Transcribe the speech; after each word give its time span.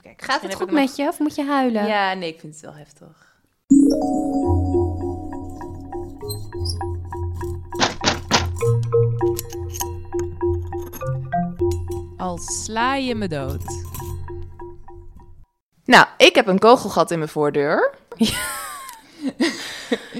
Even 0.00 0.16
kijken. 0.16 0.26
Gaat 0.26 0.42
het 0.42 0.54
goed 0.54 0.70
met 0.70 0.96
je 0.96 1.08
of 1.08 1.18
moet 1.18 1.34
je 1.34 1.44
huilen? 1.44 1.86
Ja, 1.86 2.14
nee, 2.14 2.28
ik 2.28 2.40
vind 2.40 2.52
het 2.52 2.62
wel 2.62 2.74
heftig. 2.74 3.28
Al 12.16 12.38
sla 12.38 12.94
je 12.94 13.14
me 13.14 13.28
dood. 13.28 13.64
Nou, 15.84 16.06
ik 16.16 16.34
heb 16.34 16.46
een 16.46 16.58
kogelgat 16.58 17.10
in 17.10 17.18
mijn 17.18 17.30
voordeur. 17.30 17.94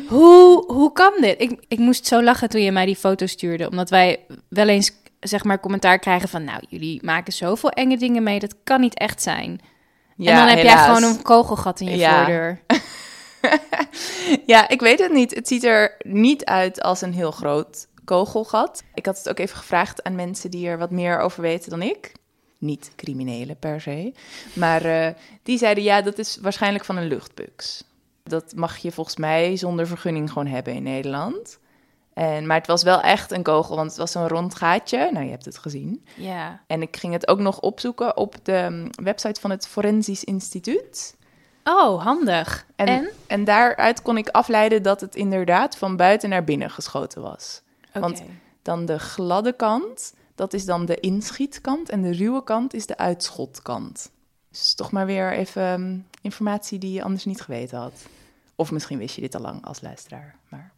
Hoe, 0.08 0.72
hoe 0.72 0.92
kan 0.92 1.12
dit? 1.20 1.40
Ik, 1.40 1.64
ik 1.68 1.78
moest 1.78 2.06
zo 2.06 2.22
lachen 2.22 2.48
toen 2.48 2.60
je 2.60 2.72
mij 2.72 2.86
die 2.86 2.96
foto 2.96 3.26
stuurde. 3.26 3.70
Omdat 3.70 3.90
wij 3.90 4.26
wel 4.48 4.68
eens 4.68 4.99
zeg 5.20 5.44
maar 5.44 5.60
commentaar 5.60 5.98
krijgen 5.98 6.28
van... 6.28 6.44
Nou, 6.44 6.62
jullie 6.68 7.04
maken 7.04 7.32
zoveel 7.32 7.70
enge 7.70 7.96
dingen 7.96 8.22
mee. 8.22 8.38
Dat 8.38 8.54
kan 8.64 8.80
niet 8.80 8.94
echt 8.98 9.22
zijn. 9.22 9.60
en 10.18 10.36
dan 10.36 10.46
heb 10.48 10.62
jij 10.62 10.76
gewoon 10.76 11.02
een 11.02 11.22
kogelgat 11.22 11.80
in 11.80 11.90
je 11.90 11.96
Ja. 11.96 12.16
voordeur. 12.16 12.60
Ja, 14.46 14.68
ik 14.68 14.80
weet 14.80 14.98
het 14.98 15.12
niet. 15.12 15.34
Het 15.34 15.48
ziet 15.48 15.64
er 15.64 15.96
niet 15.98 16.44
uit 16.44 16.82
als 16.82 17.00
een 17.00 17.12
heel 17.14 17.30
groot 17.30 17.88
kogelgat. 18.04 18.82
Ik 18.94 19.06
had 19.06 19.18
het 19.18 19.28
ook 19.28 19.38
even 19.38 19.56
gevraagd 19.56 20.02
aan 20.02 20.14
mensen 20.14 20.50
die 20.50 20.68
er 20.68 20.78
wat 20.78 20.90
meer 20.90 21.18
over 21.18 21.42
weten 21.42 21.70
dan 21.70 21.82
ik. 21.82 22.12
Niet 22.58 22.92
criminelen 22.96 23.56
per 23.58 23.80
se. 23.80 24.12
Maar 24.52 24.84
eh, 24.84 25.14
die 25.42 25.58
zeiden 25.58 25.84
ja, 25.84 26.02
dat 26.02 26.18
is 26.18 26.38
waarschijnlijk 26.40 26.84
van 26.84 26.96
een 26.96 27.06
luchtbugs. 27.08 27.84
Dat 28.22 28.52
mag 28.56 28.76
je 28.76 28.92
volgens 28.92 29.16
mij 29.16 29.56
zonder 29.56 29.86
vergunning 29.86 30.28
gewoon 30.28 30.46
hebben 30.48 30.74
in 30.74 30.82
Nederland. 30.82 31.58
En, 32.20 32.46
maar 32.46 32.56
het 32.56 32.66
was 32.66 32.82
wel 32.82 33.00
echt 33.00 33.30
een 33.30 33.42
kogel, 33.42 33.76
want 33.76 33.88
het 33.88 33.98
was 33.98 34.12
zo'n 34.12 34.28
rond 34.28 34.54
gaatje. 34.54 35.10
Nou, 35.12 35.24
je 35.24 35.30
hebt 35.30 35.44
het 35.44 35.58
gezien. 35.58 36.04
Ja. 36.16 36.60
En 36.66 36.82
ik 36.82 36.96
ging 36.96 37.12
het 37.12 37.28
ook 37.28 37.38
nog 37.38 37.60
opzoeken 37.60 38.16
op 38.16 38.34
de 38.42 38.66
mm, 38.70 39.04
website 39.04 39.40
van 39.40 39.50
het 39.50 39.66
Forensisch 39.66 40.24
Instituut. 40.24 41.16
Oh, 41.64 42.02
handig. 42.04 42.66
En, 42.76 42.86
En? 42.86 43.10
en? 43.26 43.44
daaruit 43.44 44.02
kon 44.02 44.16
ik 44.16 44.28
afleiden 44.28 44.82
dat 44.82 45.00
het 45.00 45.14
inderdaad 45.14 45.76
van 45.76 45.96
buiten 45.96 46.28
naar 46.28 46.44
binnen 46.44 46.70
geschoten 46.70 47.22
was. 47.22 47.62
Want 47.92 48.22
dan 48.62 48.86
de 48.86 48.98
gladde 48.98 49.52
kant, 49.52 50.14
dat 50.34 50.52
is 50.52 50.64
dan 50.64 50.84
de 50.86 51.00
inschietkant. 51.00 51.88
En 51.88 52.02
de 52.02 52.12
ruwe 52.12 52.44
kant 52.44 52.74
is 52.74 52.86
de 52.86 52.96
uitschotkant. 52.96 54.10
Dus 54.50 54.74
toch 54.74 54.92
maar 54.92 55.06
weer 55.06 55.32
even 55.32 55.72
um, 55.72 56.06
informatie 56.20 56.78
die 56.78 56.92
je 56.92 57.02
anders 57.02 57.24
niet 57.24 57.40
geweten 57.40 57.78
had. 57.78 58.06
Of 58.54 58.70
misschien 58.70 58.98
wist 58.98 59.14
je 59.14 59.20
dit 59.20 59.34
al 59.34 59.40
lang 59.40 59.64
als 59.64 59.80
luisteraar. 59.80 60.34
Maar 60.48 60.69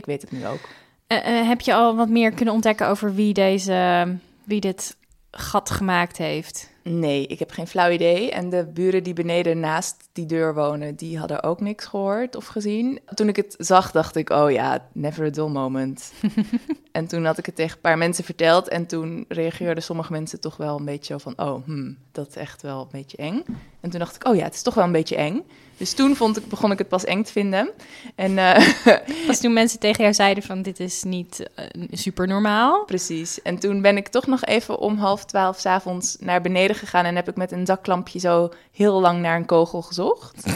ik 0.00 0.06
weet 0.06 0.22
het 0.22 0.32
nu 0.32 0.46
ook. 0.46 0.68
Eh, 1.06 1.40
eh, 1.40 1.46
heb 1.46 1.60
je 1.60 1.74
al 1.74 1.96
wat 1.96 2.08
meer 2.08 2.32
kunnen 2.32 2.54
ontdekken 2.54 2.88
over 2.88 3.14
wie, 3.14 3.34
deze, 3.34 4.08
wie 4.44 4.60
dit 4.60 4.96
gat 5.30 5.70
gemaakt 5.70 6.16
heeft? 6.16 6.70
Nee, 6.82 7.26
ik 7.26 7.38
heb 7.38 7.50
geen 7.50 7.66
flauw 7.66 7.90
idee. 7.90 8.30
En 8.30 8.50
de 8.50 8.66
buren 8.74 9.02
die 9.02 9.12
beneden 9.12 9.60
naast 9.60 10.08
die 10.12 10.26
deur 10.26 10.54
wonen, 10.54 10.96
die 10.96 11.18
hadden 11.18 11.42
ook 11.42 11.60
niks 11.60 11.84
gehoord 11.84 12.36
of 12.36 12.46
gezien. 12.46 13.00
Toen 13.14 13.28
ik 13.28 13.36
het 13.36 13.54
zag, 13.58 13.90
dacht 13.90 14.16
ik, 14.16 14.30
oh 14.30 14.50
ja, 14.50 14.88
never 14.92 15.26
a 15.26 15.30
dull 15.30 15.48
moment. 15.48 16.12
en 16.92 17.06
toen 17.06 17.24
had 17.24 17.38
ik 17.38 17.46
het 17.46 17.56
tegen 17.56 17.74
een 17.74 17.80
paar 17.80 17.98
mensen 17.98 18.24
verteld. 18.24 18.68
En 18.68 18.86
toen 18.86 19.24
reageerden 19.28 19.82
sommige 19.82 20.12
mensen 20.12 20.40
toch 20.40 20.56
wel 20.56 20.78
een 20.78 20.84
beetje 20.84 21.20
van, 21.20 21.32
oh, 21.36 21.64
hmm, 21.64 21.96
dat 22.12 22.28
is 22.28 22.36
echt 22.36 22.62
wel 22.62 22.80
een 22.80 22.88
beetje 22.90 23.16
eng. 23.16 23.44
En 23.80 23.90
toen 23.90 23.98
dacht 23.98 24.16
ik, 24.16 24.26
oh 24.26 24.36
ja, 24.36 24.44
het 24.44 24.54
is 24.54 24.62
toch 24.62 24.74
wel 24.74 24.84
een 24.84 24.92
beetje 24.92 25.16
eng. 25.16 25.42
Dus 25.80 25.92
toen 25.92 26.16
vond 26.16 26.36
ik, 26.36 26.48
begon 26.48 26.72
ik 26.72 26.78
het 26.78 26.88
pas 26.88 27.04
eng 27.04 27.22
te 27.22 27.32
vinden. 27.32 27.70
En 28.14 28.32
uh, 28.32 28.56
Was 29.26 29.40
toen 29.40 29.52
mensen 29.52 29.78
tegen 29.78 30.02
jou 30.02 30.14
zeiden 30.14 30.42
van, 30.42 30.62
dit 30.62 30.80
is 30.80 31.02
niet 31.02 31.50
uh, 31.56 31.84
super 31.90 32.26
normaal? 32.26 32.84
Precies. 32.84 33.42
En 33.42 33.58
toen 33.58 33.80
ben 33.80 33.96
ik 33.96 34.08
toch 34.08 34.26
nog 34.26 34.44
even 34.44 34.78
om 34.78 34.96
half 34.96 35.24
twaalf 35.24 35.58
s 35.58 35.66
avonds 35.66 36.16
naar 36.18 36.40
beneden 36.40 36.69
gegaan 36.74 37.04
en 37.04 37.16
heb 37.16 37.28
ik 37.28 37.36
met 37.36 37.52
een 37.52 37.64
daklampje 37.64 38.18
zo 38.18 38.52
heel 38.72 39.00
lang 39.00 39.20
naar 39.20 39.36
een 39.36 39.46
kogel 39.46 39.82
gezocht. 39.82 40.46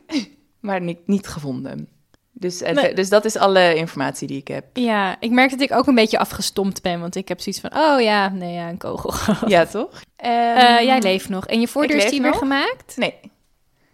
maar 0.60 0.80
niet, 0.80 1.06
niet 1.06 1.26
gevonden. 1.26 1.88
Dus, 2.32 2.60
nee. 2.60 2.94
dus 2.94 3.08
dat 3.08 3.24
is 3.24 3.36
alle 3.36 3.74
informatie 3.74 4.28
die 4.28 4.38
ik 4.38 4.48
heb. 4.48 4.64
Ja, 4.72 5.16
ik 5.20 5.30
merk 5.30 5.50
dat 5.50 5.60
ik 5.60 5.72
ook 5.72 5.86
een 5.86 5.94
beetje 5.94 6.18
afgestompt 6.18 6.82
ben, 6.82 7.00
want 7.00 7.16
ik 7.16 7.28
heb 7.28 7.40
zoiets 7.40 7.60
van, 7.60 7.76
oh 7.76 8.00
ja, 8.00 8.28
nee, 8.28 8.52
ja, 8.52 8.68
een 8.68 8.78
kogel. 8.78 9.12
ja, 9.48 9.66
toch? 9.66 10.02
Um, 10.24 10.30
uh, 10.30 10.80
jij 10.80 11.00
leeft 11.00 11.28
nog. 11.28 11.46
En 11.46 11.60
je 11.60 11.68
voordeur 11.68 11.96
is 11.96 12.10
die 12.10 12.22
weer 12.22 12.34
gemaakt? 12.34 12.96
Nee. 12.96 13.14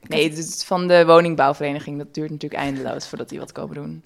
Nee, 0.08 0.28
het 0.28 0.38
is 0.38 0.64
van 0.64 0.88
de 0.88 1.06
woningbouwvereniging. 1.06 1.98
Dat 1.98 2.14
duurt 2.14 2.30
natuurlijk 2.30 2.62
eindeloos 2.62 3.06
voordat 3.06 3.28
die 3.28 3.38
wat 3.38 3.52
komen 3.52 3.74
doen. 3.74 4.04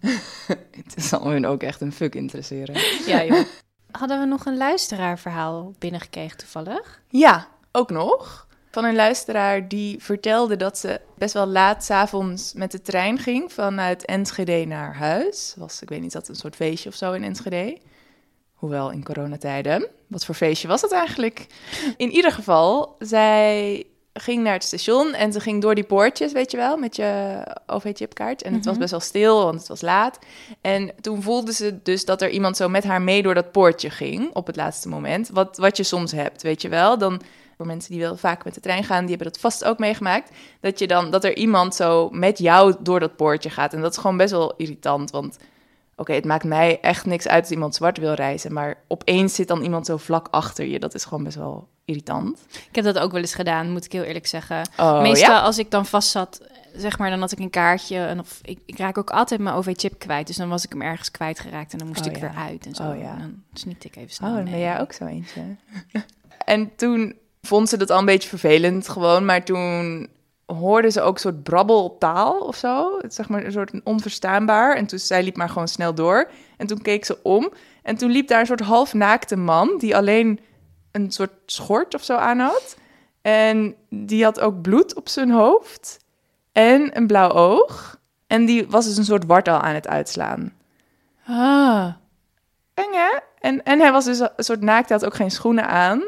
het 0.84 1.04
zal 1.04 1.26
hun 1.26 1.46
ook 1.46 1.62
echt 1.62 1.80
een 1.80 1.92
fuck 1.92 2.14
interesseren. 2.14 2.74
Ja, 3.06 3.24
joh. 3.24 3.44
Hadden 3.98 4.20
we 4.20 4.26
nog 4.26 4.46
een 4.46 4.56
luisteraarverhaal 4.56 5.74
binnengekregen 5.78 6.38
toevallig? 6.38 7.02
Ja, 7.08 7.48
ook 7.72 7.90
nog. 7.90 8.46
Van 8.70 8.84
een 8.84 8.94
luisteraar 8.94 9.68
die 9.68 10.02
vertelde 10.02 10.56
dat 10.56 10.78
ze 10.78 11.00
best 11.18 11.34
wel 11.34 11.46
laat 11.46 11.84
's 11.84 11.90
avonds 11.90 12.52
met 12.52 12.70
de 12.70 12.82
trein 12.82 13.18
ging 13.18 13.52
vanuit 13.52 14.04
Enschede 14.04 14.64
naar 14.64 14.94
huis. 14.96 15.54
Was, 15.56 15.82
ik 15.82 15.88
weet 15.88 16.00
niet, 16.00 16.12
dat 16.12 16.28
een 16.28 16.34
soort 16.34 16.56
feestje 16.56 16.88
of 16.88 16.94
zo 16.94 17.12
in 17.12 17.24
Enschede. 17.24 17.78
Hoewel 18.54 18.90
in 18.90 19.04
coronatijden. 19.04 19.88
Wat 20.06 20.24
voor 20.24 20.34
feestje 20.34 20.68
was 20.68 20.80
het 20.80 20.92
eigenlijk? 20.92 21.46
In 21.96 22.10
ieder 22.10 22.32
geval, 22.32 22.96
zij 22.98 23.86
ging 24.20 24.42
naar 24.42 24.52
het 24.52 24.64
station 24.64 25.14
en 25.14 25.32
ze 25.32 25.40
ging 25.40 25.62
door 25.62 25.74
die 25.74 25.84
poortjes, 25.84 26.32
weet 26.32 26.50
je 26.50 26.56
wel, 26.56 26.76
met 26.76 26.96
je 26.96 27.42
OV-chipkaart. 27.66 28.42
En 28.42 28.54
het 28.54 28.64
was 28.64 28.78
best 28.78 28.90
wel 28.90 29.00
stil, 29.00 29.44
want 29.44 29.58
het 29.58 29.68
was 29.68 29.80
laat. 29.80 30.18
En 30.60 30.92
toen 31.00 31.22
voelde 31.22 31.52
ze 31.52 31.82
dus 31.82 32.04
dat 32.04 32.22
er 32.22 32.30
iemand 32.30 32.56
zo 32.56 32.68
met 32.68 32.84
haar 32.84 33.02
mee 33.02 33.22
door 33.22 33.34
dat 33.34 33.52
poortje 33.52 33.90
ging 33.90 34.34
op 34.34 34.46
het 34.46 34.56
laatste 34.56 34.88
moment. 34.88 35.28
Wat, 35.28 35.56
wat 35.56 35.76
je 35.76 35.82
soms 35.82 36.12
hebt, 36.12 36.42
weet 36.42 36.62
je 36.62 36.68
wel. 36.68 36.98
Dan 36.98 37.20
voor 37.56 37.66
mensen 37.66 37.92
die 37.92 38.00
wel 38.00 38.16
vaak 38.16 38.44
met 38.44 38.54
de 38.54 38.60
trein 38.60 38.84
gaan, 38.84 39.00
die 39.00 39.14
hebben 39.14 39.32
dat 39.32 39.40
vast 39.40 39.64
ook 39.64 39.78
meegemaakt. 39.78 40.30
Dat 40.60 40.78
je 40.78 40.86
dan 40.86 41.10
dat 41.10 41.24
er 41.24 41.36
iemand 41.36 41.74
zo 41.74 42.10
met 42.10 42.38
jou 42.38 42.74
door 42.80 43.00
dat 43.00 43.16
poortje 43.16 43.50
gaat. 43.50 43.72
En 43.72 43.80
dat 43.80 43.92
is 43.92 43.98
gewoon 43.98 44.16
best 44.16 44.30
wel 44.30 44.54
irritant, 44.56 45.10
want 45.10 45.36
oké, 45.36 46.00
okay, 46.00 46.16
het 46.16 46.24
maakt 46.24 46.44
mij 46.44 46.80
echt 46.80 47.06
niks 47.06 47.28
uit 47.28 47.42
als 47.42 47.50
iemand 47.50 47.74
zwart 47.74 47.98
wil 47.98 48.12
reizen, 48.12 48.52
maar 48.52 48.82
opeens 48.88 49.34
zit 49.34 49.48
dan 49.48 49.62
iemand 49.62 49.86
zo 49.86 49.96
vlak 49.96 50.28
achter 50.30 50.66
je. 50.66 50.78
Dat 50.78 50.94
is 50.94 51.04
gewoon 51.04 51.24
best 51.24 51.36
wel 51.36 51.68
irritant. 51.84 52.46
Ik 52.68 52.74
heb 52.74 52.84
dat 52.84 52.98
ook 52.98 53.12
wel 53.12 53.20
eens 53.20 53.34
gedaan, 53.34 53.70
moet 53.70 53.84
ik 53.84 53.92
heel 53.92 54.02
eerlijk 54.02 54.26
zeggen. 54.26 54.68
Oh, 54.78 55.00
Meestal 55.00 55.34
ja? 55.34 55.40
als 55.40 55.58
ik 55.58 55.70
dan 55.70 55.86
vast 55.86 56.10
zat, 56.10 56.40
zeg 56.76 56.98
maar, 56.98 57.10
dan 57.10 57.20
had 57.20 57.32
ik 57.32 57.38
een 57.38 57.50
kaartje. 57.50 57.98
En 57.98 58.18
of, 58.20 58.38
ik, 58.42 58.58
ik 58.66 58.78
raak 58.78 58.98
ook 58.98 59.10
altijd 59.10 59.40
mijn 59.40 59.56
OV-chip 59.56 59.98
kwijt. 59.98 60.26
Dus 60.26 60.36
dan 60.36 60.48
was 60.48 60.64
ik 60.64 60.72
hem 60.72 60.82
ergens 60.82 61.10
kwijtgeraakt 61.10 61.72
en 61.72 61.78
dan 61.78 61.86
moest 61.86 62.00
Oh, 62.00 62.06
ik 62.06 62.14
ja. 62.14 62.20
weer 62.20 62.36
uit 62.36 62.66
en 62.66 62.74
zo. 62.74 62.82
Oh, 62.82 62.98
ja. 62.98 63.10
En 63.10 63.18
dan 63.18 63.42
sneakte 63.52 63.86
ik 63.86 63.96
even 63.96 64.10
snel 64.10 64.30
Oh, 64.30 64.36
dan 64.36 64.44
ben 64.44 64.58
jij 64.58 64.80
ook 64.80 64.92
zo 64.92 65.04
eentje. 65.04 65.40
en 66.44 66.76
toen 66.76 67.14
vond 67.42 67.68
ze 67.68 67.76
dat 67.76 67.90
al 67.90 67.98
een 67.98 68.04
beetje 68.04 68.28
vervelend 68.28 68.88
gewoon, 68.88 69.24
maar 69.24 69.44
toen 69.44 70.08
hoorde 70.46 70.90
ze 70.90 71.00
ook 71.00 71.14
een 71.14 71.20
soort 71.20 71.42
brabbeltaal 71.42 72.38
of 72.38 72.56
zo. 72.56 72.98
Het, 73.00 73.14
zeg 73.14 73.28
maar 73.28 73.44
een 73.44 73.52
soort 73.52 73.72
onverstaanbaar. 73.84 74.76
En 74.76 74.86
toen 74.86 74.98
zij 74.98 75.22
liep 75.22 75.36
maar 75.36 75.48
gewoon 75.48 75.68
snel 75.68 75.94
door. 75.94 76.30
En 76.56 76.66
toen 76.66 76.82
keek 76.82 77.04
ze 77.04 77.22
om. 77.22 77.52
En 77.82 77.96
toen 77.96 78.10
liep 78.10 78.28
daar 78.28 78.40
een 78.40 78.46
soort 78.46 78.60
halfnaakte 78.60 79.36
man 79.36 79.74
die 79.78 79.96
alleen 79.96 80.40
een 80.94 81.12
soort 81.12 81.32
schort 81.46 81.94
of 81.94 82.04
zo 82.04 82.16
aan 82.16 82.38
had. 82.38 82.76
En 83.22 83.74
die 83.90 84.24
had 84.24 84.40
ook 84.40 84.62
bloed 84.62 84.94
op 84.94 85.08
zijn 85.08 85.30
hoofd. 85.30 85.98
En 86.52 86.96
een 86.96 87.06
blauw 87.06 87.30
oog. 87.30 87.98
En 88.26 88.44
die 88.44 88.66
was 88.68 88.84
dus 88.84 88.96
een 88.96 89.04
soort 89.04 89.24
wartaal 89.26 89.60
aan 89.60 89.74
het 89.74 89.88
uitslaan. 89.88 90.52
Ah, 91.26 91.92
Eng 92.74 92.92
hè? 92.92 93.16
En, 93.40 93.62
en 93.64 93.80
hij 93.80 93.92
was 93.92 94.04
dus 94.04 94.18
een 94.18 94.30
soort 94.36 94.60
naakt, 94.60 94.88
hij 94.88 94.98
had 94.98 95.06
ook 95.06 95.14
geen 95.14 95.30
schoenen 95.30 95.66
aan. 95.68 96.02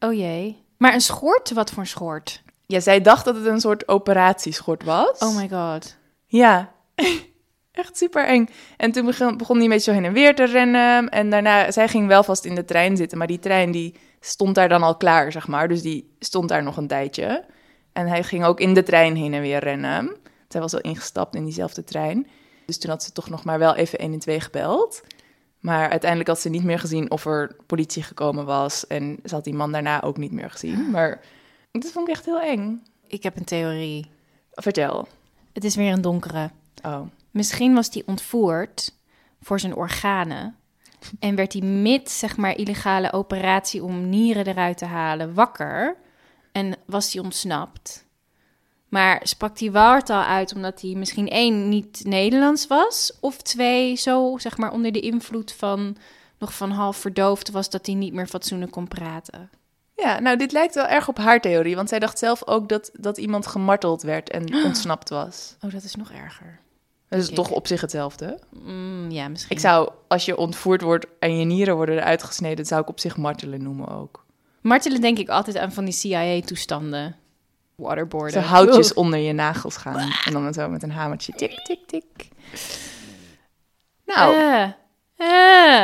oh 0.00 0.12
jee. 0.12 0.64
Maar 0.78 0.94
een 0.94 1.00
schort? 1.00 1.50
Wat 1.50 1.70
voor 1.70 1.82
een 1.82 1.88
schort? 1.88 2.42
Ja, 2.66 2.80
zij 2.80 3.00
dacht 3.00 3.24
dat 3.24 3.34
het 3.36 3.46
een 3.46 3.60
soort 3.60 3.88
operatieschort 3.88 4.84
was. 4.84 5.18
Oh 5.18 5.36
my 5.36 5.48
god. 5.48 5.96
Ja, 6.26 6.72
echt 7.72 7.96
super 7.96 8.26
eng. 8.26 8.48
En 8.76 8.92
toen 8.92 9.06
begon, 9.06 9.36
begon 9.36 9.56
hij 9.56 9.64
een 9.64 9.70
beetje 9.70 9.90
zo 9.90 9.96
heen 9.96 10.06
en 10.06 10.12
weer 10.12 10.34
te 10.34 10.44
rennen. 10.44 11.08
En 11.08 11.30
daarna, 11.30 11.70
zij 11.70 11.88
ging 11.88 12.06
wel 12.06 12.22
vast 12.22 12.44
in 12.44 12.54
de 12.54 12.64
trein 12.64 12.96
zitten, 12.96 13.18
maar 13.18 13.26
die 13.26 13.38
trein 13.38 13.70
die 13.70 13.94
stond 14.20 14.54
daar 14.54 14.68
dan 14.68 14.82
al 14.82 14.96
klaar, 14.96 15.32
zeg 15.32 15.48
maar. 15.48 15.68
Dus 15.68 15.82
die 15.82 16.14
stond 16.18 16.48
daar 16.48 16.62
nog 16.62 16.76
een 16.76 16.86
tijdje. 16.86 17.44
En 17.92 18.06
hij 18.06 18.22
ging 18.22 18.44
ook 18.44 18.60
in 18.60 18.74
de 18.74 18.82
trein 18.82 19.16
heen 19.16 19.34
en 19.34 19.40
weer 19.40 19.58
rennen. 19.58 20.16
Zij 20.48 20.60
was 20.60 20.74
al 20.74 20.80
ingestapt 20.80 21.34
in 21.34 21.44
diezelfde 21.44 21.84
trein. 21.84 22.26
Dus 22.66 22.78
toen 22.78 22.90
had 22.90 23.02
ze 23.02 23.12
toch 23.12 23.30
nog 23.30 23.44
maar 23.44 23.58
wel 23.58 23.74
even 23.74 23.98
1 23.98 24.12
en 24.12 24.18
2 24.18 24.40
gebeld. 24.40 25.02
Maar 25.60 25.90
uiteindelijk 25.90 26.28
had 26.28 26.40
ze 26.40 26.48
niet 26.48 26.64
meer 26.64 26.78
gezien 26.78 27.10
of 27.10 27.26
er 27.26 27.56
politie 27.66 28.02
gekomen 28.02 28.44
was. 28.44 28.86
En 28.86 29.18
ze 29.24 29.34
had 29.34 29.44
die 29.44 29.54
man 29.54 29.72
daarna 29.72 30.02
ook 30.02 30.16
niet 30.16 30.32
meer 30.32 30.50
gezien. 30.50 30.90
Maar 30.90 31.20
dat 31.72 31.92
vond 31.92 32.08
ik 32.08 32.14
echt 32.14 32.24
heel 32.24 32.40
eng. 32.40 32.82
Ik 33.06 33.22
heb 33.22 33.36
een 33.36 33.44
theorie. 33.44 34.10
Vertel. 34.50 35.08
Het 35.52 35.64
is 35.64 35.76
weer 35.76 35.92
een 35.92 36.00
donkere. 36.00 36.50
Oh. 36.82 37.00
Misschien 37.32 37.74
was 37.74 37.88
hij 37.92 38.02
ontvoerd 38.06 38.94
voor 39.40 39.60
zijn 39.60 39.74
organen. 39.74 40.56
En 41.18 41.34
werd 41.34 41.52
hij 41.52 41.62
mid, 41.62 42.10
zeg 42.10 42.36
maar, 42.36 42.56
illegale 42.56 43.12
operatie 43.12 43.82
om 43.84 44.08
nieren 44.08 44.46
eruit 44.46 44.78
te 44.78 44.84
halen 44.84 45.34
wakker. 45.34 45.96
En 46.52 46.76
was 46.86 47.12
hij 47.12 47.22
ontsnapt. 47.22 48.06
Maar 48.88 49.20
sprak 49.22 49.58
hij 49.58 49.70
Wartaal 49.70 50.22
uit 50.22 50.54
omdat 50.54 50.80
hij 50.80 50.94
misschien 50.94 51.28
één, 51.28 51.68
niet 51.68 52.04
Nederlands 52.04 52.66
was. 52.66 53.12
Of 53.20 53.36
twee, 53.36 53.96
zo, 53.96 54.38
zeg 54.38 54.56
maar, 54.56 54.72
onder 54.72 54.92
de 54.92 55.00
invloed 55.00 55.52
van 55.52 55.96
nog 56.38 56.54
van 56.54 56.70
half 56.70 56.96
verdoofd 56.96 57.50
was 57.50 57.70
dat 57.70 57.86
hij 57.86 57.94
niet 57.94 58.12
meer 58.12 58.26
fatsoenlijk 58.26 58.72
kon 58.72 58.88
praten. 58.88 59.50
Ja, 59.96 60.20
nou, 60.20 60.36
dit 60.36 60.52
lijkt 60.52 60.74
wel 60.74 60.86
erg 60.86 61.08
op 61.08 61.18
haar 61.18 61.40
theorie. 61.40 61.76
Want 61.76 61.88
zij 61.88 61.98
dacht 61.98 62.18
zelf 62.18 62.46
ook 62.46 62.68
dat, 62.68 62.90
dat 62.92 63.18
iemand 63.18 63.46
gemarteld 63.46 64.02
werd 64.02 64.30
en 64.30 64.54
ontsnapt 64.66 65.08
was. 65.08 65.56
Oh, 65.60 65.72
dat 65.72 65.82
is 65.82 65.94
nog 65.94 66.10
erger. 66.10 66.60
Dat 67.12 67.20
is 67.30 67.34
toch 67.34 67.50
op 67.50 67.66
zich 67.66 67.80
hetzelfde? 67.80 68.38
Mm, 68.64 69.10
ja, 69.10 69.28
misschien. 69.28 69.56
Ik 69.56 69.62
zou, 69.62 69.90
als 70.08 70.24
je 70.24 70.36
ontvoerd 70.36 70.82
wordt 70.82 71.06
en 71.18 71.38
je 71.38 71.44
nieren 71.44 71.74
worden 71.76 71.96
eruit 71.98 72.22
gesneden, 72.22 72.64
zou 72.66 72.80
ik 72.82 72.88
op 72.88 73.00
zich 73.00 73.16
martelen 73.16 73.62
noemen 73.62 73.88
ook. 73.88 74.24
Martelen 74.60 75.00
denk 75.00 75.18
ik 75.18 75.28
altijd 75.28 75.56
aan 75.58 75.72
van 75.72 75.84
die 75.84 75.94
CIA-toestanden. 75.94 77.16
Waterboarden. 77.74 78.42
Zo 78.42 78.48
houtjes 78.48 78.94
onder 78.94 79.18
je 79.18 79.32
nagels 79.32 79.76
gaan. 79.76 80.12
En 80.24 80.32
dan 80.32 80.52
zo 80.52 80.68
met 80.68 80.82
een 80.82 80.90
hamertje. 80.92 81.32
Tik, 81.32 81.64
tik, 81.64 81.86
tik. 81.86 82.28
Nou, 84.06 84.34
Eh, 84.36 84.62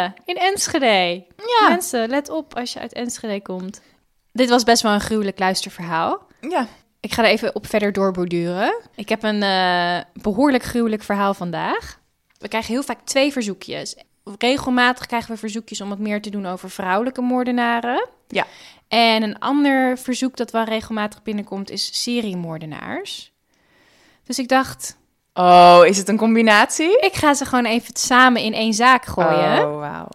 eh, 0.05 0.11
in 0.25 0.37
Enschede. 0.37 1.25
ja. 1.37 1.69
Mensen, 1.69 2.09
let 2.09 2.29
op 2.31 2.55
als 2.57 2.73
je 2.73 2.81
uit 2.81 2.93
Enschede 2.93 3.43
komt. 3.43 3.81
Dit 4.33 4.49
was 4.49 4.65
best 4.65 4.83
wel 4.83 4.93
een 4.93 5.01
gruwelijk 5.01 5.39
luisterverhaal. 5.39 6.27
ja. 6.41 6.67
Ik 7.01 7.13
ga 7.13 7.23
er 7.25 7.31
even 7.31 7.55
op 7.55 7.67
verder 7.67 7.93
doorborduren. 7.93 8.81
Ik 8.95 9.09
heb 9.09 9.23
een 9.23 9.43
eh, 9.43 10.23
behoorlijk 10.23 10.63
gruwelijk 10.63 11.03
verhaal 11.03 11.35
vandaag. 11.35 12.01
We 12.39 12.49
krijgen 12.49 12.73
heel 12.73 12.83
vaak 12.83 13.01
twee 13.05 13.33
verzoekjes. 13.33 13.97
Regelmatig 14.39 15.07
krijgen 15.07 15.33
we 15.33 15.39
verzoekjes 15.39 15.81
om 15.81 15.89
wat 15.89 15.99
meer 15.99 16.23
te 16.23 16.31
doen 16.31 16.47
over 16.47 16.71
vrouwelijke 16.71 17.21
moordenaren. 17.21 18.09
Ja. 18.29 18.47
En 18.89 19.23
een 19.23 19.39
ander 19.39 19.99
verzoek 19.99 20.37
dat 20.37 20.51
wel 20.51 20.65
regelmatig 20.65 21.23
binnenkomt 21.23 21.71
is 21.71 22.03
seriemoordenaars. 22.03 23.33
Dus 24.25 24.39
ik 24.39 24.49
dacht, 24.49 24.97
Oh, 25.35 25.81
is 25.87 25.97
het 25.97 26.09
een 26.09 26.17
combinatie? 26.17 27.01
ik 27.01 27.15
ga 27.15 27.35
ze 27.35 27.45
gewoon 27.45 27.65
even 27.65 27.97
samen 27.97 28.43
in 28.43 28.55
één 28.55 28.75
zaak 28.75 29.05
gooien. 29.05 29.69
Oh, 29.69 29.79
wauw. 29.79 30.09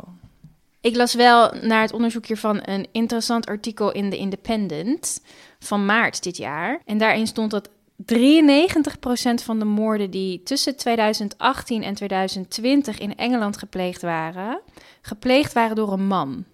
Ik 0.82 0.96
las 0.96 1.14
wel 1.14 1.54
naar 1.62 1.82
het 1.82 1.94
onderzoek 1.94 2.26
hiervan 2.26 2.62
een 2.66 2.88
interessant 2.92 3.46
artikel 3.46 3.92
in 3.92 4.10
The 4.10 4.18
Independent 4.18 5.22
van 5.64 5.86
maart 5.86 6.24
dit 6.24 6.38
jaar. 6.38 6.82
En 6.86 6.98
daarin 6.98 7.28
stond 7.28 7.52
dat 7.52 7.70
93% 7.70 9.44
van 9.44 9.60
de 9.60 9.66
moorden 9.66 10.12
die 10.12 10.44
tussen 10.44 10.76
2018 10.76 11.84
en 11.84 11.94
2020 11.94 13.00
in 13.00 13.16
Engeland 13.16 13.58
gepleegd 13.58 14.02
waren, 14.02 14.62
gepleegd 15.02 15.54
waren 15.54 15.76
door 15.76 15.92
een 15.92 16.08
man. 16.08 16.46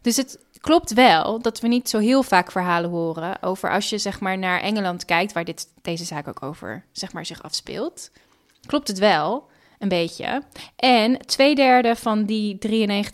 Dus 0.00 0.16
het 0.16 0.38
klopt 0.60 0.92
wel 0.92 1.42
dat 1.42 1.60
we 1.60 1.68
niet 1.68 1.88
zo 1.88 1.98
heel 1.98 2.22
vaak 2.22 2.50
verhalen 2.50 2.90
horen 2.90 3.42
over 3.42 3.70
als 3.70 3.90
je 3.90 3.98
zeg 3.98 4.20
maar 4.20 4.38
naar 4.38 4.60
Engeland 4.60 5.04
kijkt, 5.04 5.32
waar 5.32 5.44
dit, 5.44 5.66
deze 5.82 6.04
zaak 6.04 6.28
ook 6.28 6.42
over 6.42 6.84
zeg 6.92 7.12
maar, 7.12 7.26
zich 7.26 7.42
afspeelt. 7.42 8.10
Klopt 8.66 8.88
het 8.88 8.98
wel, 8.98 9.48
een 9.78 9.88
beetje. 9.88 10.42
En 10.76 11.18
twee 11.26 11.54
derde 11.54 11.96
van 11.96 12.24
die 12.24 12.58
93% 12.58 13.06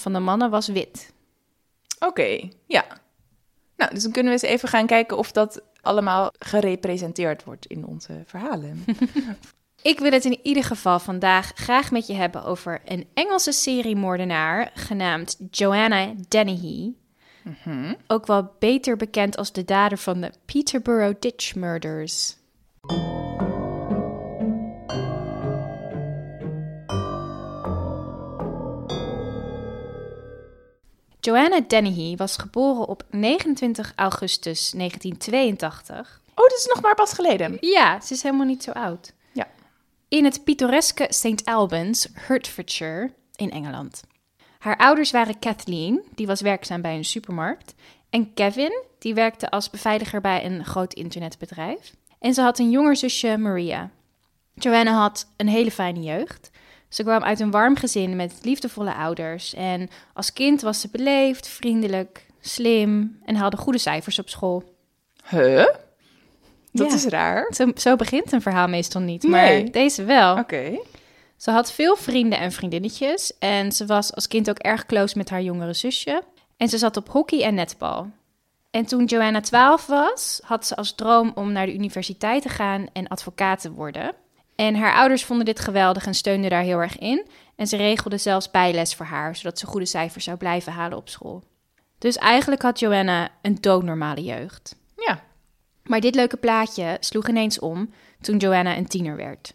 van 0.00 0.12
de 0.12 0.18
mannen 0.18 0.50
was 0.50 0.68
wit. 0.68 1.12
Oké, 1.98 2.48
ja. 2.66 2.84
Nou, 3.76 3.94
dus 3.94 4.02
dan 4.02 4.12
kunnen 4.12 4.32
we 4.32 4.38
eens 4.40 4.52
even 4.52 4.68
gaan 4.68 4.86
kijken 4.86 5.18
of 5.18 5.32
dat 5.32 5.62
allemaal 5.80 6.32
gerepresenteerd 6.38 7.44
wordt 7.44 7.66
in 7.66 7.86
onze 7.86 8.22
verhalen. 8.26 8.84
Ik 9.82 9.98
wil 9.98 10.10
het 10.10 10.24
in 10.24 10.38
ieder 10.42 10.64
geval 10.64 10.98
vandaag 10.98 11.52
graag 11.54 11.90
met 11.90 12.06
je 12.06 12.14
hebben 12.14 12.44
over 12.44 12.80
een 12.84 13.06
Engelse 13.14 13.52
seriemoordenaar 13.52 14.70
genaamd 14.74 15.36
Joanna 15.50 16.14
Dennehy. 16.28 16.92
Ook 18.06 18.26
wel 18.26 18.54
beter 18.58 18.96
bekend 18.96 19.36
als 19.36 19.52
de 19.52 19.64
dader 19.64 19.98
van 19.98 20.20
de 20.20 20.30
Peterborough 20.44 21.20
Ditch 21.20 21.54
Murders. 21.54 22.36
Joanna 31.26 31.60
Dennehy 31.60 32.16
was 32.16 32.36
geboren 32.36 32.88
op 32.88 33.02
29 33.10 33.92
augustus 33.96 34.70
1982 34.70 36.20
Oh, 36.34 36.48
dat 36.48 36.58
is 36.58 36.66
nog 36.74 36.82
maar 36.82 36.94
pas 36.94 37.12
geleden. 37.12 37.56
ja, 37.60 38.00
ze 38.00 38.14
is 38.14 38.22
helemaal 38.22 38.46
niet 38.46 38.62
zo 38.62 38.70
oud. 38.70 39.12
Ja. 39.32 39.48
In 40.08 40.24
het 40.24 40.44
pittoreske 40.44 41.06
St. 41.08 41.44
Albans, 41.44 42.08
Hertfordshire, 42.12 43.12
in 43.36 43.50
Engeland. 43.50 44.02
Haar 44.58 44.76
ouders 44.76 45.10
waren 45.10 45.38
Kathleen, 45.38 46.02
die 46.14 46.26
was 46.26 46.40
werkzaam 46.40 46.82
bij 46.82 46.96
een 46.96 47.04
supermarkt, 47.04 47.74
en 48.10 48.34
Kevin, 48.34 48.82
die 48.98 49.14
werkte 49.14 49.50
als 49.50 49.70
beveiliger 49.70 50.20
bij 50.20 50.44
een 50.44 50.64
groot 50.64 50.94
internetbedrijf. 50.94 51.94
En 52.18 52.34
ze 52.34 52.40
had 52.40 52.58
een 52.58 52.70
jonger 52.70 52.96
zusje, 52.96 53.36
Maria. 53.36 53.90
Joanna 54.54 54.92
had 54.92 55.32
een 55.36 55.48
hele 55.48 55.70
fijne 55.70 56.00
jeugd. 56.00 56.50
Ze 56.96 57.02
kwam 57.02 57.22
uit 57.22 57.40
een 57.40 57.50
warm 57.50 57.76
gezin 57.76 58.16
met 58.16 58.38
liefdevolle 58.42 58.94
ouders. 58.94 59.54
En 59.54 59.88
als 60.14 60.32
kind 60.32 60.60
was 60.60 60.80
ze 60.80 60.88
beleefd, 60.92 61.48
vriendelijk, 61.48 62.26
slim 62.40 63.18
en 63.24 63.34
haalde 63.36 63.56
goede 63.56 63.78
cijfers 63.78 64.18
op 64.18 64.28
school. 64.28 64.62
Huh? 65.30 65.66
Dat 66.72 66.88
Ja. 66.90 66.94
is 66.94 67.04
raar. 67.04 67.52
Zo, 67.54 67.70
zo 67.74 67.96
begint 67.96 68.32
een 68.32 68.42
verhaal 68.42 68.68
meestal 68.68 69.00
niet, 69.00 69.22
maar 69.22 69.42
Nee. 69.44 69.70
deze 69.70 70.04
wel. 70.04 70.38
Oké. 70.38 70.78
Ze 71.36 71.50
had 71.50 71.72
veel 71.72 71.96
vrienden 71.96 72.38
en 72.38 72.52
vriendinnetjes 72.52 73.38
en 73.38 73.72
ze 73.72 73.86
was 73.86 74.14
als 74.14 74.28
kind 74.28 74.50
ook 74.50 74.58
erg 74.58 74.86
close 74.86 75.18
met 75.18 75.30
haar 75.30 75.42
jongere 75.42 75.74
zusje. 75.74 76.22
En 76.56 76.68
ze 76.68 76.78
zat 76.78 76.96
op 76.96 77.08
hockey 77.08 77.42
en 77.42 77.54
netbal. 77.54 78.10
En 78.70 78.86
toen 78.86 79.04
Joanna 79.04 79.40
12 79.40 79.86
was, 79.86 80.40
had 80.44 80.66
ze 80.66 80.76
als 80.76 80.94
droom 80.94 81.32
om 81.34 81.52
naar 81.52 81.66
de 81.66 81.74
universiteit 81.74 82.42
te 82.42 82.48
gaan 82.48 82.86
en 82.92 83.08
advocaat 83.08 83.60
te 83.60 83.72
worden. 83.72 84.14
En 84.56 84.74
haar 84.74 84.94
ouders 84.94 85.24
vonden 85.24 85.44
dit 85.46 85.60
geweldig 85.60 86.06
en 86.06 86.14
steunden 86.14 86.50
daar 86.50 86.62
heel 86.62 86.78
erg 86.78 86.98
in. 86.98 87.26
En 87.56 87.66
ze 87.66 87.76
regelden 87.76 88.20
zelfs 88.20 88.50
bijles 88.50 88.94
voor 88.94 89.06
haar, 89.06 89.36
zodat 89.36 89.58
ze 89.58 89.66
goede 89.66 89.86
cijfers 89.86 90.24
zou 90.24 90.36
blijven 90.36 90.72
halen 90.72 90.98
op 90.98 91.08
school. 91.08 91.42
Dus 91.98 92.16
eigenlijk 92.16 92.62
had 92.62 92.78
Joanna 92.78 93.28
een 93.42 93.58
doodnormale 93.60 94.22
jeugd. 94.22 94.76
Ja. 94.96 95.22
Maar 95.82 96.00
dit 96.00 96.14
leuke 96.14 96.36
plaatje 96.36 96.96
sloeg 97.00 97.28
ineens 97.28 97.58
om 97.58 97.90
toen 98.20 98.36
Joanna 98.36 98.76
een 98.76 98.86
tiener 98.86 99.16
werd. 99.16 99.54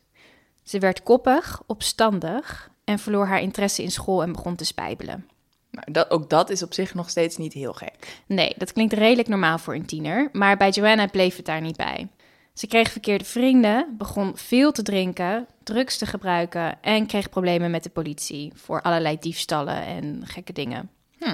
Ze 0.64 0.80
werd 0.80 1.04
koppig, 1.04 1.62
opstandig 1.68 2.70
en 2.84 3.00
verloor 3.00 3.26
haar 3.26 3.42
interesse 3.42 3.84
in 3.84 3.92
school 3.92 4.22
en 4.22 4.32
begon 4.32 4.56
te 4.56 4.66
spijbelen. 4.66 5.28
Nou, 5.72 5.92
dat, 5.92 6.10
ook 6.10 6.30
dat 6.30 6.50
is 6.50 6.64
op 6.64 6.74
zich 6.74 6.94
nog 6.94 7.10
steeds 7.10 7.38
niet 7.38 7.54
heel 7.54 7.74
gek. 7.74 8.22
Nee, 8.26 8.54
dat 8.58 8.74
klinkt 8.74 8.94
redelijk 8.94 9.28
normaal 9.28 9.58
voor 9.58 9.76
een 9.76 9.86
tiener, 9.86 10.30
maar 10.32 10.58
bij 10.58 10.70
Joanna 10.70 11.08
bleef 11.08 11.36
het 11.36 11.46
daar 11.46 11.62
niet 11.62 11.78
bij. 11.78 12.08
Ze 12.62 12.68
kreeg 12.68 12.92
verkeerde 12.92 13.26
vrienden, 13.26 13.96
begon 13.98 14.32
veel 14.36 14.72
te 14.72 14.82
drinken, 14.84 15.48
drugs 15.64 15.98
te 15.98 16.06
gebruiken 16.06 16.82
en 16.82 17.06
kreeg 17.06 17.30
problemen 17.30 17.72
met 17.72 17.84
de 17.84 17.90
politie 17.90 18.52
voor 18.56 18.82
allerlei 18.82 19.18
diefstallen 19.20 19.86
en 19.86 20.22
gekke 20.26 20.54
dingen 20.54 20.90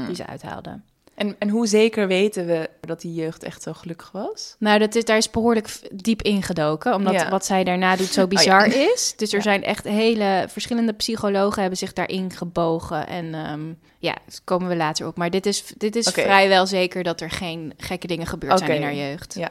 die 0.05 0.15
ze 0.15 0.25
uithaalde. 0.25 0.79
En, 1.15 1.35
en 1.39 1.49
hoe 1.49 1.67
zeker 1.67 2.07
weten 2.07 2.45
we 2.45 2.69
dat 2.81 3.01
die 3.01 3.13
jeugd 3.13 3.43
echt 3.43 3.61
zo 3.61 3.73
gelukkig 3.73 4.11
was? 4.11 4.55
Nou, 4.59 4.79
dat 4.79 4.95
is, 4.95 5.05
daar 5.05 5.17
is 5.17 5.29
behoorlijk 5.29 5.79
diep 6.03 6.21
ingedoken, 6.21 6.93
omdat 6.93 7.13
Ja. 7.13 7.29
wat 7.29 7.45
zij 7.45 7.63
daarna 7.63 7.95
doet 7.95 8.07
zo 8.13 8.21
ja. 8.21 8.27
bizar 8.27 8.67
is. 8.67 9.13
Dus 9.17 9.29
er 9.29 9.37
Ja. 9.37 9.43
zijn 9.43 9.63
echt 9.63 9.83
hele 9.83 10.45
verschillende 10.49 10.93
psychologen 10.93 11.59
hebben 11.61 11.79
zich 11.79 11.93
daarin 11.93 12.31
gebogen. 12.31 13.07
En 13.07 13.33
ehm, 13.33 13.67
ja, 13.99 14.13
daar 14.13 14.39
komen 14.43 14.67
we 14.69 14.75
later 14.75 15.07
op. 15.07 15.17
Maar 15.17 15.29
dit 15.29 15.45
is, 15.45 15.63
dit 15.77 15.95
is 15.95 16.07
vrijwel 16.07 16.67
zeker 16.67 17.03
dat 17.03 17.21
er 17.21 17.31
geen 17.31 17.73
gekke 17.77 18.07
dingen 18.07 18.27
gebeurd 18.27 18.59
zijn 18.59 18.71
in 18.71 18.83
haar 18.83 18.95
jeugd. 18.95 19.33
Ja. 19.33 19.49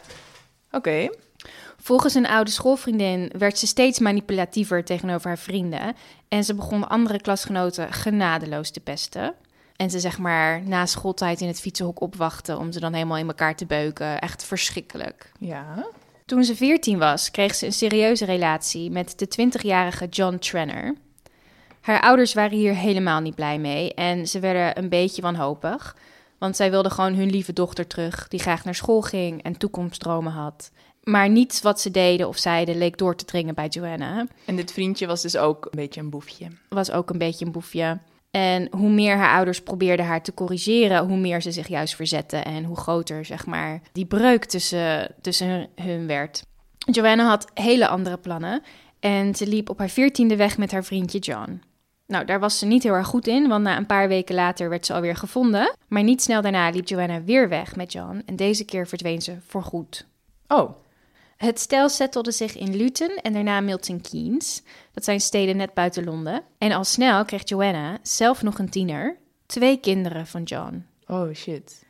Oké. 0.71 1.09
Volgens 1.87 2.15
een 2.15 2.27
oude 2.27 2.51
schoolvriendin 2.51 3.33
werd 3.39 3.59
ze 3.59 3.67
steeds 3.67 3.99
manipulatiever 3.99 4.85
tegenover 4.85 5.27
haar 5.27 5.39
vrienden. 5.39 5.95
En 6.29 6.45
ze 6.45 6.55
begon 6.55 6.89
andere 6.89 7.21
klasgenoten 7.21 7.93
genadeloos 7.93 8.71
te 8.71 8.81
pesten. 8.81 9.35
En 9.77 9.91
ze 9.91 10.01
zeg 10.01 10.19
maar 10.19 10.63
na 10.63 10.87
schooltijd 10.87 11.41
in 11.41 11.47
het 11.47 11.61
fietsenhok 11.61 12.01
opwachten 12.01 12.59
om 12.59 12.73
ze 12.73 12.81
dan 12.81 12.93
helemaal 12.93 13.17
in 13.17 13.27
elkaar 13.27 13.57
te 13.57 13.67
beuken. 13.67 14.21
Echt 14.21 14.45
verschrikkelijk. 14.45 15.33
Ja. 15.39 15.87
Toen 16.25 16.45
ze 16.45 16.57
14 16.57 16.99
was, 16.99 17.31
kreeg 17.31 17.55
ze 17.55 17.67
een 17.67 17.73
serieuze 17.73 18.25
relatie 18.25 18.91
met 18.91 19.19
de 19.19 19.49
20-jarige 19.51 20.07
John 20.07 20.37
Trenner. 20.37 20.95
Haar 21.81 22.01
ouders 22.01 22.35
waren 22.35 22.59
hier 22.59 22.75
helemaal 22.75 23.21
niet 23.21 23.35
blij 23.35 23.59
mee 23.59 23.95
en 23.95 24.29
ze 24.29 24.41
werden 24.41 24.79
een 24.79 24.89
beetje 24.89 25.23
wanhopig. 25.23 25.97
Want 26.39 26.57
zij 26.57 26.71
wilden 26.71 26.93
gewoon 26.93 27.15
hun 27.15 27.31
lieve 27.31 27.53
dochter 27.53 27.87
terug, 27.87 28.29
die 28.29 28.41
graag 28.41 28.65
naar 28.65 28.75
school 28.75 29.03
ging 29.03 29.43
en 29.43 29.57
toekomstdromen 29.57 30.33
had. 30.33 30.71
Maar 31.11 31.29
niets 31.29 31.63
wat 31.63 31.81
ze 31.81 31.91
deden 31.91 32.29
of 32.29 32.37
zeiden 32.37 32.79
leek 32.79 32.99
door 32.99 33.17
te 33.17 33.25
dringen 33.25 33.55
bij 33.55 33.69
Joanna. 33.69 34.27
En 34.45 34.57
dit 34.57 34.73
vriendje 34.73 35.07
was 35.07 35.23
dus 35.23 35.37
ook 35.37 35.65
een 35.65 35.71
beetje 35.79 36.01
een 36.01 36.11
boefje. 36.11 36.47
Was 36.69 36.91
ook 36.91 37.11
een 37.11 37.19
beetje 37.19 37.45
een 37.45 37.53
boefje. 37.53 37.99
En 38.31 38.69
hoe 38.71 38.91
meer 38.91 39.17
haar 39.17 39.37
ouders 39.37 39.63
probeerden 39.63 40.07
haar 40.07 40.23
te 40.23 40.35
corrigeren, 40.35 41.07
hoe 41.07 41.17
meer 41.17 41.43
ze 41.43 41.53
zich 41.53 41.69
juist 41.69 41.97
verzette. 41.97 42.37
En 42.37 42.65
hoe 42.65 42.77
groter, 42.77 43.25
zeg 43.25 43.47
maar, 43.47 43.81
die 43.93 44.05
breuk 44.05 44.45
tussen, 44.45 45.15
tussen 45.21 45.49
hun, 45.49 45.69
hun 45.75 46.07
werd. 46.07 46.43
Joanna 46.79 47.29
had 47.29 47.51
hele 47.55 47.89
andere 47.89 48.17
plannen. 48.17 48.63
En 49.01 49.35
ze 49.35 49.47
liep 49.47 49.71
op 49.71 49.79
haar 49.79 49.89
veertiende 49.89 50.37
weg 50.37 50.59
met 50.59 50.73
haar 50.73 50.85
vriendje 50.85 51.19
John. 51.19 51.63
Nou, 52.07 52.25
daar 52.25 52.41
was 52.41 52.59
ze 52.59 52.67
niet 52.67 52.83
heel 52.83 52.95
erg 52.95 53.07
goed 53.07 53.27
in, 53.27 53.49
want 53.49 53.65
na 53.65 53.77
een 53.77 53.87
paar 53.87 54.09
weken 54.09 54.35
later 54.35 54.69
werd 54.69 54.87
ze 54.87 54.95
alweer 54.95 55.17
gevonden. 55.17 55.77
Maar 55.89 56.03
niet 56.03 56.23
snel 56.23 56.43
daarna 56.43 56.71
liep 56.71 56.89
Joanna 56.89 57.23
weer 57.23 57.49
weg 57.49 57.77
met 57.77 57.93
John. 57.93 58.23
En 58.27 58.37
deze 58.37 58.65
keer 58.65 58.87
verdween 58.87 59.23
ze 59.23 59.37
voorgoed. 59.47 60.07
Oh, 60.47 60.71
Het 61.37 61.61
stel 61.61 61.89
settelde 61.89 62.33
zich 62.33 62.57
in 62.57 62.77
Luton 62.77 63.17
en 63.23 63.33
daarna 63.33 63.61
Milton 63.61 64.01
Keynes. 64.01 64.63
Dat 64.93 65.05
zijn 65.05 65.21
steden 65.21 65.57
net 65.57 65.75
buiten 65.75 66.05
Londen. 66.05 66.43
En 66.59 66.73
al 66.73 66.85
snel 66.85 67.25
kreeg 67.25 67.49
Joanna, 67.49 67.99
zelf 68.03 68.43
nog 68.43 68.59
een 68.59 68.71
tiener, 68.71 69.17
twee 69.47 69.81
kinderen 69.81 70.27
van 70.27 70.43
John. 70.43 70.87
oh 71.07 71.35
shit. 71.35 71.85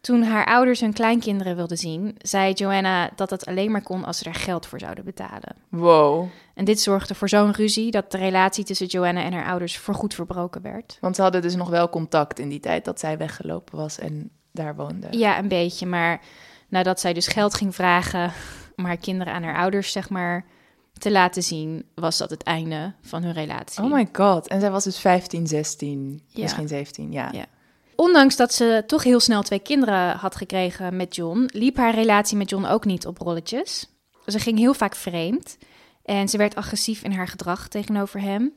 Toen 0.00 0.22
haar 0.22 0.46
ouders 0.46 0.80
hun 0.80 0.92
kleinkinderen 0.92 1.56
wilden 1.56 1.76
zien, 1.76 2.14
zei 2.18 2.52
Joanna 2.52 3.10
dat 3.16 3.28
dat 3.28 3.46
alleen 3.46 3.70
maar 3.70 3.82
kon 3.82 4.04
als 4.04 4.18
ze 4.18 4.24
er 4.24 4.34
geld 4.34 4.66
voor 4.66 4.78
zouden 4.78 5.04
betalen. 5.04 5.56
Wow. 5.68 6.26
En 6.54 6.64
dit 6.64 6.80
zorgde 6.80 7.14
voor 7.14 7.28
zo'n 7.28 7.52
ruzie 7.52 7.90
dat 7.90 8.10
de 8.10 8.18
relatie 8.18 8.64
tussen 8.64 8.86
Joanna 8.86 9.22
en 9.22 9.32
haar 9.32 9.46
ouders 9.46 9.78
voorgoed 9.78 10.14
verbroken 10.14 10.62
werd. 10.62 10.98
Want 11.00 11.16
ze 11.16 11.22
hadden 11.22 11.42
dus 11.42 11.54
nog 11.54 11.68
wel 11.68 11.88
contact 11.88 12.38
in 12.38 12.48
die 12.48 12.60
tijd 12.60 12.84
dat 12.84 13.00
zij 13.00 13.18
weggelopen 13.18 13.76
was 13.76 13.98
en 13.98 14.30
daar 14.52 14.76
woonde. 14.76 15.06
Ja, 15.10 15.38
een 15.38 15.48
beetje, 15.48 15.86
maar 15.86 16.20
nadat 16.68 17.00
zij 17.00 17.12
dus 17.12 17.26
geld 17.26 17.54
ging 17.54 17.74
vragen 17.74 18.32
om 18.80 18.86
haar 18.86 18.96
kinderen 18.96 19.32
aan 19.32 19.42
haar 19.42 19.56
ouders, 19.56 19.92
zeg 19.92 20.10
maar, 20.10 20.44
te 20.92 21.10
laten 21.10 21.42
zien, 21.42 21.84
was 21.94 22.18
dat 22.18 22.30
het 22.30 22.42
einde 22.42 22.94
van 23.00 23.22
hun 23.22 23.32
relatie. 23.32 23.82
Oh 23.84 23.92
my 23.92 24.08
god. 24.12 24.48
En 24.48 24.60
zij 24.60 24.70
was 24.70 24.84
dus 24.84 24.98
15, 24.98 25.46
16, 25.46 26.22
Ja. 26.26 26.42
misschien 26.42 26.68
17. 26.68 27.12
Ja. 27.12 27.28
Ja. 27.32 27.46
Ondanks 27.96 28.36
dat 28.36 28.54
ze 28.54 28.84
toch 28.86 29.02
heel 29.02 29.20
snel 29.20 29.42
twee 29.42 29.58
kinderen 29.58 30.16
had 30.16 30.36
gekregen 30.36 30.96
met 30.96 31.14
John, 31.16 31.48
liep 31.52 31.76
haar 31.76 31.94
relatie 31.94 32.36
met 32.36 32.50
John 32.50 32.64
ook 32.64 32.84
niet 32.84 33.06
op 33.06 33.18
rolletjes. 33.18 33.88
Ze 34.26 34.38
ging 34.38 34.58
heel 34.58 34.74
vaak 34.74 34.94
vreemd 34.94 35.58
en 36.04 36.28
ze 36.28 36.36
werd 36.36 36.54
agressief 36.54 37.02
in 37.02 37.12
haar 37.12 37.28
gedrag 37.28 37.68
tegenover 37.68 38.20
hem. 38.20 38.52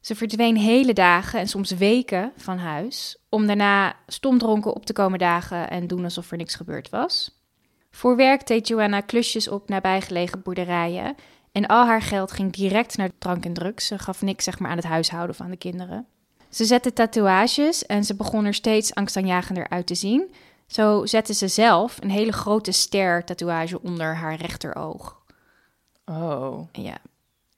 Ze 0.00 0.14
verdween 0.14 0.56
hele 0.56 0.92
dagen 0.92 1.40
en 1.40 1.48
soms 1.48 1.70
weken 1.70 2.32
van 2.36 2.58
huis, 2.58 3.16
om 3.28 3.46
daarna 3.46 3.94
stomdronken 4.06 4.74
op 4.74 4.86
te 4.86 4.92
komen 4.92 5.18
dagen 5.18 5.70
en 5.70 5.86
doen 5.86 6.04
alsof 6.04 6.30
er 6.30 6.36
niks 6.36 6.54
gebeurd 6.54 6.90
was. 6.90 7.41
Voor 7.92 8.16
werk 8.16 8.46
deed 8.46 8.68
Joanna 8.68 9.00
klusjes 9.00 9.48
op 9.48 9.68
nabijgelegen 9.68 10.42
boerderijen 10.42 11.16
en 11.52 11.66
al 11.66 11.86
haar 11.86 12.02
geld 12.02 12.32
ging 12.32 12.52
direct 12.52 12.96
naar 12.96 13.10
drank 13.18 13.44
en 13.44 13.52
drugs. 13.52 13.86
Ze 13.86 13.98
gaf 13.98 14.22
niks 14.22 14.44
zeg 14.44 14.58
maar, 14.58 14.70
aan 14.70 14.76
het 14.76 14.86
huishouden 14.86 15.36
van 15.36 15.50
de 15.50 15.56
kinderen. 15.56 16.06
Ze 16.48 16.64
zette 16.64 16.92
tatoeages 16.92 17.86
en 17.86 18.04
ze 18.04 18.14
begon 18.14 18.44
er 18.44 18.54
steeds 18.54 18.94
angstaanjagender 18.94 19.68
uit 19.68 19.86
te 19.86 19.94
zien. 19.94 20.34
Zo 20.66 21.06
zette 21.06 21.34
ze 21.34 21.48
zelf 21.48 21.96
een 22.00 22.10
hele 22.10 22.32
grote 22.32 22.72
ster 22.72 23.24
tatoeage 23.24 23.82
onder 23.82 24.16
haar 24.16 24.34
rechteroog. 24.34 25.20
Oh. 26.04 26.68
Ja. 26.72 26.98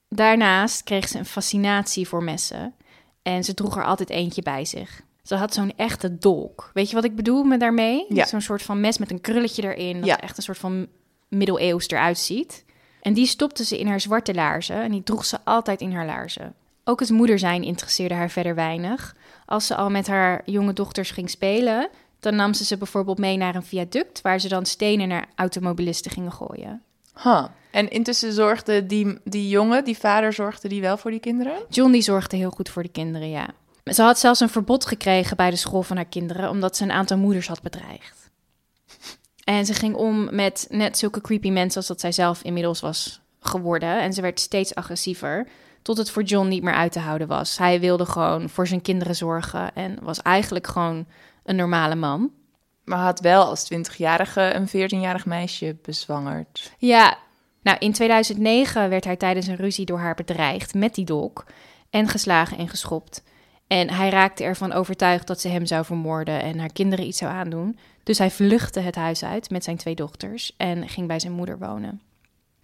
Daarnaast 0.08 0.82
kreeg 0.82 1.08
ze 1.08 1.18
een 1.18 1.26
fascinatie 1.26 2.08
voor 2.08 2.22
messen 2.22 2.74
en 3.22 3.44
ze 3.44 3.54
droeg 3.54 3.76
er 3.76 3.84
altijd 3.84 4.10
eentje 4.10 4.42
bij 4.42 4.64
zich. 4.64 5.02
Ze 5.24 5.34
had 5.34 5.54
zo'n 5.54 5.72
echte 5.76 6.18
dolk. 6.18 6.70
Weet 6.74 6.88
je 6.88 6.94
wat 6.94 7.04
ik 7.04 7.16
bedoel 7.16 7.44
met 7.44 7.60
daarmee? 7.60 8.06
Ja. 8.08 8.26
Zo'n 8.26 8.40
soort 8.40 8.62
van 8.62 8.80
mes 8.80 8.98
met 8.98 9.10
een 9.10 9.20
krulletje 9.20 9.74
erin, 9.74 9.96
dat 9.96 10.06
Ja. 10.06 10.20
echt 10.20 10.36
een 10.36 10.42
soort 10.42 10.58
van 10.58 10.86
middeleeuws 11.28 11.88
eruit 11.88 12.18
ziet. 12.18 12.64
En 13.00 13.12
die 13.12 13.26
stopte 13.26 13.64
ze 13.64 13.78
in 13.78 13.86
haar 13.86 14.00
zwarte 14.00 14.34
laarzen 14.34 14.76
en 14.82 14.90
die 14.90 15.02
droeg 15.02 15.24
ze 15.24 15.38
altijd 15.44 15.80
in 15.80 15.92
haar 15.92 16.06
laarzen. 16.06 16.54
Ook 16.84 17.00
het 17.00 17.10
moeder 17.10 17.38
zijn 17.38 17.62
interesseerde 17.62 18.14
haar 18.14 18.30
verder 18.30 18.54
weinig. 18.54 19.16
Als 19.46 19.66
ze 19.66 19.74
al 19.76 19.90
met 19.90 20.06
haar 20.06 20.42
jonge 20.44 20.72
dochters 20.72 21.10
ging 21.10 21.30
spelen, 21.30 21.88
dan 22.20 22.36
nam 22.36 22.54
ze 22.54 22.64
ze 22.64 22.76
bijvoorbeeld 22.76 23.18
mee 23.18 23.36
naar 23.36 23.54
een 23.54 23.62
viaduct 23.64 24.20
waar 24.20 24.38
ze 24.40 24.48
dan 24.48 24.66
stenen 24.66 25.08
naar 25.08 25.26
automobilisten 25.34 26.10
gingen 26.10 26.32
gooien. 26.32 26.82
Huh. 27.22 27.44
En 27.70 27.90
intussen 27.90 28.32
zorgde 28.32 28.86
die, 28.86 29.18
die 29.24 29.48
jongen, 29.48 29.84
die 29.84 29.98
vader, 29.98 30.32
zorgde 30.32 30.68
die 30.68 30.80
wel 30.80 30.96
voor 30.96 31.10
die 31.10 31.20
kinderen? 31.20 31.56
John 31.68 31.92
die 31.92 32.02
zorgde 32.02 32.36
heel 32.36 32.50
goed 32.50 32.68
voor 32.68 32.82
de 32.82 32.88
kinderen, 32.88 33.28
ja. 33.30 33.48
Ze 33.84 34.02
had 34.02 34.18
zelfs 34.18 34.40
een 34.40 34.48
verbod 34.48 34.86
gekregen 34.86 35.36
bij 35.36 35.50
de 35.50 35.56
school 35.56 35.82
van 35.82 35.96
haar 35.96 36.04
kinderen, 36.04 36.50
omdat 36.50 36.76
ze 36.76 36.82
een 36.82 36.92
aantal 36.92 37.18
moeders 37.18 37.48
had 37.48 37.62
bedreigd. 37.62 38.30
En 39.44 39.66
ze 39.66 39.74
ging 39.74 39.94
om 39.94 40.34
met 40.34 40.66
net 40.70 40.98
zulke 40.98 41.20
creepy 41.20 41.50
mensen 41.50 41.76
als 41.76 41.86
dat 41.86 42.00
zij 42.00 42.12
zelf 42.12 42.42
inmiddels 42.42 42.80
was 42.80 43.20
geworden. 43.40 44.00
En 44.00 44.12
ze 44.12 44.20
werd 44.20 44.40
steeds 44.40 44.74
agressiever, 44.74 45.48
tot 45.82 45.96
het 45.96 46.10
voor 46.10 46.22
John 46.22 46.48
niet 46.48 46.62
meer 46.62 46.74
uit 46.74 46.92
te 46.92 46.98
houden 46.98 47.26
was. 47.26 47.58
Hij 47.58 47.80
wilde 47.80 48.06
gewoon 48.06 48.48
voor 48.48 48.66
zijn 48.66 48.82
kinderen 48.82 49.16
zorgen 49.16 49.74
en 49.74 49.98
was 50.02 50.22
eigenlijk 50.22 50.66
gewoon 50.66 51.06
een 51.44 51.56
normale 51.56 51.94
man. 51.94 52.30
Maar 52.84 52.98
had 52.98 53.20
wel 53.20 53.44
als 53.44 53.72
20-jarige 53.74 54.40
een 54.40 54.68
14-jarig 54.68 55.26
meisje 55.26 55.76
bezwangerd. 55.82 56.72
Ja, 56.78 57.18
nou 57.62 57.78
in 57.78 57.92
2009 57.92 58.88
werd 58.88 59.04
hij 59.04 59.16
tijdens 59.16 59.46
een 59.46 59.56
ruzie 59.56 59.84
door 59.84 59.98
haar 59.98 60.14
bedreigd 60.14 60.74
met 60.74 60.94
die 60.94 61.04
dolk 61.04 61.44
en 61.90 62.08
geslagen 62.08 62.58
en 62.58 62.68
geschopt. 62.68 63.22
En 63.74 63.90
hij 63.90 64.10
raakte 64.10 64.44
ervan 64.44 64.72
overtuigd 64.72 65.26
dat 65.26 65.40
ze 65.40 65.48
hem 65.48 65.66
zou 65.66 65.84
vermoorden 65.84 66.42
en 66.42 66.58
haar 66.58 66.72
kinderen 66.72 67.06
iets 67.06 67.18
zou 67.18 67.32
aandoen. 67.32 67.78
Dus 68.02 68.18
hij 68.18 68.30
vluchtte 68.30 68.80
het 68.80 68.94
huis 68.94 69.24
uit 69.24 69.50
met 69.50 69.64
zijn 69.64 69.76
twee 69.76 69.94
dochters 69.94 70.54
en 70.56 70.88
ging 70.88 71.06
bij 71.06 71.20
zijn 71.20 71.32
moeder 71.32 71.58
wonen. 71.58 72.00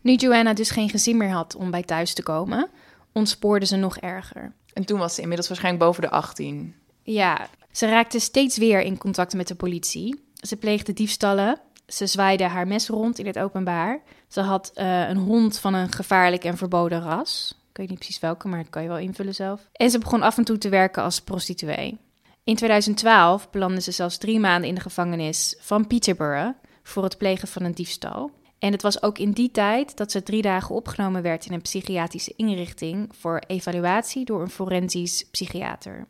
Nu 0.01 0.15
Joanna 0.15 0.53
dus 0.53 0.71
geen 0.71 0.89
gezin 0.89 1.17
meer 1.17 1.31
had 1.31 1.57
om 1.57 1.71
bij 1.71 1.83
thuis 1.83 2.15
te 2.15 2.23
komen, 2.23 2.69
ontspoorde 3.13 3.67
ze 3.67 3.77
nog 3.77 3.99
erger. 3.99 4.53
En 4.73 4.85
toen 4.85 4.99
was 4.99 5.15
ze 5.15 5.21
inmiddels 5.21 5.49
waarschijnlijk 5.49 5.85
boven 5.85 6.03
de 6.03 6.11
18. 6.11 6.75
Ja, 7.03 7.49
ze 7.73 7.87
raakte 7.87 8.19
steeds 8.19 8.57
weer 8.57 8.81
in 8.81 8.99
contact 8.99 9.35
met 9.35 9.49
de 9.49 9.55
politie. 9.55 10.25
Ze 10.35 10.57
pleegde 10.57 10.93
diefstallen. 10.93 11.61
Ze 11.87 12.07
zwaaide 12.07 12.45
haar 12.45 12.67
mes 12.67 12.89
rond 12.89 13.19
in 13.19 13.27
het 13.27 13.39
openbaar. 13.39 14.01
Ze 14.29 14.41
had 14.41 14.71
eh, 14.75 15.09
een 15.09 15.17
hond 15.17 15.59
van 15.59 15.75
een 15.75 15.93
gevaarlijk 15.93 16.45
en 16.45 16.57
verboden 16.57 17.03
ras. 17.03 17.60
Ik 17.71 17.77
weet 17.77 17.89
niet 17.89 17.99
precies 17.99 18.21
welke, 18.21 18.49
maar 18.49 18.59
dat 18.59 18.71
kan 18.71 18.83
je 18.83 18.89
wel 18.89 18.99
invullen 18.99 19.35
zelf. 19.35 19.69
En 19.73 19.91
ze 19.91 19.99
begon 19.99 20.23
af 20.23 20.39
en 20.39 20.45
toe 20.45 20.59
te 20.59 20.69
werken 20.69 21.03
als 21.03 21.21
prostituee. 21.21 21.99
In 22.45 22.57
2012 22.57 23.51
belandde 23.51 23.81
ze 23.81 23.91
zelfs 23.91 24.19
drie 24.19 24.41
maanden 24.41 24.69
in 24.69 24.75
de 24.75 24.81
gevangenis 24.81 25.57
van 25.61 25.87
Peterborough 25.87 26.57
voor 26.83 27.03
het 27.05 27.19
plegen 27.19 27.49
van 27.49 27.63
een 27.63 27.75
diefstal. 27.75 28.31
En 28.59 28.73
het 28.73 28.83
was 28.83 29.03
ook 29.03 29.19
in 29.19 29.31
die 29.31 29.51
tijd 29.51 29.97
dat 29.97 30.11
ze 30.11 30.23
drie 30.23 30.43
dagen 30.43 30.75
opgenomen 30.75 31.23
werd 31.23 31.47
in 31.47 31.53
een 31.53 31.63
psychiatrische 31.63 32.33
inrichting 32.37 33.09
voor 33.19 33.43
evaluatie 33.47 34.25
door 34.25 34.43
een 34.43 34.51
forensisch 34.51 35.25
psychiater. 35.31 36.07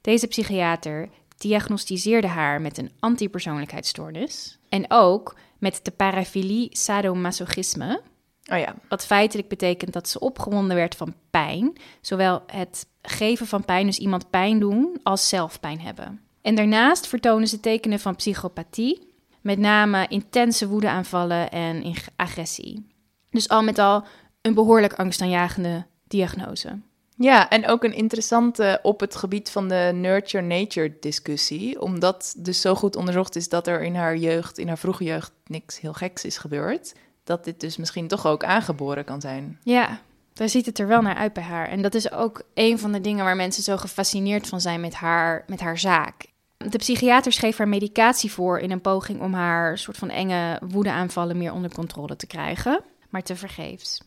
Deze 0.00 0.26
psychiater 0.26 1.08
diagnosticeerde 1.36 2.26
haar 2.26 2.60
met 2.60 2.78
een 2.78 2.90
antipersoonlijkheidsstoornis 2.98 4.58
en 4.68 4.84
ook 4.88 5.36
met 5.58 5.80
de 5.82 5.90
parafilie 5.90 6.68
sadomasochisme, 6.70 8.02
Oh 8.50 8.58
ja. 8.58 8.74
wat 8.88 9.06
feitelijk 9.06 9.48
betekent 9.48 9.92
dat 9.92 10.08
ze 10.08 10.20
opgewonden 10.20 10.76
werd 10.76 10.94
van 10.94 11.14
pijn, 11.30 11.72
zowel 12.00 12.42
het 12.46 12.86
geven 13.02 13.46
van 13.46 13.64
pijn, 13.64 13.86
dus 13.86 13.98
iemand 13.98 14.30
pijn 14.30 14.58
doen, 14.58 15.00
als 15.02 15.28
zelf 15.28 15.60
pijn 15.60 15.80
hebben. 15.80 16.20
En 16.42 16.54
daarnaast 16.54 17.06
vertonen 17.06 17.48
ze 17.48 17.60
tekenen 17.60 18.00
van 18.00 18.16
psychopathie, 18.16 19.12
met 19.40 19.58
name 19.58 20.06
intense 20.08 20.68
woedeaanvallen 20.68 21.50
en 21.50 21.94
agressie. 22.16 22.86
Dus 23.30 23.48
al 23.48 23.62
met 23.62 23.78
al 23.78 24.04
een 24.40 24.54
behoorlijk 24.54 24.92
angstaanjagende 24.92 25.86
diagnose. 26.08 26.78
Ja, 27.16 27.50
en 27.50 27.66
ook 27.66 27.84
een 27.84 27.94
interessante 27.94 28.78
op 28.82 29.00
het 29.00 29.16
gebied 29.16 29.50
van 29.50 29.68
de 29.68 29.90
nurture-nature 29.94 30.96
discussie. 31.00 31.80
Omdat 31.80 32.34
dus 32.38 32.60
zo 32.60 32.74
goed 32.74 32.96
onderzocht 32.96 33.36
is 33.36 33.48
dat 33.48 33.66
er 33.66 33.82
in 33.82 33.94
haar 33.94 34.16
jeugd, 34.16 34.58
in 34.58 34.68
haar 34.68 34.78
vroege 34.78 35.04
jeugd, 35.04 35.32
niks 35.46 35.80
heel 35.80 35.92
geks 35.92 36.24
is 36.24 36.38
gebeurd. 36.38 36.94
Dat 37.24 37.44
dit 37.44 37.60
dus 37.60 37.76
misschien 37.76 38.08
toch 38.08 38.26
ook 38.26 38.44
aangeboren 38.44 39.04
kan 39.04 39.20
zijn. 39.20 39.58
Ja, 39.62 40.00
daar 40.32 40.48
ziet 40.48 40.66
het 40.66 40.78
er 40.78 40.86
wel 40.86 41.02
naar 41.02 41.16
uit 41.16 41.32
bij 41.32 41.42
haar. 41.42 41.68
En 41.68 41.82
dat 41.82 41.94
is 41.94 42.12
ook 42.12 42.42
een 42.54 42.78
van 42.78 42.92
de 42.92 43.00
dingen 43.00 43.24
waar 43.24 43.36
mensen 43.36 43.62
zo 43.62 43.76
gefascineerd 43.76 44.48
van 44.48 44.60
zijn 44.60 44.80
met 44.80 44.94
haar, 44.94 45.44
met 45.46 45.60
haar 45.60 45.78
zaak. 45.78 46.26
De 46.56 46.78
psychiater 46.78 47.32
schreef 47.32 47.56
haar 47.56 47.68
medicatie 47.68 48.32
voor 48.32 48.58
in 48.58 48.70
een 48.70 48.80
poging 48.80 49.20
om 49.20 49.34
haar 49.34 49.78
soort 49.78 49.96
van 49.96 50.10
enge 50.10 50.60
woedeaanvallen 50.68 51.36
meer 51.38 51.52
onder 51.52 51.74
controle 51.74 52.16
te 52.16 52.26
krijgen, 52.26 52.84
maar 53.10 53.22
tevergeefs. 53.22 54.00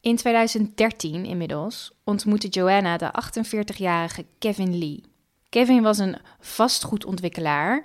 In 0.00 0.16
2013 0.16 1.24
inmiddels 1.24 1.92
ontmoette 2.04 2.48
Joanna 2.48 2.96
de 2.96 3.10
48-jarige 3.22 4.24
Kevin 4.38 4.78
Lee. 4.78 5.02
Kevin 5.48 5.82
was 5.82 5.98
een 5.98 6.16
vastgoedontwikkelaar, 6.40 7.84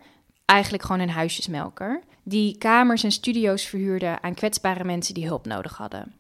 eigenlijk 0.50 0.84
gewoon 0.84 1.02
een 1.02 1.10
huisjesmelker, 1.10 2.02
die 2.24 2.58
kamers 2.58 3.04
en 3.04 3.12
studio's 3.12 3.66
verhuurde 3.66 4.22
aan 4.22 4.34
kwetsbare 4.34 4.84
mensen 4.84 5.14
die 5.14 5.28
hulp 5.28 5.46
nodig 5.46 5.78
hadden. 5.78 6.14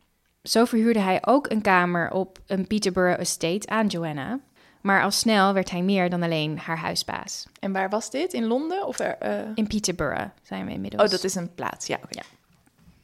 Zo 0.44 0.66
verhuurde 0.66 1.00
hij 1.00 1.26
ook 1.26 1.50
een 1.50 1.62
kamer 1.62 2.12
op 2.12 2.40
een 2.48 2.68
Peterborough 2.68 3.20
estate 3.20 3.68
aan 3.68 3.88
Joanna. 3.88 4.40
Maar 4.82 5.04
al 5.04 5.12
snel 5.12 5.54
werd 5.54 5.70
hij 5.70 5.82
meer 5.82 6.10
dan 6.10 6.24
alleen 6.24 6.60
haar 6.60 6.78
huisbaas. 6.78 7.48
En 7.60 7.72
waar 7.72 7.90
was 7.90 8.10
dit? 8.10 8.34
In 8.34 8.46
Londen? 8.46 8.88
Of 8.88 9.00
er, 9.00 9.18
eh, 9.18 9.40
In 9.56 9.68
Peterborough 9.68 10.30
zijn 10.44 10.66
we 10.66 10.72
inmiddels. 10.72 11.04
Oh, 11.04 11.10
dat 11.10 11.24
is 11.24 11.36
een 11.36 11.54
plaats. 11.56 11.88
Ja, 11.88 11.98
oké. 12.04 12.22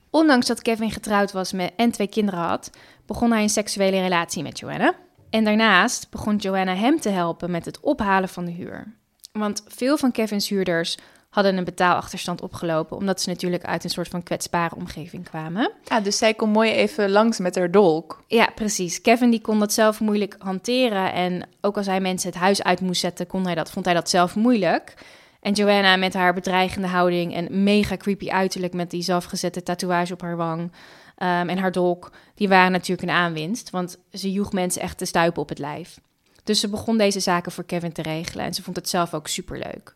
Ondanks 0.09 0.47
dat 0.47 0.61
Kevin 0.61 0.91
getrouwd 0.91 1.31
was 1.31 1.51
met 1.51 1.73
en 1.75 1.91
twee 1.91 2.07
kinderen 2.07 2.39
had, 2.39 2.69
begon 3.05 3.31
hij 3.31 3.41
een 3.41 3.49
seksuele 3.49 4.01
relatie 4.01 4.43
met 4.43 4.59
Joanna. 4.59 4.95
En 5.29 5.43
daarnaast 5.43 6.09
begon 6.09 6.35
Joanna 6.35 6.75
hem 6.75 6.99
te 6.99 7.09
helpen 7.09 7.51
met 7.51 7.65
het 7.65 7.79
ophalen 7.79 8.29
van 8.29 8.45
de 8.45 8.51
huur. 8.51 8.93
Want 9.37 9.63
veel 9.67 9.97
van 9.97 10.11
Kevin's 10.11 10.49
huurders 10.49 10.97
hadden 11.29 11.57
een 11.57 11.63
betaalachterstand 11.63 12.41
opgelopen, 12.41 12.97
omdat 12.97 13.21
ze 13.21 13.29
natuurlijk 13.29 13.65
uit 13.65 13.83
een 13.83 13.89
soort 13.89 14.07
van 14.07 14.23
kwetsbare 14.23 14.75
omgeving 14.75 15.29
kwamen. 15.29 15.71
Ah, 15.87 16.03
dus 16.03 16.17
zij 16.17 16.33
kon 16.33 16.49
mooi 16.49 16.71
even 16.71 17.09
langs 17.09 17.39
met 17.39 17.55
haar 17.55 17.71
dolk. 17.71 18.23
Ja, 18.27 18.49
precies. 18.55 19.01
Kevin 19.01 19.29
die 19.29 19.41
kon 19.41 19.59
dat 19.59 19.73
zelf 19.73 19.99
moeilijk 19.99 20.35
hanteren. 20.39 21.13
En 21.13 21.47
ook 21.61 21.77
als 21.77 21.85
hij 21.85 21.99
mensen 21.99 22.29
het 22.29 22.39
huis 22.39 22.63
uit 22.63 22.81
moest 22.81 23.01
zetten, 23.01 23.27
kon 23.27 23.45
hij 23.45 23.55
dat, 23.55 23.71
vond 23.71 23.85
hij 23.85 23.93
dat 23.93 24.09
zelf 24.09 24.35
moeilijk. 24.35 24.93
En 25.41 25.53
Joanna 25.53 25.95
met 25.95 26.13
haar 26.13 26.33
bedreigende 26.33 26.87
houding 26.87 27.33
en 27.33 27.63
mega 27.63 27.97
creepy 27.97 28.29
uiterlijk 28.29 28.73
met 28.73 28.89
die 28.89 29.01
zelfgezette 29.01 29.63
tatoeage 29.63 30.13
op 30.13 30.21
haar 30.21 30.37
wang 30.37 30.71
ehm, 31.17 31.49
en 31.49 31.57
haar 31.57 31.71
dolk, 31.71 32.11
die 32.35 32.47
waren 32.47 32.71
natuurlijk 32.71 33.09
een 33.09 33.15
aanwinst, 33.15 33.69
want 33.69 33.97
ze 34.11 34.31
joeg 34.31 34.51
mensen 34.51 34.81
echt 34.81 34.97
te 34.97 35.05
stuipen 35.05 35.41
op 35.41 35.49
het 35.49 35.59
lijf. 35.59 35.99
Dus 36.45 36.59
ze 36.59 36.69
begon 36.69 36.97
deze 36.97 37.19
zaken 37.19 37.51
voor 37.51 37.63
Kevin 37.63 37.91
te 37.91 38.01
regelen 38.01 38.45
en 38.45 38.53
ze 38.53 38.63
vond 38.63 38.75
het 38.75 38.89
zelf 38.89 39.13
ook 39.13 39.27
superleuk. 39.27 39.95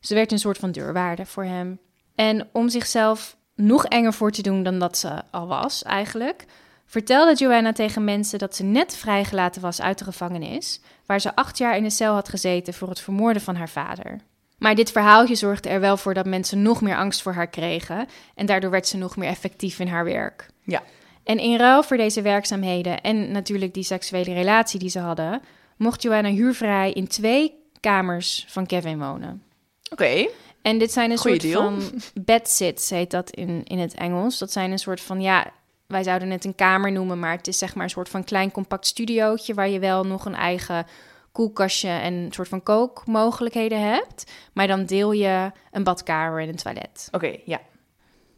Ze 0.00 0.14
werd 0.14 0.32
een 0.32 0.38
soort 0.38 0.58
van 0.58 0.72
deurwaarde 0.72 1.26
voor 1.26 1.44
hem. 1.44 1.78
En 2.14 2.48
om 2.52 2.68
zichzelf 2.68 3.36
nog 3.54 3.84
enger 3.84 4.12
voor 4.12 4.30
te 4.30 4.42
doen 4.42 4.62
dan 4.62 4.78
dat 4.78 4.98
ze 4.98 5.22
al 5.30 5.46
was, 5.46 5.82
eigenlijk, 5.82 6.44
vertelde 6.86 7.34
Joanna 7.34 7.72
tegen 7.72 8.04
mensen 8.04 8.38
dat 8.38 8.56
ze 8.56 8.62
net 8.62 8.96
vrijgelaten 8.96 9.62
was 9.62 9.80
uit 9.80 9.98
de 9.98 10.04
gevangenis, 10.04 10.80
waar 11.06 11.20
ze 11.20 11.36
acht 11.36 11.58
jaar 11.58 11.76
in 11.76 11.82
de 11.82 11.90
cel 11.90 12.14
had 12.14 12.28
gezeten 12.28 12.74
voor 12.74 12.88
het 12.88 13.00
vermoorden 13.00 13.42
van 13.42 13.56
haar 13.56 13.68
vader. 13.68 14.20
Maar 14.58 14.74
dit 14.74 14.92
verhaaltje 14.92 15.34
zorgde 15.34 15.68
er 15.68 15.80
wel 15.80 15.96
voor 15.96 16.14
dat 16.14 16.26
mensen 16.26 16.62
nog 16.62 16.80
meer 16.80 16.96
angst 16.96 17.22
voor 17.22 17.32
haar 17.32 17.48
kregen 17.48 18.06
en 18.34 18.46
daardoor 18.46 18.70
werd 18.70 18.88
ze 18.88 18.96
nog 18.96 19.16
meer 19.16 19.28
effectief 19.28 19.78
in 19.78 19.88
haar 19.88 20.04
werk. 20.04 20.50
Ja. 20.62 20.82
En 21.24 21.38
in 21.38 21.56
ruil 21.56 21.82
voor 21.82 21.96
deze 21.96 22.22
werkzaamheden 22.22 23.00
en 23.00 23.32
natuurlijk 23.32 23.74
die 23.74 23.82
seksuele 23.82 24.32
relatie 24.32 24.78
die 24.80 24.88
ze 24.88 24.98
hadden, 24.98 25.42
mocht 25.80 26.02
Joanna 26.02 26.30
huurvrij 26.30 26.92
in 26.92 27.08
twee 27.08 27.54
kamers 27.80 28.44
van 28.48 28.66
Kevin 28.66 28.98
wonen. 28.98 29.42
Oké. 29.90 30.28
En 30.62 30.78
dit 30.78 30.92
zijn 30.92 31.10
een 31.10 31.18
Goeie 31.18 31.40
soort 31.40 31.52
deal. 31.52 31.62
van 31.62 32.00
bedsits, 32.24 32.90
heet 32.90 33.10
dat 33.10 33.30
in, 33.30 33.64
in 33.64 33.78
het 33.78 33.94
Engels. 33.94 34.38
Dat 34.38 34.52
zijn 34.52 34.70
een 34.70 34.78
soort 34.78 35.00
van, 35.00 35.20
ja, 35.20 35.52
wij 35.86 36.02
zouden 36.02 36.30
het 36.30 36.44
een 36.44 36.54
kamer 36.54 36.92
noemen, 36.92 37.18
maar 37.18 37.36
het 37.36 37.46
is 37.46 37.58
zeg 37.58 37.74
maar 37.74 37.84
een 37.84 37.90
soort 37.90 38.08
van 38.08 38.24
klein 38.24 38.50
compact 38.50 38.86
studiootje 38.86 39.54
waar 39.54 39.68
je 39.68 39.78
wel 39.78 40.04
nog 40.04 40.24
een 40.24 40.34
eigen 40.34 40.86
koelkastje 41.32 41.88
en 41.88 42.14
een 42.14 42.32
soort 42.32 42.48
van 42.48 42.62
kookmogelijkheden 42.62 43.80
hebt. 43.80 44.32
Maar 44.52 44.66
dan 44.66 44.84
deel 44.84 45.12
je 45.12 45.50
een 45.70 45.84
badkamer 45.84 46.42
en 46.42 46.48
een 46.48 46.56
toilet. 46.56 47.08
Oké, 47.10 47.36
ja. 47.44 47.60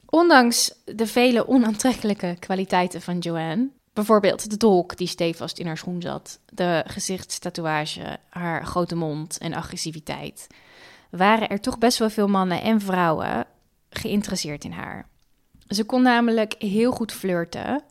Ondanks 0.06 0.74
de 0.84 1.06
vele 1.06 1.48
onaantrekkelijke 1.48 2.36
kwaliteiten 2.38 3.02
van 3.02 3.18
Joanne, 3.18 3.68
bijvoorbeeld 3.92 4.50
de 4.50 4.56
dolk 4.56 4.96
die 4.96 5.06
stevast 5.06 5.58
in 5.58 5.66
haar 5.66 5.78
schoen 5.78 6.02
zat, 6.02 6.40
de 6.46 6.84
gezichtstatoeage, 6.86 8.18
haar 8.28 8.66
grote 8.66 8.94
mond 8.94 9.38
en 9.38 9.54
agressiviteit, 9.54 10.46
waren 11.10 11.48
er 11.48 11.60
toch 11.60 11.78
best 11.78 11.98
wel 11.98 12.10
veel 12.10 12.28
mannen 12.28 12.62
en 12.62 12.80
vrouwen 12.80 13.46
geïnteresseerd 13.90 14.64
in 14.64 14.72
haar. 14.72 15.08
Ze 15.68 15.84
kon 15.84 16.02
namelijk 16.02 16.54
heel 16.58 16.92
goed 16.92 17.12
flirten 17.12 17.82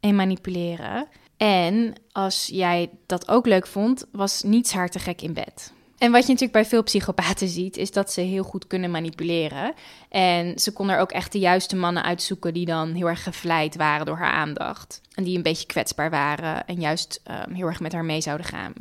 en 0.00 0.16
manipuleren. 0.16 1.08
En 1.36 1.94
als 2.12 2.46
jij 2.46 2.90
dat 3.06 3.28
ook 3.28 3.46
leuk 3.46 3.66
vond, 3.66 4.04
was 4.12 4.42
niets 4.42 4.72
haar 4.72 4.88
te 4.88 4.98
gek 4.98 5.22
in 5.22 5.32
bed. 5.32 5.72
En 6.00 6.10
wat 6.10 6.22
je 6.22 6.28
natuurlijk 6.28 6.52
bij 6.52 6.64
veel 6.64 6.82
psychopaten 6.82 7.48
ziet, 7.48 7.76
is 7.76 7.92
dat 7.92 8.12
ze 8.12 8.20
heel 8.20 8.42
goed 8.42 8.66
kunnen 8.66 8.90
manipuleren. 8.90 9.74
En 10.08 10.58
ze 10.58 10.72
kon 10.72 10.88
er 10.88 10.98
ook 10.98 11.10
echt 11.10 11.32
de 11.32 11.38
juiste 11.38 11.76
mannen 11.76 12.02
uitzoeken 12.02 12.54
die 12.54 12.66
dan 12.66 12.92
heel 12.92 13.08
erg 13.08 13.22
gevleid 13.22 13.76
waren 13.76 14.06
door 14.06 14.16
haar 14.16 14.32
aandacht. 14.32 15.00
En 15.14 15.24
die 15.24 15.36
een 15.36 15.42
beetje 15.42 15.66
kwetsbaar 15.66 16.10
waren 16.10 16.66
en 16.66 16.80
juist 16.80 17.20
ehm, 17.24 17.52
heel 17.52 17.66
erg 17.66 17.80
met 17.80 17.92
haar 17.92 18.04
mee 18.04 18.20
zouden 18.20 18.46
gaan. 18.46 18.72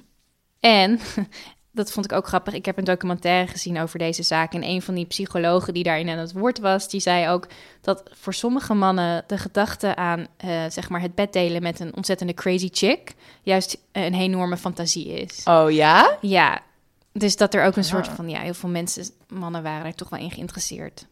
En, 0.60 1.00
dat 1.72 1.92
vond 1.92 2.06
ik 2.06 2.12
ook 2.12 2.28
grappig, 2.28 2.54
ik 2.54 2.66
heb 2.66 2.78
een 2.78 2.84
documentaire 2.84 3.52
gezien 3.52 3.80
over 3.80 4.00
deze 4.00 4.24
zaak. 4.24 4.54
En 4.54 4.64
een 4.64 4.82
van 4.82 4.96
die 4.96 5.06
psychologen 5.06 5.74
die 5.74 5.84
daarin 5.84 6.10
aan 6.10 6.18
het 6.18 6.34
woord 6.34 6.60
was, 6.60 6.90
die 6.90 7.02
zei 7.02 7.30
ook 7.30 7.48
dat 7.82 8.04
voor 8.12 8.34
sommige 8.34 8.74
mannen 8.74 9.24
de 9.28 9.38
gedachte 9.38 9.96
aan 9.96 10.28
eh, 10.38 10.50
zeg 10.70 10.90
maar 10.90 11.02
het 11.02 11.16
bed 11.16 11.34
delen 11.34 11.62
met 11.62 11.80
een 11.80 11.96
ontzettende 11.96 12.34
crazy 12.34 12.70
chick 12.72 13.14
juist 13.44 13.78
een 13.92 14.14
enorme 14.14 14.58
fantasie 14.58 15.08
is. 15.08 15.44
Oh 15.46 15.72
ja? 15.72 16.18
Ja, 16.22 16.62
dus 17.20 17.36
dat 17.36 17.54
er 17.54 17.64
ook 17.64 17.76
een 17.76 17.84
soort 17.84 18.08
Ah. 18.08 18.14
van, 18.14 18.30
ja, 18.30 18.40
heel 18.40 18.54
veel 18.54 18.70
mensen, 18.70 19.06
mannen 19.28 19.64
waren 19.64 19.86
er 19.86 19.96
toch 19.96 20.10
wel 20.10 20.20
in 20.20 20.32
geïnteresseerd. 20.32 21.06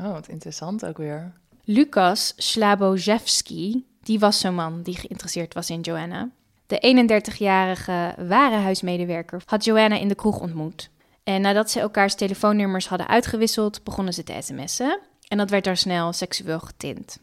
Oh, 0.00 0.12
wat 0.12 0.28
interessant 0.28 0.86
ook 0.86 0.96
weer. 0.96 1.32
Lukas 1.64 2.32
Slabojewski, 2.36 3.86
die 4.02 4.18
was 4.18 4.38
zo'n 4.40 4.54
man 4.54 4.82
die 4.82 4.96
geïnteresseerd 4.96 5.54
was 5.54 5.70
in 5.70 5.80
Joanna. 5.80 6.28
De 6.66 6.78
31-jarige 6.80 8.14
ware 8.28 8.56
huismedewerker 8.56 9.42
had 9.46 9.64
Joanna 9.64 9.96
in 9.96 10.08
de 10.08 10.14
kroeg 10.14 10.40
ontmoet. 10.40 10.90
En 11.24 11.40
nadat 11.40 11.70
ze 11.70 11.80
elkaars 11.80 12.14
telefoonnummers 12.14 12.88
hadden 12.88 13.08
uitgewisseld, 13.08 13.84
begonnen 13.84 14.14
ze 14.14 14.22
te 14.22 14.36
sms'en. 14.40 14.98
En 15.28 15.38
dat 15.38 15.50
werd 15.50 15.64
daar 15.64 15.76
snel 15.76 16.12
seksueel 16.12 16.60
getint. 16.60 17.18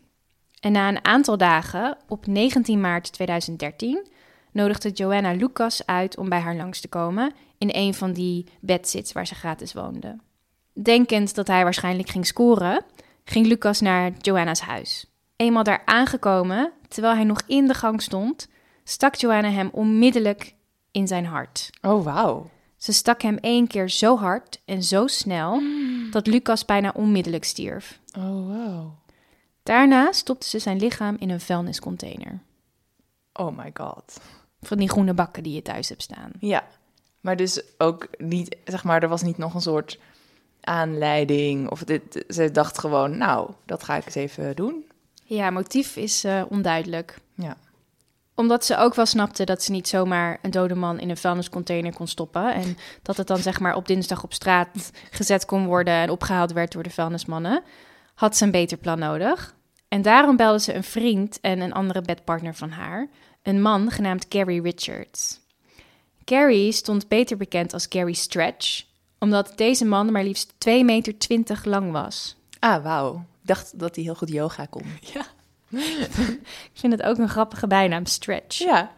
En 0.60 0.72
na 0.72 0.88
een 0.88 1.06
aantal 1.06 1.38
dagen, 1.38 1.98
op 2.08 2.26
19 2.28 2.82
maart 2.82 3.12
2013, 3.12 4.08
nodigde 4.58 4.92
Joanna 4.92 5.32
Lucas 5.32 5.86
uit 5.86 6.18
om 6.18 6.30
bij 6.30 6.40
haar 6.40 6.56
langs 6.56 6.80
te 6.80 6.88
komen 6.88 7.34
in 7.58 7.70
een 7.72 7.94
van 7.94 8.14
die 8.14 8.46
bedsits 8.60 9.12
waar 9.12 9.28
ze 9.28 9.36
gratis 9.36 9.74
woonde. 9.74 10.16
Denkend 10.74 11.36
dat 11.36 11.48
hij 11.48 11.64
waarschijnlijk 11.64 12.10
ging 12.10 12.26
scoren, 12.26 12.84
ging 13.24 13.46
Lucas 13.46 13.82
naar 13.82 14.12
Joanna's 14.22 14.60
huis. 14.60 15.06
Eenmaal 15.36 15.64
daar 15.64 15.82
aangekomen, 15.86 16.72
terwijl 16.88 17.16
hij 17.16 17.24
nog 17.24 17.42
in 17.46 17.68
de 17.68 17.74
gang 17.74 18.02
stond, 18.02 18.48
stak 18.84 19.16
Joanna 19.16 19.50
hem 19.50 19.70
onmiddellijk 19.72 20.56
in 20.92 21.08
zijn 21.08 21.26
hart. 21.26 21.70
Oh, 21.82 22.04
wauw. 22.04 22.50
Ze 22.78 22.94
stak 22.94 23.22
hem 23.22 23.38
één 23.38 23.68
keer 23.68 23.90
zo 23.90 24.18
hard 24.18 24.62
en 24.66 24.84
zo 24.84 25.08
snel 25.08 25.62
dat 26.12 26.28
Lucas 26.28 26.66
bijna 26.66 26.92
onmiddellijk 26.96 27.44
stierf. 27.44 28.00
Oh, 28.18 28.24
wow. 28.24 28.90
Daarna 29.64 30.12
stopte 30.12 30.48
ze 30.48 30.60
zijn 30.60 30.78
lichaam 30.78 31.16
in 31.20 31.30
een 31.30 31.42
vuilniscontainer. 31.42 32.40
Oh 33.34 33.58
my 33.58 33.72
god. 33.74 34.20
Van 34.62 34.78
die 34.78 34.90
groene 34.90 35.14
bakken 35.14 35.44
die 35.44 35.54
je 35.54 35.62
thuis 35.62 35.90
hebt 35.90 36.02
staan. 36.02 36.32
Ja. 36.40 36.68
Maar 37.22 37.36
dus 37.36 37.62
ook 37.78 38.08
niet, 38.18 38.56
zeg 38.66 38.84
maar, 38.84 39.04
er 39.04 39.10
was 39.10 39.22
niet 39.22 39.38
nog 39.38 39.54
een 39.54 39.62
soort 39.62 40.00
aanleiding. 40.62 41.70
Of 41.70 41.84
dit, 41.84 42.26
ze 42.30 42.52
dacht 42.52 42.80
gewoon, 42.80 43.18
nou, 43.18 43.52
dat 43.66 43.84
ga 43.84 43.96
ik 43.96 44.06
eens 44.06 44.16
even 44.16 44.56
doen. 44.56 44.86
Ja, 45.24 45.50
motief 45.50 45.96
is 45.96 46.24
eh, 46.24 46.44
onduidelijk. 46.50 47.20
Ja. 47.36 47.58
Omdat 48.36 48.66
ze 48.66 48.78
ook 48.78 48.96
wel 48.96 49.06
snapte 49.06 49.44
dat 49.44 49.64
ze 49.64 49.72
niet 49.72 49.88
zomaar 49.88 50.40
een 50.42 50.52
dode 50.52 50.76
man 50.76 51.00
in 51.00 51.10
een 51.10 51.18
vuilniscontainer 51.18 51.94
kon 51.94 52.08
stoppen. 52.08 52.54
En 52.54 52.78
dat 53.02 53.18
het 53.18 53.28
dan 53.28 53.38
zeg 53.38 53.60
maar 53.60 53.76
op 53.76 53.88
dinsdag 53.88 54.24
op 54.24 54.34
straat 54.34 54.92
gezet 55.12 55.46
kon 55.46 55.66
worden 55.66 55.94
en 55.94 56.10
opgehaald 56.10 56.52
werd 56.52 56.72
door 56.72 56.84
de 56.84 56.90
vuilnismannen. 56.90 57.64
Had 58.14 58.38
ze 58.38 58.44
een 58.44 58.52
beter 58.52 58.78
plan 58.78 59.00
nodig. 59.00 59.56
En 59.88 60.02
daarom 60.02 60.36
belde 60.36 60.60
ze 60.60 60.74
een 60.74 60.84
vriend 60.84 61.40
en 61.42 61.60
een 61.60 61.74
andere 61.74 62.02
bedpartner 62.02 62.56
van 62.56 62.70
haar. 62.70 63.08
Een 63.44 63.62
man 63.62 63.92
genaamd 63.92 64.26
Gary 64.30 64.60
Richards. 64.60 65.40
Gary 66.26 66.72
stond 66.72 67.08
beter 67.08 67.38
bekend 67.38 67.74
als 67.74 67.86
Gary 67.90 68.14
Stretch. 68.14 68.84
Omdat 69.20 69.54
deze 69.56 69.86
man 69.86 70.12
maar 70.12 70.24
liefst 70.24 70.54
2,20 70.54 70.58
meter 70.86 71.62
lang 71.64 71.92
was. 71.92 72.36
Ah, 72.60 72.84
wauw. 72.84 73.16
Ik 73.16 73.48
dacht 73.48 73.80
dat 73.80 73.96
hij 73.96 74.04
heel 74.04 74.16
goed 74.16 74.30
yoga 74.30 74.66
kon. 74.66 74.84
Ik 75.70 76.74
vind 76.74 76.94
het 76.94 77.02
ook 77.04 77.18
een 77.18 77.30
grappige 77.30 77.68
bijnaam, 77.68 78.06
Stretch. 78.06 78.58
Ja. 78.58 78.92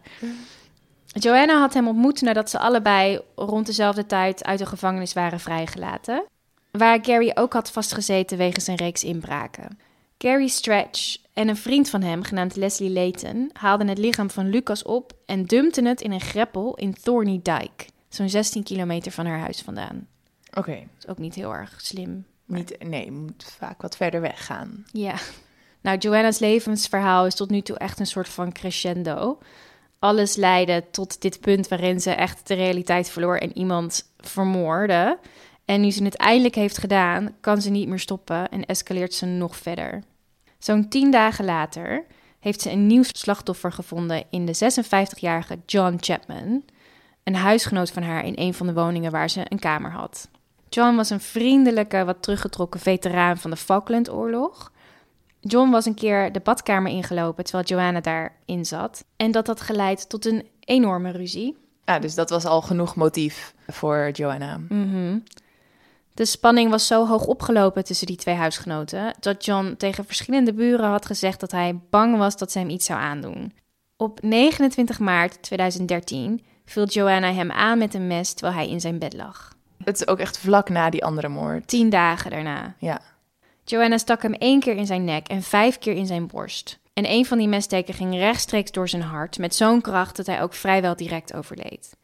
Joanna 1.06 1.60
had 1.60 1.74
hem 1.74 1.88
ontmoet 1.88 2.22
nadat 2.22 2.50
ze 2.50 2.60
allebei 2.60 3.22
rond 3.36 3.66
dezelfde 3.66 4.06
tijd 4.06 4.44
uit 4.44 4.60
de 4.60 4.66
gevangenis 4.66 5.14
waren 5.14 5.40
vrijgelaten. 5.40 6.24
Waar 6.72 7.00
Gary 7.02 7.32
ook 7.34 7.54
had 7.54 7.72
vastgezeten 7.72 8.38
wegens 8.38 8.68
een 8.68 8.76
reeks 8.76 9.04
inbraken. 9.04 9.80
Gary 10.22 10.48
Stretch 10.48 11.18
en 11.34 11.48
een 11.48 11.58
vriend 11.58 11.90
van 11.90 12.02
hem, 12.02 12.24
genaamd 12.24 12.56
Leslie 12.56 12.90
Layton, 12.90 13.50
haalden 13.54 13.88
het 13.88 13.98
lichaam 13.98 14.30
van 14.30 14.50
Lucas 14.50 14.84
op 14.84 15.14
en 15.26 15.46
dumpten 15.46 15.86
het 15.86 16.02
in 16.02 16.12
een 16.12 16.22
greppel 16.22 16.76
in 16.76 16.94
Thorny 16.94 17.40
Dike, 17.44 17.86
zo'n 18.10 18.30
16 18.30 18.64
kilometer 18.64 19.12
van 19.12 19.26
haar 19.26 19.40
huis 19.40 19.62
vandaan. 19.62 20.08
Oké. 20.54 20.72
Dat 20.72 20.98
is 20.98 21.08
ook 21.08 21.18
niet 21.18 21.36
heel 21.36 21.54
erg 21.54 21.82
slim. 21.82 22.26
Niet, 22.46 22.84
nee, 22.84 23.06
je 23.06 23.12
moet 23.12 23.54
vaak 23.58 23.82
wat 23.82 23.96
verder 23.96 24.22
weggaan. 24.22 24.86
Ja. 24.92 25.16
Nou, 25.82 25.98
Joanna's 25.98 26.40
levensverhaal 26.40 27.26
is 27.26 27.36
tot 27.36 27.50
nu 27.50 27.62
toe 27.62 27.78
echt 27.78 28.00
een 28.00 28.08
soort 28.08 28.30
van 28.30 28.52
crescendo. 28.52 29.40
Alles 30.00 30.36
leidde 30.36 30.84
tot 30.92 31.22
dit 31.22 31.40
punt 31.40 31.68
waarin 31.68 32.02
ze 32.02 32.12
echt 32.12 32.48
de 32.48 32.54
realiteit 32.54 33.10
verloor 33.10 33.38
en 33.38 33.58
iemand 33.58 34.12
vermoordde. 34.18 35.20
En 35.70 35.82
nu 35.82 35.92
ze 35.92 36.04
het 36.04 36.16
eindelijk 36.16 36.56
heeft 36.56 36.78
gedaan, 36.78 37.36
kan 37.42 37.62
ze 37.62 37.70
niet 37.70 37.88
meer 37.88 38.00
stoppen 38.00 38.50
en 38.50 38.66
escaleert 38.66 39.14
ze 39.14 39.26
nog 39.26 39.58
verder. 39.58 40.04
Zo'n 40.60 40.88
tien 40.88 41.12
dagen 41.12 41.46
later 41.46 42.06
heeft 42.40 42.62
ze 42.62 42.72
een 42.72 42.88
nieuw 42.88 43.04
slachtoffer 43.04 43.72
gevonden 43.72 44.24
in 44.30 44.46
de 44.46 44.56
56-jarige 44.56 45.60
John 45.66 45.98
Chapman, 46.00 46.64
een 47.24 47.36
huisgenoot 47.36 47.92
van 47.92 48.04
haar 48.04 48.26
in 48.26 48.34
een 48.36 48.54
van 48.54 48.68
de 48.68 48.74
woningen 48.74 49.12
waar 49.12 49.30
ze 49.30 49.42
een 49.50 49.60
kamer 49.60 49.92
had. 49.92 50.30
John 50.70 50.96
was 50.96 51.10
een 51.10 51.20
vriendelijke, 51.20 52.06
wat 52.06 52.22
teruggetrokken 52.22 52.80
veteraan 52.80 53.38
van 53.38 53.52
de 53.52 53.58
Falklandoorlog. 53.58 54.72
John 55.40 55.70
was 55.70 55.86
een 55.86 55.96
keer 55.96 56.32
de 56.32 56.40
badkamer 56.40 56.92
ingelopen 56.92 57.44
terwijl 57.44 57.66
Joanna 57.66 58.02
daarin 58.02 58.66
zat. 58.66 59.06
En 59.16 59.32
dat 59.32 59.48
had 59.48 59.62
geleid 59.62 60.10
tot 60.10 60.26
een 60.26 60.48
enorme 60.60 61.12
ruzie. 61.12 61.58
Ah, 61.86 62.02
dus 62.02 62.16
dat 62.16 62.30
was 62.30 62.46
al 62.46 62.62
genoeg 62.62 62.96
motief 62.96 63.54
voor 63.68 64.10
Joanna. 64.12 64.58
Mhm. 64.70 65.18
De 66.20 66.26
spanning 66.26 66.70
was 66.70 66.88
zo 66.88 67.08
hoog 67.08 67.26
opgelopen 67.26 67.84
tussen 67.84 68.08
die 68.08 68.16
twee 68.16 68.36
huisgenoten 68.36 69.14
dat 69.20 69.46
John 69.46 69.76
tegen 69.78 70.06
verschillende 70.06 70.54
buren 70.54 70.90
had 70.90 71.06
gezegd 71.06 71.40
dat 71.40 71.52
hij 71.52 71.80
bang 71.90 72.18
was 72.18 72.38
dat 72.38 72.52
ze 72.52 72.60
hem 72.60 72.70
iets 72.70 72.86
zou 72.86 73.00
aandoen. 73.00 73.54
Op 73.98 74.22
29 74.22 75.00
maart 75.00 75.42
2013 75.42 76.46
viel 76.66 76.86
Joanna 76.86 77.34
hem 77.34 77.52
aan 77.52 77.78
met 77.78 77.94
een 77.94 78.08
mes 78.08 78.34
terwijl 78.34 78.58
hij 78.58 78.70
in 78.70 78.82
zijn 78.82 79.00
bed 79.00 79.14
lag. 79.14 79.56
Het 79.84 79.96
is 80.02 80.08
ook 80.08 80.20
echt 80.20 80.38
vlak 80.38 80.70
na 80.70 80.90
die 80.90 81.06
andere 81.06 81.28
moord. 81.28 81.68
Tien 81.68 81.90
dagen 81.90 82.32
daarna. 82.32 82.76
Ja. 82.80 83.02
Joanna 83.64 83.98
stak 83.98 84.22
hem 84.22 84.34
één 84.34 84.60
keer 84.60 84.76
in 84.76 84.86
zijn 84.86 85.04
nek 85.04 85.28
en 85.28 85.44
vijf 85.44 85.78
keer 85.78 85.96
in 85.96 86.08
zijn 86.08 86.28
borst. 86.28 86.80
En 86.94 87.12
een 87.12 87.26
van 87.26 87.38
die 87.38 87.48
messteken 87.48 87.94
ging 87.94 88.14
rechtstreeks 88.14 88.72
door 88.72 88.90
zijn 88.90 89.02
hart 89.02 89.38
met 89.38 89.56
zo'n 89.56 89.82
kracht 89.82 90.16
dat 90.16 90.26
hij 90.26 90.42
ook 90.42 90.54
vrijwel 90.54 90.96
direct 90.96 91.34
overleed. 91.34 91.98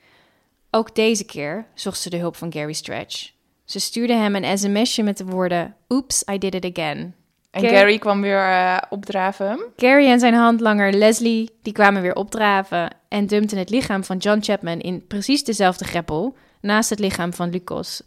Ook 0.72 0.96
deze 0.96 1.26
keer 1.26 1.68
zocht 1.74 2.00
ze 2.00 2.10
de 2.10 2.18
hulp 2.18 2.36
van 2.36 2.54
Gary 2.54 2.74
Stretch. 2.74 3.34
Ze 3.66 3.80
stuurde 3.80 4.14
hem 4.14 4.36
een 4.36 4.58
sms'je 4.58 5.04
met 5.04 5.18
de 5.18 5.26
woorden... 5.26 5.76
Oops, 5.88 6.24
I 6.32 6.38
did 6.38 6.54
it 6.54 6.78
again. 6.78 7.16
En 7.52 7.62
Car- 7.62 7.72
Gary 7.72 7.98
kwam 7.98 8.22
weer 8.22 8.44
eh, 8.50 8.78
opdraven. 8.90 9.60
Gary 9.78 10.08
en 10.08 10.20
zijn 10.20 10.34
handlanger 10.34 10.94
Leslie 10.94 11.50
die 11.62 11.74
kwamen 11.74 12.02
weer 12.02 12.16
opdraven... 12.16 12.96
en 13.08 13.28
dumpten 13.28 13.58
het 13.58 13.70
lichaam 13.70 14.04
van 14.04 14.18
John 14.18 14.40
Chapman 14.42 14.80
in 14.80 15.08
precies 15.08 15.44
dezelfde 15.44 15.86
greppel... 15.86 16.36
naast 16.62 16.90
het 16.90 17.00
lichaam 17.00 17.34
van 17.34 17.50
Lucas. 17.50 18.02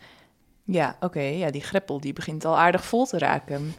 Ja, 0.64 0.97
oké. 1.01 1.21
Ja, 1.21 1.51
die 1.51 1.62
greppel 1.62 2.01
die 2.01 2.12
begint 2.12 2.44
al 2.44 2.59
aardig 2.59 2.85
vol 2.85 3.07
te 3.07 3.18
raken. 3.18 3.75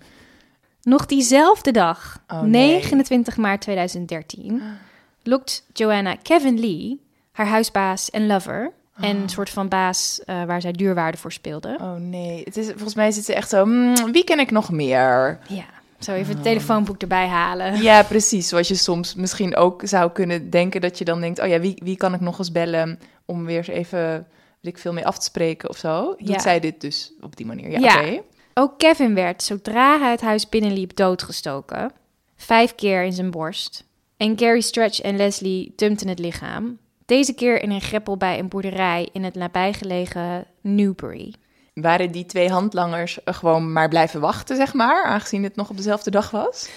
Nog 0.82 1.06
diezelfde 1.06 1.72
dag, 1.72 2.24
Oh, 2.28 2.42
nee. 2.42 2.72
29 2.72 3.38
maart 3.38 3.62
2013... 3.62 4.62
lokt 5.24 5.66
Joanna 5.74 6.16
Kevin 6.16 6.60
Lee, 6.60 7.02
haar 7.32 7.48
huisbaas 7.48 8.10
en 8.10 8.28
lover... 8.28 8.78
en 9.02 9.18
een 9.18 9.30
soort 9.30 9.50
van 9.50 9.68
baas 9.68 10.22
eh, 10.26 10.44
waar 10.44 10.62
zij 10.62 10.72
duurwaarde 10.72 11.18
voor 11.18 11.32
speelde... 11.32 11.78
Oh 11.82 11.96
nee, 11.96 12.42
het 12.44 12.58
is, 12.58 12.68
volgens 12.68 12.96
mij 12.96 13.12
zit 13.12 13.26
ze 13.26 13.34
echt 13.34 13.50
zo... 13.50 13.64
"Hmm, 13.64 14.12
wie 14.12 14.24
ken 14.24 14.40
ik 14.40 14.52
nog 14.52 14.72
meer? 14.72 15.40
Ja, 15.48 15.66
zo 16.00 16.14
even 16.14 16.34
het 16.34 16.44
telefoonboek 16.44 17.02
erbij 17.02 17.28
halen. 17.28 17.82
Ja, 17.82 18.04
precies. 18.04 18.48
Zoals 18.48 18.68
je 18.68 18.76
soms 18.76 19.16
misschien 19.16 19.56
ook 19.56 19.82
zou 19.86 20.12
kunnen 20.12 20.50
denken 20.50 20.82
dat 20.82 20.98
je 20.98 21.06
dan 21.06 21.22
denkt... 21.22 21.40
oh 21.40 21.48
ja, 21.48 21.60
wie, 21.60 21.82
wie 21.84 21.98
kan 21.98 22.14
ik 22.14 22.20
nog 22.22 22.38
eens 22.40 22.52
bellen 22.52 23.00
om 23.26 23.46
weer 23.46 23.58
eens 23.58 23.68
even... 23.68 24.28
weet 24.62 24.74
ik 24.74 24.78
veel 24.78 24.94
mee 24.94 25.06
af 25.06 25.18
te 25.18 25.26
spreken 25.26 25.70
of 25.70 25.78
zo. 25.78 26.16
Doet 26.18 26.28
Ja. 26.28 26.40
zij 26.40 26.60
dit 26.60 26.82
dus 26.82 27.14
op 27.22 27.36
die 27.36 27.46
manier? 27.46 27.80
Ja. 27.80 28.20
Ook 28.54 28.78
Kevin 28.78 29.14
werd, 29.16 29.44
zodra 29.44 30.00
hij 30.00 30.12
het 30.12 30.22
huis 30.22 30.50
binnenliep, 30.50 30.96
doodgestoken. 30.96 31.92
Vijf 32.36 32.76
keer 32.76 33.04
in 33.04 33.14
zijn 33.14 33.32
borst. 33.32 33.84
En 34.18 34.40
Gary 34.40 34.62
Stretch 34.62 35.02
en 35.02 35.16
Leslie 35.18 35.74
dumpten 35.76 36.08
het 36.08 36.20
lichaam. 36.20 36.78
Deze 37.10 37.34
keer 37.34 37.62
in 37.62 37.72
een 37.72 37.82
greppel 37.82 38.18
bij 38.18 38.40
een 38.40 38.48
boerderij 38.48 39.10
in 39.12 39.24
het 39.24 39.36
nabijgelegen 39.36 40.46
Newbury. 40.62 41.34
Waren 41.74 42.12
die 42.12 42.26
twee 42.26 42.50
handlangers 42.50 43.20
gewoon 43.26 43.74
maar 43.74 43.88
blijven 43.88 44.22
wachten, 44.22 44.56
zeg 44.56 44.74
maar? 44.74 45.04
Aangezien 45.04 45.44
het 45.44 45.56
nog 45.56 45.70
op 45.70 45.78
dezelfde 45.78 46.12
dag 46.12 46.32
was? 46.32 46.70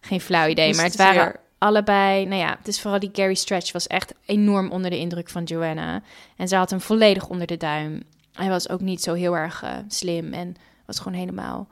Geen 0.00 0.20
flauw 0.20 0.48
idee, 0.48 0.68
Dus 0.68 0.76
maar 0.76 0.84
het 0.86 0.96
waren 0.96 1.24
weer- 1.24 1.40
allebei... 1.58 2.26
Nou 2.26 2.40
ja, 2.40 2.56
het 2.58 2.68
is 2.68 2.80
vooral 2.80 3.00
die 3.00 3.10
Gary 3.12 3.34
Stretch 3.34 3.72
was 3.72 3.86
echt 3.86 4.14
enorm 4.24 4.70
onder 4.70 4.90
de 4.90 4.98
indruk 4.98 5.28
van 5.28 5.44
Joanna. 5.44 6.02
En 6.36 6.48
ze 6.48 6.56
had 6.56 6.70
hem 6.70 6.80
volledig 6.80 7.28
onder 7.28 7.46
de 7.46 7.56
duim. 7.56 8.02
Hij 8.32 8.48
was 8.48 8.68
ook 8.68 8.80
niet 8.80 9.02
zo 9.02 9.14
heel 9.14 9.36
erg 9.36 9.62
eh, 9.62 9.70
slim 9.88 10.32
en 10.32 10.54
was 10.86 10.98
gewoon 10.98 11.18
helemaal 11.18 11.68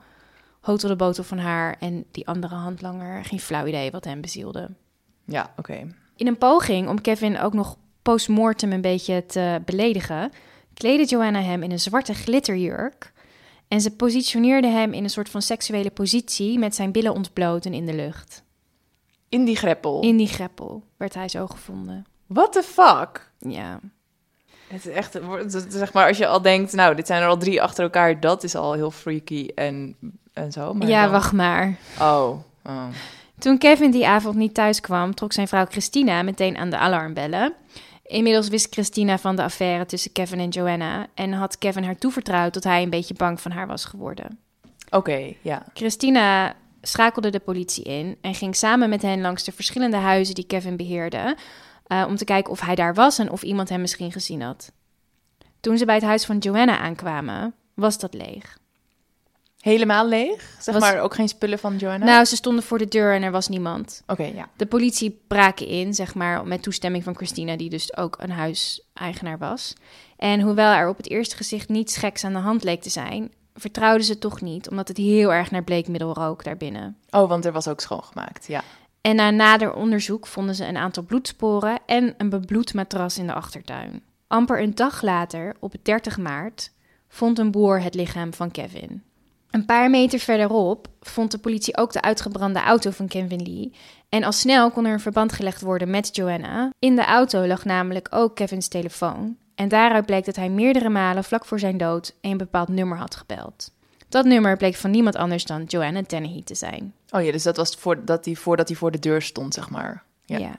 hotel 0.61 0.89
de 0.89 0.95
botel 0.95 1.23
van 1.23 1.37
haar. 1.37 1.75
En 1.79 2.05
die 2.11 2.27
andere 2.27 2.55
handlanger, 2.55 3.25
geen 3.25 3.39
flauw 3.39 3.65
idee 3.65 3.91
wat 3.91 4.05
hem 4.05 4.21
bezielde. 4.21 4.69
Ja, 5.25 5.53
oké. 5.57 5.87
In 6.15 6.27
een 6.27 6.37
poging 6.37 6.89
om 6.89 7.01
Kevin 7.01 7.39
ook 7.39 7.53
nog 7.53 7.77
postmortem 8.05 8.71
een 8.71 8.81
beetje 8.81 9.25
te 9.25 9.61
beledigen, 9.65 10.31
kleedde 10.73 11.05
Joanna 11.05 11.41
hem 11.41 11.63
in 11.63 11.71
een 11.71 11.79
zwarte 11.79 12.13
glitterjurk. 12.13 13.11
En 13.67 13.81
ze 13.81 13.91
positioneerde 13.95 14.67
hem 14.67 14.93
in 14.93 15.03
een 15.03 15.09
soort 15.09 15.29
van 15.29 15.41
seksuele 15.41 15.91
positie 15.91 16.59
met 16.59 16.75
zijn 16.75 16.91
billen 16.91 17.13
ontbloot 17.13 17.65
en 17.65 17.73
in 17.73 17.85
de 17.85 17.93
lucht. 17.93 18.43
In 19.29 19.45
die 19.45 19.55
greppel. 19.55 20.01
In 20.01 20.17
die 20.17 20.27
greppel 20.27 20.83
werd 20.97 21.13
hij 21.13 21.29
zo 21.29 21.47
gevonden. 21.47 22.05
What 22.25 22.51
the 22.53 22.63
fuck? 22.63 23.31
Ja. 23.39 23.79
Het 24.67 24.85
is 24.85 24.91
echt, 24.93 25.19
zeg 25.67 25.93
maar, 25.93 26.07
als 26.07 26.17
je 26.17 26.27
al 26.27 26.41
denkt, 26.41 26.73
nou, 26.73 26.95
dit 26.95 27.07
zijn 27.07 27.21
er 27.21 27.27
al 27.27 27.37
drie 27.37 27.61
achter 27.61 27.83
elkaar, 27.83 28.19
dat 28.19 28.43
is 28.43 28.55
al 28.55 28.73
heel 28.73 28.91
freaky 28.91 29.47
en, 29.55 29.95
en 30.33 30.51
zo. 30.51 30.73
Maar 30.73 30.87
ja, 30.87 31.03
dan- 31.03 31.11
wacht 31.11 31.31
maar. 31.31 31.75
Oh, 31.99 32.39
oh. 32.65 32.87
Toen 33.39 33.57
Kevin 33.57 33.91
die 33.91 34.07
avond 34.07 34.35
niet 34.35 34.53
thuis 34.53 34.79
kwam, 34.81 35.15
trok 35.15 35.33
zijn 35.33 35.47
vrouw 35.47 35.65
Christina 35.65 36.21
meteen 36.23 36.57
aan 36.57 36.69
de 36.69 36.77
alarmbellen. 36.77 37.53
Inmiddels 38.07 38.47
wist 38.47 38.73
Christina 38.73 39.17
van 39.17 39.35
de 39.35 39.43
affaire 39.43 39.85
tussen 39.85 40.11
Kevin 40.11 40.39
en 40.39 40.49
Joanna 40.49 41.07
en 41.13 41.33
had 41.33 41.57
Kevin 41.57 41.83
haar 41.83 41.97
toevertrouwd 41.97 42.53
dat 42.53 42.63
hij 42.63 42.83
een 42.83 42.89
beetje 42.89 43.13
bang 43.13 43.41
van 43.41 43.51
haar 43.51 43.67
was 43.67 43.85
geworden. 43.85 44.39
Oké, 44.89 45.33
ja. 45.41 45.65
Christina 45.73 46.55
schakelde 46.81 47.29
de 47.29 47.39
politie 47.39 47.83
in 47.83 48.17
en 48.21 48.35
ging 48.35 48.55
samen 48.55 48.89
met 48.89 49.01
hen 49.01 49.21
langs 49.21 49.43
de 49.43 49.51
verschillende 49.51 49.97
huizen 49.97 50.35
die 50.35 50.45
Kevin 50.45 50.77
beheerde, 50.77 51.35
eh, 51.87 52.05
om 52.07 52.15
te 52.15 52.25
kijken 52.25 52.51
of 52.51 52.59
hij 52.59 52.75
daar 52.75 52.93
was 52.93 53.19
en 53.19 53.31
of 53.31 53.43
iemand 53.43 53.69
hem 53.69 53.81
misschien 53.81 54.11
gezien 54.11 54.41
had. 54.41 54.71
Toen 55.59 55.77
ze 55.77 55.85
bij 55.85 55.95
het 55.95 56.03
huis 56.03 56.25
van 56.25 56.37
Joanna 56.37 56.77
aankwamen, 56.77 57.53
was 57.73 57.99
dat 57.99 58.13
leeg. 58.13 58.57
Helemaal 59.65 60.07
leeg? 60.07 60.55
Zeg 60.59 60.73
Was- 60.73 60.83
maar 60.83 60.99
ook 60.99 61.13
geen 61.13 61.27
spullen 61.27 61.59
van 61.59 61.77
Joanna? 61.77 62.05
Nou, 62.05 62.25
ze 62.25 62.35
stonden 62.35 62.63
voor 62.63 62.77
de 62.77 62.87
deur 62.87 63.13
en 63.13 63.23
er 63.23 63.31
was 63.31 63.47
niemand. 63.47 64.03
Oké, 64.07 64.23
ja. 64.23 64.49
De 64.55 64.65
politie 64.65 65.21
braken 65.27 65.67
in, 65.67 65.93
zeg 65.93 66.15
maar, 66.15 66.47
met 66.47 66.63
toestemming 66.63 67.03
van 67.03 67.15
Christina, 67.15 67.57
die 67.57 67.69
dus 67.69 67.97
ook 67.97 68.15
een 68.19 68.31
huiseigenaar 68.31 69.37
was. 69.37 69.73
En 70.17 70.41
hoewel 70.41 70.73
er 70.73 70.89
op 70.89 70.97
het 70.97 71.09
eerste 71.09 71.35
gezicht 71.35 71.69
niets 71.69 71.97
geks 71.97 72.23
aan 72.23 72.33
de 72.33 72.39
hand 72.39 72.63
leek 72.63 72.81
te 72.81 72.89
zijn, 72.89 73.31
vertrouwden 73.55 74.05
ze 74.05 74.17
toch 74.17 74.41
niet, 74.41 74.69
omdat 74.69 74.87
het 74.87 74.97
heel 74.97 75.33
erg 75.33 75.51
naar 75.51 75.63
bleekmiddel 75.63 76.13
rook 76.13 76.43
daarbinnen. 76.43 76.97
Oh, 77.09 77.29
want 77.29 77.45
er 77.45 77.51
was 77.51 77.67
ook 77.67 77.81
schoongemaakt, 77.81 78.47
ja. 78.47 78.63
En 79.01 79.15
na 79.15 79.29
nader 79.29 79.73
onderzoek 79.73 80.27
vonden 80.27 80.55
ze 80.55 80.65
een 80.65 80.77
aantal 80.77 81.03
bloedsporen 81.03 81.79
en 81.85 82.13
een 82.17 82.29
bebloed 82.29 82.73
matras 82.73 83.17
in 83.17 83.27
de 83.27 83.33
achtertuin. 83.33 84.03
Amper 84.27 84.61
een 84.61 84.75
dag 84.75 85.01
later, 85.01 85.55
op 85.59 85.73
30 85.81 86.17
maart, 86.17 86.71
vond 87.07 87.39
een 87.39 87.51
boer 87.51 87.81
het 87.81 87.95
lichaam 87.95 88.33
van 88.33 88.51
Kevin. 88.51 89.03
Een 89.55 89.65
paar 89.65 89.89
meter 89.89 90.19
verderop 90.19 90.87
vond 91.01 91.31
de 91.31 91.37
politie 91.37 91.77
ook 91.77 91.91
de 91.91 92.01
uitgebrande 92.01 92.59
auto 92.59 92.91
van 92.91 93.07
Kevin 93.07 93.41
Lee. 93.43 93.71
En 94.09 94.23
al 94.23 94.31
snel 94.31 94.71
kon 94.71 94.85
er 94.85 94.93
een 94.93 94.99
verband 94.99 95.33
gelegd 95.33 95.61
worden 95.61 95.89
met 95.89 96.15
Joanna. 96.15 96.69
In 96.79 96.95
de 96.95 97.05
auto 97.05 97.47
lag 97.47 97.65
namelijk 97.65 98.07
ook 98.09 98.35
Kevins 98.35 98.67
telefoon. 98.67 99.37
En 99.55 99.67
daaruit 99.67 100.05
bleek 100.05 100.25
dat 100.25 100.35
hij 100.35 100.49
meerdere 100.49 100.89
malen 100.89 101.23
vlak 101.23 101.45
voor 101.45 101.59
zijn 101.59 101.77
dood 101.77 102.15
een 102.21 102.37
bepaald 102.37 102.67
nummer 102.67 102.97
had 102.97 103.15
gebeld. 103.15 103.71
Dat 104.09 104.25
nummer 104.25 104.57
bleek 104.57 104.75
van 104.75 104.91
niemand 104.91 105.15
anders 105.15 105.45
dan 105.45 105.63
Joanna 105.63 106.01
Dennehy 106.07 106.43
te 106.43 106.55
zijn. 106.55 106.93
Oh 107.09 107.23
ja, 107.23 107.31
dus 107.31 107.43
dat 107.43 107.57
was 107.57 107.75
voor, 107.75 108.05
dat 108.05 108.25
hij, 108.25 108.35
voordat 108.35 108.67
hij 108.67 108.77
voor 108.77 108.91
de 108.91 108.99
deur 108.99 109.21
stond, 109.21 109.53
zeg 109.53 109.69
maar. 109.69 110.03
Ja. 110.25 110.37
Ja. 110.37 110.55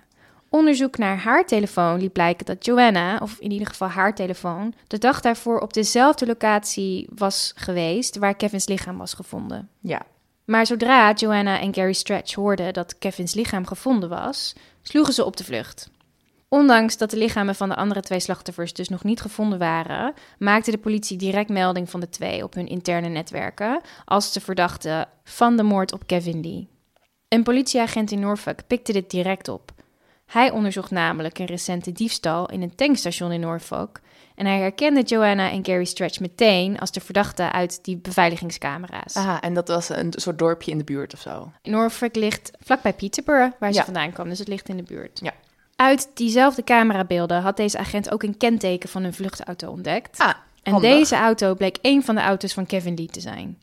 Onderzoek 0.50 0.98
naar 0.98 1.18
haar 1.18 1.46
telefoon 1.46 1.98
liet 1.98 2.12
blijken 2.12 2.46
dat 2.46 2.64
Joanna, 2.64 3.18
of 3.22 3.38
in 3.38 3.50
ieder 3.50 3.66
geval 3.66 3.88
haar 3.88 4.14
telefoon, 4.14 4.74
de 4.86 4.98
dag 4.98 5.20
daarvoor 5.20 5.60
op 5.60 5.72
dezelfde 5.72 6.26
locatie 6.26 7.08
was 7.14 7.52
geweest 7.56 8.16
waar 8.16 8.36
Kevins 8.36 8.66
lichaam 8.66 8.98
was 8.98 9.14
gevonden. 9.14 9.68
Ja. 9.80 10.02
Maar 10.44 10.66
zodra 10.66 11.12
Joanna 11.12 11.60
en 11.60 11.74
Gary 11.74 11.92
Stretch 11.92 12.34
hoorden 12.34 12.72
dat 12.72 12.98
Kevins 12.98 13.34
lichaam 13.34 13.66
gevonden 13.66 14.08
was, 14.08 14.54
sloegen 14.82 15.14
ze 15.14 15.24
op 15.24 15.36
de 15.36 15.44
vlucht. 15.44 15.90
Ondanks 16.48 16.96
dat 16.96 17.10
de 17.10 17.16
lichamen 17.16 17.54
van 17.54 17.68
de 17.68 17.76
andere 17.76 18.00
twee 18.00 18.20
slachtoffers 18.20 18.72
dus 18.72 18.88
nog 18.88 19.04
niet 19.04 19.20
gevonden 19.20 19.58
waren, 19.58 20.14
maakte 20.38 20.70
de 20.70 20.78
politie 20.78 21.16
direct 21.16 21.48
melding 21.48 21.90
van 21.90 22.00
de 22.00 22.08
twee 22.08 22.44
op 22.44 22.54
hun 22.54 22.66
interne 22.66 23.08
netwerken 23.08 23.80
als 24.04 24.32
de 24.32 24.40
verdachte 24.40 25.06
van 25.24 25.56
de 25.56 25.62
moord 25.62 25.92
op 25.92 26.06
Kevin 26.06 26.40
Lee. 26.40 26.68
Een 27.28 27.42
politieagent 27.42 28.10
in 28.10 28.20
Norfolk 28.20 28.66
pikte 28.66 28.92
dit 28.92 29.10
direct 29.10 29.48
op. 29.48 29.72
Hij 30.26 30.50
onderzocht 30.50 30.90
namelijk 30.90 31.38
een 31.38 31.46
recente 31.46 31.92
diefstal 31.92 32.48
in 32.50 32.62
een 32.62 32.74
tankstation 32.74 33.32
in 33.32 33.40
Norfolk 33.40 34.00
en 34.34 34.46
hij 34.46 34.58
herkende 34.58 35.02
Joanna 35.02 35.50
en 35.50 35.64
Gary 35.64 35.84
Stretch 35.84 36.20
meteen 36.20 36.78
als 36.78 36.90
de 36.92 37.00
verdachte 37.00 37.52
uit 37.52 37.84
die 37.84 37.96
beveiligingscamera's. 37.96 39.16
Aha, 39.16 39.40
en 39.40 39.54
dat 39.54 39.68
was 39.68 39.88
een 39.88 40.12
soort 40.16 40.38
dorpje 40.38 40.70
in 40.70 40.78
de 40.78 40.84
buurt 40.84 41.14
of 41.14 41.20
zo. 41.20 41.52
Norfolk 41.62 42.14
ligt 42.16 42.50
vlakbij 42.60 42.92
Peterborough, 42.92 43.52
waar 43.58 43.72
ze 43.72 43.78
Ja. 43.78 43.84
vandaan 43.84 44.12
kwam, 44.12 44.28
dus 44.28 44.38
het 44.38 44.48
ligt 44.48 44.68
in 44.68 44.76
de 44.76 44.82
buurt. 44.82 45.20
Ja. 45.22 45.32
Uit 45.76 46.10
diezelfde 46.14 46.64
camerabeelden 46.64 47.40
had 47.42 47.56
deze 47.56 47.78
agent 47.78 48.10
ook 48.10 48.22
een 48.22 48.36
kenteken 48.36 48.88
van 48.88 49.04
een 49.04 49.14
vluchtauto 49.14 49.70
ontdekt. 49.70 50.18
Ah, 50.18 50.32
en 50.62 50.72
handig. 50.72 50.90
deze 50.90 51.16
auto 51.16 51.54
bleek 51.54 51.78
een 51.82 52.04
van 52.04 52.14
de 52.14 52.20
auto's 52.20 52.52
van 52.54 52.66
Kevin 52.66 52.94
Lee 52.94 53.06
te 53.06 53.20
zijn. 53.20 53.58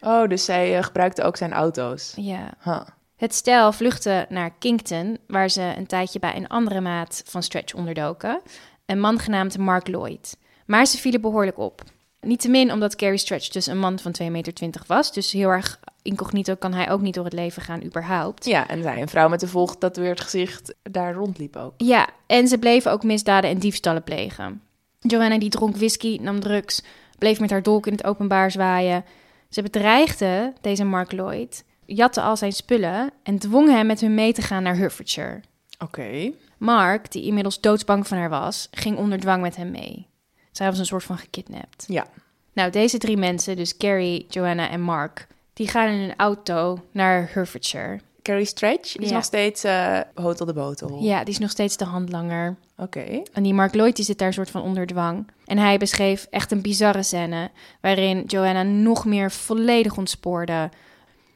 Oh, 0.00 0.28
dus 0.28 0.44
zij 0.44 0.76
eh, 0.76 0.84
gebruikte 0.84 1.22
ook 1.22 1.36
zijn 1.36 1.52
auto's. 1.52 2.12
Ja. 2.16 2.54
Huh. 2.64 2.80
Het 3.18 3.34
stel 3.34 3.72
vluchtte 3.72 4.26
naar 4.28 4.50
Kingston, 4.58 5.18
waar 5.26 5.48
ze 5.48 5.72
een 5.76 5.86
tijdje 5.86 6.18
bij 6.18 6.36
een 6.36 6.48
andere 6.48 6.80
maat 6.80 7.22
van 7.26 7.42
Stretch 7.42 7.74
onderdoken. 7.74 8.40
Een 8.86 9.00
man 9.00 9.18
genaamd 9.18 9.58
Mark 9.58 9.88
Lloyd. 9.88 10.36
Maar 10.66 10.86
ze 10.86 10.98
vielen 10.98 11.20
behoorlijk 11.20 11.58
op. 11.58 11.82
Niettemin 12.20 12.72
omdat 12.72 12.94
Gary 12.96 13.16
Stretch 13.16 13.48
dus 13.48 13.66
een 13.66 13.78
man 13.78 13.98
van 13.98 14.14
2,20 14.22 14.30
meter 14.30 14.82
was. 14.86 15.12
Dus 15.12 15.32
heel 15.32 15.48
erg 15.48 15.80
incognito 16.02 16.54
kan 16.54 16.72
hij 16.72 16.90
ook 16.90 17.00
niet 17.00 17.14
door 17.14 17.24
het 17.24 17.32
leven 17.32 17.62
gaan 17.62 17.84
überhaupt. 17.84 18.44
Ja, 18.44 18.68
en 18.68 18.82
zij, 18.82 19.00
een 19.00 19.08
vrouw 19.08 19.28
met 19.28 19.42
een 19.42 19.48
volgetatoeëerd 19.48 20.20
gezicht, 20.20 20.74
daar 20.82 21.14
rondliep 21.14 21.56
ook. 21.56 21.74
Ja, 21.76 22.08
en 22.26 22.48
ze 22.48 22.58
bleven 22.58 22.92
ook 22.92 23.02
misdaden 23.02 23.50
en 23.50 23.58
diefstallen 23.58 24.02
plegen. 24.02 24.62
Joanna 24.98 25.38
die 25.38 25.50
dronk 25.50 25.76
whisky, 25.76 26.18
nam 26.20 26.40
drugs, 26.40 26.82
bleef 27.18 27.40
met 27.40 27.50
haar 27.50 27.62
dolk 27.62 27.86
in 27.86 27.92
het 27.92 28.04
openbaar 28.04 28.50
zwaaien. 28.50 29.04
Ze 29.48 29.62
bedreigde 29.62 30.52
deze 30.60 30.84
Mark 30.84 31.12
Lloyd, 31.12 31.64
jatte 31.94 32.20
al 32.20 32.36
zijn 32.36 32.52
spullen 32.52 33.10
en 33.22 33.38
dwong 33.38 33.68
hem 33.68 33.86
met 33.86 34.00
hun 34.00 34.14
mee 34.14 34.32
te 34.32 34.42
gaan 34.42 34.62
naar 34.62 34.76
Hertfordshire. 34.76 35.40
Oké. 35.78 36.32
Mark, 36.58 37.12
die 37.12 37.22
inmiddels 37.22 37.60
doodsbang 37.60 38.06
van 38.06 38.18
haar 38.18 38.28
was, 38.30 38.68
ging 38.70 38.96
onder 38.96 39.20
dwang 39.20 39.42
met 39.42 39.56
hem 39.56 39.70
mee. 39.70 40.06
Zij 40.52 40.66
was 40.70 40.78
een 40.78 40.86
soort 40.86 41.04
van 41.04 41.18
gekidnapt. 41.18 41.84
Ja. 41.88 42.06
Nou, 42.52 42.70
deze 42.70 42.98
drie 42.98 43.16
mensen, 43.16 43.56
dus 43.56 43.76
Carrie, 43.76 44.26
Joanna 44.28 44.70
en 44.70 44.80
Mark, 44.80 45.26
die 45.52 45.68
gaan 45.68 45.88
in 45.88 46.00
een 46.00 46.16
auto 46.16 46.78
naar 46.92 47.30
Hertfordshire. 47.32 48.00
Carrie 48.22 48.44
Stretch 48.46 48.96
is 48.96 49.08
Ja. 49.08 49.14
nog 49.14 49.24
steeds 49.24 49.64
eh 49.64 50.00
Hotel 50.14 50.46
de 50.46 50.52
Botel. 50.52 50.98
Ja, 51.02 51.18
die 51.24 51.32
is 51.34 51.38
nog 51.38 51.50
steeds 51.50 51.76
de 51.76 51.84
handlanger. 51.84 52.56
Oké. 52.76 53.22
En 53.32 53.42
die 53.42 53.54
Mark 53.54 53.74
Lloyd 53.74 53.96
die 53.96 54.04
zit 54.04 54.18
daar 54.18 54.32
soort 54.32 54.50
van 54.50 54.62
onder 54.62 54.86
dwang. 54.86 55.30
En 55.44 55.58
hij 55.58 55.78
beschreef 55.78 56.26
echt 56.30 56.50
een 56.52 56.62
bizarre 56.62 57.02
scène... 57.02 57.50
waarin 57.80 58.22
Joanna 58.26 58.62
nog 58.62 59.04
meer 59.04 59.30
volledig 59.30 59.96
ontspoorde. 59.96 60.70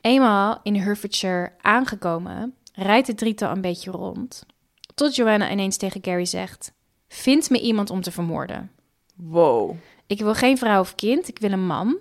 Eenmaal 0.03 0.61
in 0.63 0.75
Herefordshire 0.75 1.53
aangekomen... 1.61 2.55
rijdt 2.73 3.07
het 3.07 3.19
drietal 3.19 3.51
een 3.51 3.61
beetje 3.61 3.91
rond. 3.91 4.47
Tot 4.95 5.15
Joanna 5.15 5.51
ineens 5.51 5.77
tegen 5.77 6.05
Gary 6.05 6.25
zegt... 6.25 6.73
Vind 7.09 7.51
me 7.51 7.61
iemand 7.61 7.91
om 7.91 8.01
te 8.01 8.13
vermoorden. 8.13 8.71
Wow. 9.15 9.77
Ik 10.07 10.21
wil 10.21 10.35
geen 10.35 10.59
vrouw 10.59 10.81
of 10.81 10.95
kind, 10.95 11.29
ik 11.29 11.39
wil 11.39 11.53
een 11.53 11.67
man. 11.67 11.99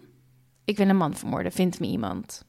Ik 0.65 0.77
wil 0.77 0.87
een 0.87 0.97
man 0.97 1.15
vermoorden, 1.15 1.51
vind 1.51 1.79
me 1.79 1.87
iemand. 1.87 2.45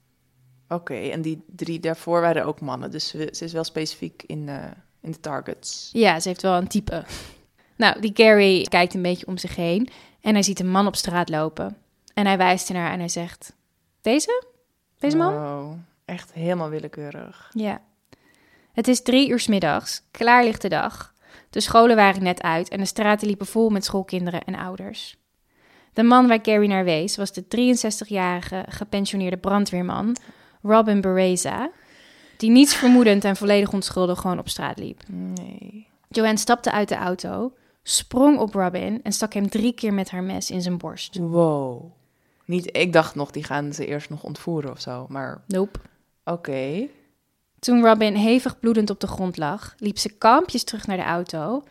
Oké, 0.69 0.95
en 0.95 1.23
die 1.23 1.45
drie 1.47 1.81
daarvoor 1.81 2.21
waren 2.21 2.45
ook 2.45 2.61
mannen. 2.61 2.91
Dus 2.91 3.09
ze, 3.09 3.29
ze 3.33 3.45
is 3.45 3.53
wel 3.53 3.65
specifiek 3.65 4.23
in, 4.27 4.49
eh, 4.49 4.65
in 5.01 5.11
de 5.11 5.21
targets. 5.21 5.91
Ja, 5.93 6.21
ze 6.21 6.29
heeft 6.29 6.43
wel 6.43 6.57
een 6.57 6.69
type. 6.69 7.05
Nou, 7.77 8.01
die 8.01 8.11
Gary 8.15 8.63
kijkt 8.63 8.95
een 8.95 9.03
beetje 9.03 9.27
om 9.27 9.39
zich 9.39 9.57
heen 9.57 9.89
en 10.21 10.33
hij 10.33 10.43
ziet 10.43 10.61
een 10.61 10.71
man 10.71 10.87
op 10.87 10.97
straat 10.97 11.29
lopen. 11.29 11.77
En 12.15 12.27
hij 12.27 12.37
wijst 12.37 12.69
ernaar 12.69 12.93
en 12.93 12.99
hij 12.99 13.09
zegt: 13.09 13.57
Deze? 14.01 14.45
Wow. 15.11 15.75
Echt 16.05 16.33
helemaal 16.33 16.69
willekeurig. 16.69 17.51
Ja. 17.53 17.81
Het 18.73 18.89
is 18.89 19.03
drie 19.03 19.29
uur 19.29 19.41
's 19.41 19.47
middags, 19.47 20.03
klaarlichte 20.11 20.69
dag. 20.69 21.15
De 21.51 21.61
scholen 21.61 21.97
waren 21.97 22.23
net 22.23 22.43
uit 22.43 22.69
en 22.69 22.79
de 22.79 22.85
straten 22.85 23.27
liepen 23.27 23.47
vol 23.47 23.71
met 23.71 23.85
schoolkinderen 23.85 24.45
en 24.45 24.55
ouders. 24.55 25.17
De 25.93 26.03
man 26.03 26.29
waar 26.29 26.39
Gary 26.43 26.67
naar 26.67 26.85
wees 26.85 27.17
was 27.17 27.33
de 27.33 27.45
63-jarige 27.45 28.65
gepensioneerde 28.69 29.37
brandweerman 29.37 30.17
Robin 30.63 31.01
Bereza, 31.01 31.71
die 32.37 32.51
niets 32.51 32.75
vermoedend 32.75 33.25
en 33.25 33.37
volledig 33.37 33.73
onschuldig 33.73 34.21
gewoon 34.21 34.39
op 34.39 34.49
straat 34.49 34.79
liep. 34.79 35.03
Nee. 35.09 35.87
Joanne 36.09 36.37
stapte 36.37 36.73
uit 36.73 36.89
de 36.89 36.97
auto, 36.97 37.53
sprong 37.83 38.39
op 38.39 38.55
Robin 38.55 39.01
en 39.03 39.13
stak 39.13 39.33
hem 39.33 39.49
drie 39.49 39.73
keer 39.73 39.95
met 39.95 40.11
haar 40.11 40.23
mes 40.23 40.51
in 40.51 40.63
zijn 40.63 40.79
borst. 40.79 41.17
Wow. 41.17 41.93
Niet, 42.45 42.77
ik 42.77 42.93
dacht 42.93 43.15
nog, 43.15 43.31
die 43.31 43.45
gaan 43.45 43.73
ze 43.73 43.87
eerst 43.87 44.11
nog 44.11 44.23
ontvoeren 44.23 44.71
of 44.71 44.81
zo. 44.81 45.07
Maar 45.09 45.43
Nope. 45.47 45.79
oké. 46.25 46.89
Toen 47.59 47.85
Robin 47.85 48.15
hevig 48.15 48.59
bloedend 48.59 48.91
op 48.91 49.01
de 49.01 49.07
grond 49.07 49.37
lag, 49.37 49.75
liep 49.79 49.99
ze 49.99 50.09
kalmpjes 50.09 50.65
terug 50.65 50.87
naar 50.87 50.97
de 50.97 51.03
auto. 51.03 51.63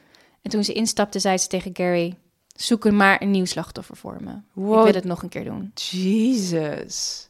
En 0.41 0.51
toen 0.51 0.63
ze 0.63 0.73
instapte, 0.73 1.19
zei 1.19 1.37
ze 1.37 1.47
tegen 1.47 1.71
Gary: 1.73 2.17
Zoek 2.55 2.85
er 2.85 2.93
maar 2.93 3.21
een 3.21 3.31
nieuw 3.31 3.45
slachtoffer 3.45 3.95
voor 3.97 4.17
me. 4.21 4.31
Ik 4.31 4.39
wil 4.53 4.85
het 4.85 5.03
nog 5.03 5.23
een 5.23 5.29
keer 5.29 5.43
doen. 5.43 5.71
Jesus. 5.75 7.29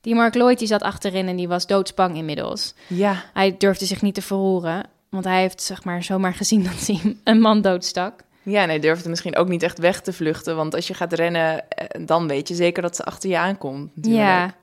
Die 0.00 0.14
Mark 0.14 0.34
Lloyd 0.34 0.58
die 0.58 0.68
zat 0.68 0.82
achterin 0.82 1.28
en 1.28 1.36
die 1.36 1.48
was 1.48 1.66
doodsbang 1.66 2.16
inmiddels. 2.16 2.74
Ja. 2.88 3.24
Hij 3.32 3.56
durfde 3.56 3.84
zich 3.86 4.02
niet 4.02 4.14
te 4.14 4.22
verroeren, 4.22 4.86
want 5.08 5.24
hij 5.24 5.40
heeft 5.40 5.62
zeg 5.62 5.84
maar 5.84 6.02
zomaar 6.02 6.34
gezien 6.34 6.62
dat 6.70 6.86
hij 6.86 7.16
een 7.24 7.40
man 7.40 7.60
doodstak. 7.60 8.22
Ja, 8.42 8.62
en 8.62 8.68
hij 8.68 8.78
durfde 8.78 9.08
misschien 9.08 9.36
ook 9.36 9.48
niet 9.48 9.62
echt 9.62 9.78
weg 9.78 10.00
te 10.00 10.12
vluchten. 10.12 10.56
Want 10.56 10.74
als 10.74 10.86
je 10.86 10.94
gaat 10.94 11.12
rennen, 11.12 11.68
eh, 11.68 12.06
dan 12.06 12.28
weet 12.28 12.48
je 12.48 12.54
zeker 12.54 12.82
dat 12.82 12.96
ze 12.96 13.04
achter 13.04 13.30
je 13.30 13.38
aankomt. 13.38 13.96
natuurlijk. 13.96 14.24
Ja. 14.24 14.54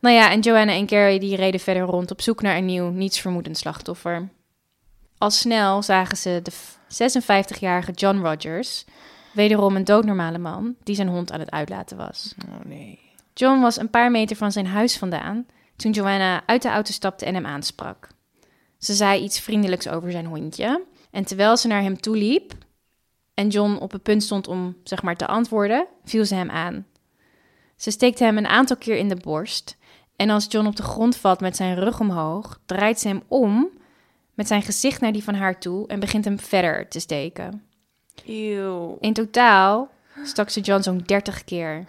Nou 0.00 0.14
ja, 0.16 0.30
en 0.30 0.40
Joanna 0.40 0.72
en 0.72 0.88
Gary 0.88 1.18
die 1.18 1.36
reden 1.36 1.60
verder 1.60 1.82
rond 1.82 2.10
op 2.10 2.20
zoek 2.20 2.42
naar 2.42 2.56
een 2.56 2.64
nieuw, 2.64 2.88
nietsvermoedend 2.90 3.58
slachtoffer. 3.58 4.28
Al 5.18 5.30
snel 5.30 5.82
zagen 5.82 6.16
ze 6.16 6.40
de 6.42 6.50
f- 6.50 6.78
56-jarige 6.88 7.92
John 7.92 8.18
Rogers, 8.18 8.84
wederom 9.32 9.76
een 9.76 9.84
doodnormale 9.84 10.38
man, 10.38 10.74
die 10.82 10.94
zijn 10.94 11.08
hond 11.08 11.32
aan 11.32 11.40
het 11.40 11.50
uitlaten 11.50 11.96
was. 11.96 12.34
Oh 12.48 12.64
nee. 12.64 12.98
John 13.34 13.60
was 13.60 13.78
een 13.78 13.90
paar 13.90 14.10
meter 14.10 14.36
van 14.36 14.52
zijn 14.52 14.66
huis 14.66 14.96
vandaan 14.98 15.46
toen 15.76 15.92
Joanna 15.92 16.42
uit 16.46 16.62
de 16.62 16.68
auto 16.68 16.92
stapte 16.92 17.24
en 17.24 17.34
hem 17.34 17.46
aansprak. 17.46 18.08
Ze 18.78 18.92
zei 18.94 19.22
iets 19.22 19.40
vriendelijks 19.40 19.88
over 19.88 20.10
zijn 20.10 20.26
hondje 20.26 20.84
en 21.10 21.24
terwijl 21.24 21.56
ze 21.56 21.68
naar 21.68 21.82
hem 21.82 22.00
toe 22.00 22.16
liep 22.16 22.52
en 23.34 23.48
John 23.48 23.76
op 23.80 23.92
het 23.92 24.02
punt 24.02 24.22
stond 24.22 24.48
om 24.48 24.76
zeg 24.84 25.02
maar 25.02 25.16
te 25.16 25.26
antwoorden, 25.26 25.86
viel 26.04 26.24
ze 26.24 26.34
hem 26.34 26.50
aan. 26.50 26.86
Ze 27.76 27.90
steekte 27.90 28.24
hem 28.24 28.38
een 28.38 28.46
aantal 28.46 28.76
keer 28.76 28.96
in 28.96 29.08
de 29.08 29.16
borst 29.16 29.76
en 30.16 30.30
als 30.30 30.46
John 30.48 30.66
op 30.66 30.76
de 30.76 30.82
grond 30.82 31.16
valt 31.16 31.40
met 31.40 31.56
zijn 31.56 31.74
rug 31.74 32.00
omhoog, 32.00 32.60
draait 32.66 33.00
ze 33.00 33.08
hem 33.08 33.22
om 33.28 33.68
met 34.34 34.46
zijn 34.46 34.62
gezicht 34.62 35.00
naar 35.00 35.12
die 35.12 35.24
van 35.24 35.34
haar 35.34 35.58
toe 35.58 35.86
en 35.86 36.00
begint 36.00 36.24
hem 36.24 36.38
verder 36.38 36.88
te 36.88 37.00
steken. 37.00 37.62
In 39.00 39.12
totaal 39.12 39.90
stak 40.24 40.50
ze 40.50 40.60
John 40.60 40.82
zo'n 40.82 41.02
30 41.06 41.44
keer. 41.44 41.84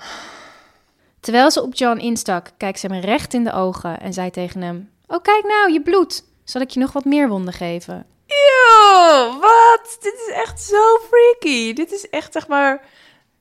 Terwijl 1.19 1.51
ze 1.51 1.61
op 1.61 1.75
John 1.75 1.99
instak, 1.99 2.51
kijkt 2.57 2.79
ze 2.79 2.87
hem 2.87 2.99
recht 2.99 3.33
in 3.33 3.43
de 3.43 3.53
ogen 3.53 3.99
en 3.99 4.13
zei 4.13 4.29
tegen 4.29 4.61
hem: 4.61 4.89
Oh, 5.07 5.21
kijk 5.21 5.43
nou, 5.43 5.73
je 5.73 5.81
bloed. 5.81 6.23
Zal 6.43 6.61
ik 6.61 6.69
je 6.69 6.79
nog 6.79 6.91
wat 6.91 7.05
meer 7.05 7.29
wonden 7.29 7.53
geven? 7.53 8.05
Eeuw, 8.27 9.39
wat? 9.39 9.97
Dit 10.01 10.13
is 10.13 10.33
echt 10.33 10.61
zo 10.61 10.97
freaky. 11.09 11.73
Dit 11.73 11.91
is 11.91 12.09
echt, 12.09 12.33
zeg 12.33 12.47
maar, 12.47 12.81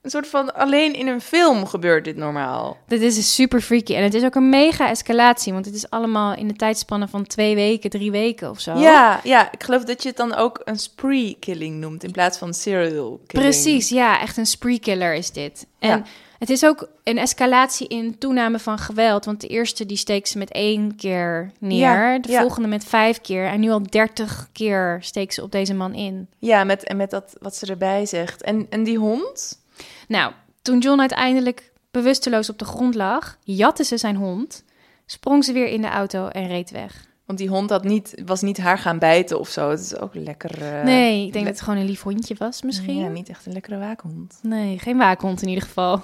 een 0.01 0.09
soort 0.09 0.27
van... 0.27 0.53
Alleen 0.53 0.93
in 0.93 1.07
een 1.07 1.21
film 1.21 1.65
gebeurt 1.65 2.03
dit 2.03 2.15
normaal. 2.17 2.77
Dit 2.87 3.01
is 3.01 3.35
super 3.35 3.61
freaky 3.61 3.95
en 3.95 4.03
het 4.03 4.13
is 4.13 4.23
ook 4.23 4.35
een 4.35 4.49
mega 4.49 4.89
escalatie, 4.89 5.53
want 5.53 5.65
het 5.65 5.75
is 5.75 5.89
allemaal 5.89 6.35
in 6.35 6.47
de 6.47 6.53
tijdspannen 6.55 7.09
van 7.09 7.25
twee 7.27 7.55
weken, 7.55 7.89
drie 7.89 8.11
weken 8.11 8.49
of 8.49 8.59
zo. 8.59 8.73
Ja, 8.77 9.19
ja, 9.23 9.51
ik 9.51 9.63
geloof 9.63 9.83
dat 9.83 10.01
je 10.03 10.07
het 10.07 10.17
dan 10.17 10.35
ook 10.35 10.61
een 10.63 10.79
spree 10.79 11.37
killing 11.39 11.79
noemt 11.79 12.03
in 12.03 12.11
plaats 12.11 12.37
van 12.37 12.53
serial 12.53 13.19
killing. 13.27 13.49
Precies, 13.51 13.89
ja, 13.89 14.21
echt 14.21 14.37
een 14.37 14.45
spree 14.45 14.79
killer 14.79 15.13
is 15.13 15.31
dit. 15.31 15.65
En 15.79 15.89
Ja. 15.89 16.03
Het 16.39 16.49
is 16.49 16.65
ook 16.65 16.89
een 17.03 17.17
escalatie 17.17 17.87
in 17.87 18.17
toename 18.17 18.59
van 18.59 18.77
geweld, 18.77 19.25
want 19.25 19.41
de 19.41 19.47
eerste 19.47 19.85
die 19.85 19.97
steekt 19.97 20.27
ze 20.29 20.37
met 20.37 20.51
één 20.51 20.95
keer 20.95 21.51
neer, 21.59 21.77
Ja, 21.79 22.19
de 22.19 22.31
ja. 22.31 22.39
volgende 22.41 22.67
met 22.67 22.85
vijf 22.85 23.21
keer 23.21 23.45
en 23.45 23.59
nu 23.59 23.69
al 23.69 23.83
dertig 23.89 24.49
keer 24.51 24.97
steekt 25.01 25.33
ze 25.33 25.43
op 25.43 25.51
deze 25.51 25.73
man 25.73 25.93
in. 25.93 26.27
Ja, 26.39 26.63
met, 26.63 26.83
en 26.83 26.97
met 26.97 27.09
dat 27.09 27.35
wat 27.41 27.55
ze 27.55 27.65
erbij 27.65 28.05
zegt. 28.05 28.41
En, 28.41 28.67
en 28.69 28.83
die 28.83 28.97
hond? 28.97 29.61
Nou, 30.07 30.31
toen 30.61 30.79
John 30.79 30.99
uiteindelijk 30.99 31.71
bewusteloos 31.91 32.49
op 32.49 32.59
de 32.59 32.65
grond 32.65 32.95
lag, 32.95 33.37
jatte 33.43 33.83
ze 33.83 33.97
zijn 33.97 34.15
hond, 34.15 34.63
sprong 35.05 35.43
ze 35.45 35.53
weer 35.53 35.67
in 35.67 35.81
de 35.81 35.87
auto 35.89 36.27
en 36.27 36.47
reed 36.47 36.71
weg. 36.71 37.05
Want 37.25 37.39
die 37.39 37.49
hond 37.49 37.69
had 37.69 37.83
niet, 37.83 38.21
was 38.25 38.41
niet 38.41 38.57
haar 38.57 38.77
gaan 38.77 38.99
bijten 38.99 39.39
of 39.39 39.49
zo. 39.49 39.69
Het 39.69 39.79
is 39.79 39.97
ook 39.97 40.15
lekker... 40.15 40.61
eh, 40.61 40.83
nee, 40.83 41.25
ik 41.25 41.33
denk 41.33 41.45
le- 41.45 41.49
dat 41.51 41.59
het 41.59 41.61
gewoon 41.61 41.79
een 41.79 41.85
lief 41.89 42.01
hondje 42.01 42.35
was 42.37 42.61
misschien. 42.61 42.97
Ja, 42.97 43.07
niet 43.07 43.29
echt 43.29 43.45
een 43.45 43.53
lekkere 43.53 43.77
waakhond. 43.77 44.39
Nee, 44.41 44.79
geen 44.79 44.97
waakhond 44.97 45.41
in 45.41 45.47
ieder 45.47 45.63
geval. 45.63 46.01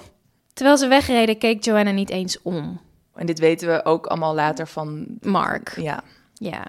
Terwijl 0.52 0.76
ze 0.76 0.88
wegreden, 0.88 1.38
keek 1.38 1.64
Joanna 1.64 1.90
niet 1.90 2.10
eens 2.10 2.42
om. 2.42 2.80
En 3.14 3.26
dit 3.26 3.38
weten 3.38 3.68
we 3.68 3.84
ook 3.84 4.06
allemaal 4.06 4.34
later 4.34 4.68
van... 4.68 5.06
Mark. 5.20 5.76
Ja, 5.76 6.02
Ja. 6.34 6.66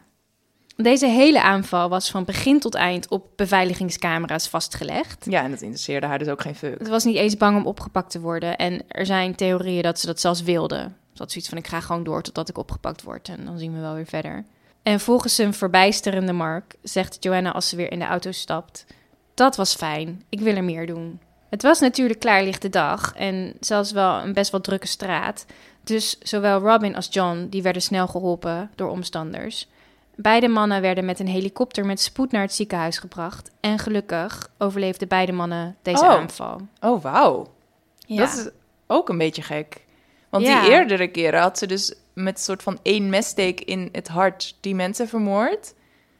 Deze 0.75 1.05
hele 1.05 1.41
aanval 1.41 1.89
was 1.89 2.11
van 2.11 2.23
begin 2.23 2.59
tot 2.59 2.75
eind 2.75 3.07
op 3.07 3.27
beveiligingscamera's 3.35 4.47
vastgelegd. 4.47 5.25
ja, 5.29 5.43
en 5.43 5.51
dat 5.51 5.61
interesseerde 5.61 6.07
haar 6.07 6.19
dus 6.19 6.27
ook 6.27 6.41
geen 6.41 6.55
fuck. 6.55 6.79
Het 6.79 6.87
was 6.87 7.03
niet 7.03 7.15
eens 7.15 7.37
bang 7.37 7.57
om 7.57 7.65
opgepakt 7.65 8.11
te 8.11 8.19
worden. 8.19 8.57
En 8.57 8.81
er 8.87 9.05
zijn 9.05 9.35
theorieën 9.35 9.81
dat 9.81 9.99
ze 9.99 10.05
dat 10.05 10.19
zelfs 10.19 10.41
wilde. 10.41 10.77
Ze 11.13 11.21
had 11.21 11.31
zoiets 11.31 11.49
van, 11.49 11.57
ik 11.57 11.67
ga 11.67 11.79
gewoon 11.79 12.03
door 12.03 12.21
totdat 12.21 12.49
ik 12.49 12.57
opgepakt 12.57 13.03
word. 13.03 13.29
En 13.29 13.45
dan 13.45 13.57
zien 13.57 13.73
we 13.73 13.79
wel 13.79 13.93
weer 13.93 14.05
verder. 14.05 14.45
En 14.83 14.99
volgens 14.99 15.37
een 15.37 15.53
verbijsterende 15.53 16.33
Mark 16.33 16.75
zegt 16.81 17.17
Joanna 17.19 17.51
als 17.51 17.69
ze 17.69 17.75
weer 17.75 17.91
in 17.91 17.99
de 17.99 18.05
auto 18.05 18.31
stapt... 18.31 18.85
Dat 19.33 19.55
was 19.55 19.75
fijn, 19.75 20.23
ik 20.29 20.39
wil 20.39 20.55
er 20.55 20.63
meer 20.63 20.87
doen. 20.87 21.19
Het 21.53 21.61
was 21.61 21.79
natuurlijk 21.79 22.19
klaarlichte 22.19 22.69
dag 22.69 23.13
en 23.15 23.53
zelfs 23.59 23.91
wel 23.91 24.19
een 24.21 24.33
best 24.33 24.51
wel 24.51 24.61
drukke 24.61 24.87
straat. 24.87 25.45
Dus 25.83 26.17
zowel 26.19 26.59
Robin 26.59 26.95
als 26.95 27.07
John 27.11 27.47
die 27.49 27.61
werden 27.61 27.81
snel 27.81 28.07
geholpen 28.07 28.71
door 28.75 28.89
omstanders. 28.89 29.67
Beide 30.15 30.47
mannen 30.47 30.81
werden 30.81 31.05
met 31.05 31.19
een 31.19 31.27
helikopter 31.27 31.85
met 31.85 31.99
spoed 32.01 32.31
naar 32.31 32.41
het 32.41 32.53
ziekenhuis 32.53 32.97
gebracht. 32.97 33.51
En 33.59 33.79
gelukkig 33.79 34.49
overleefden 34.57 35.07
beide 35.07 35.31
mannen 35.31 35.75
deze 35.81 36.03
Oh. 36.03 36.09
aanval. 36.09 36.61
Oh, 36.81 37.03
wauw. 37.03 37.53
Ja. 37.97 38.17
Dat 38.25 38.33
is 38.37 38.49
ook 38.87 39.09
een 39.09 39.17
beetje 39.17 39.41
gek. 39.41 39.81
Want 40.29 40.45
Ja. 40.45 40.61
die 40.61 40.69
eerdere 40.71 41.07
keren 41.07 41.41
had 41.41 41.57
ze 41.57 41.67
dus 41.67 41.93
met 42.13 42.33
een 42.37 42.43
soort 42.43 42.63
van 42.63 42.79
één 42.81 43.09
messteek 43.09 43.61
in 43.61 43.89
het 43.91 44.07
hart 44.07 44.55
die 44.59 44.75
mensen 44.75 45.07
vermoord. 45.07 45.73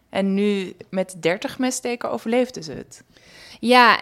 En 0.10 0.34
nu 0.34 0.76
met 0.89 1.15
30 1.19 1.60
messteken 1.60 2.12
overleefde 2.12 2.63
ze 2.63 2.72
het. 2.72 3.04
Ja, 3.60 4.02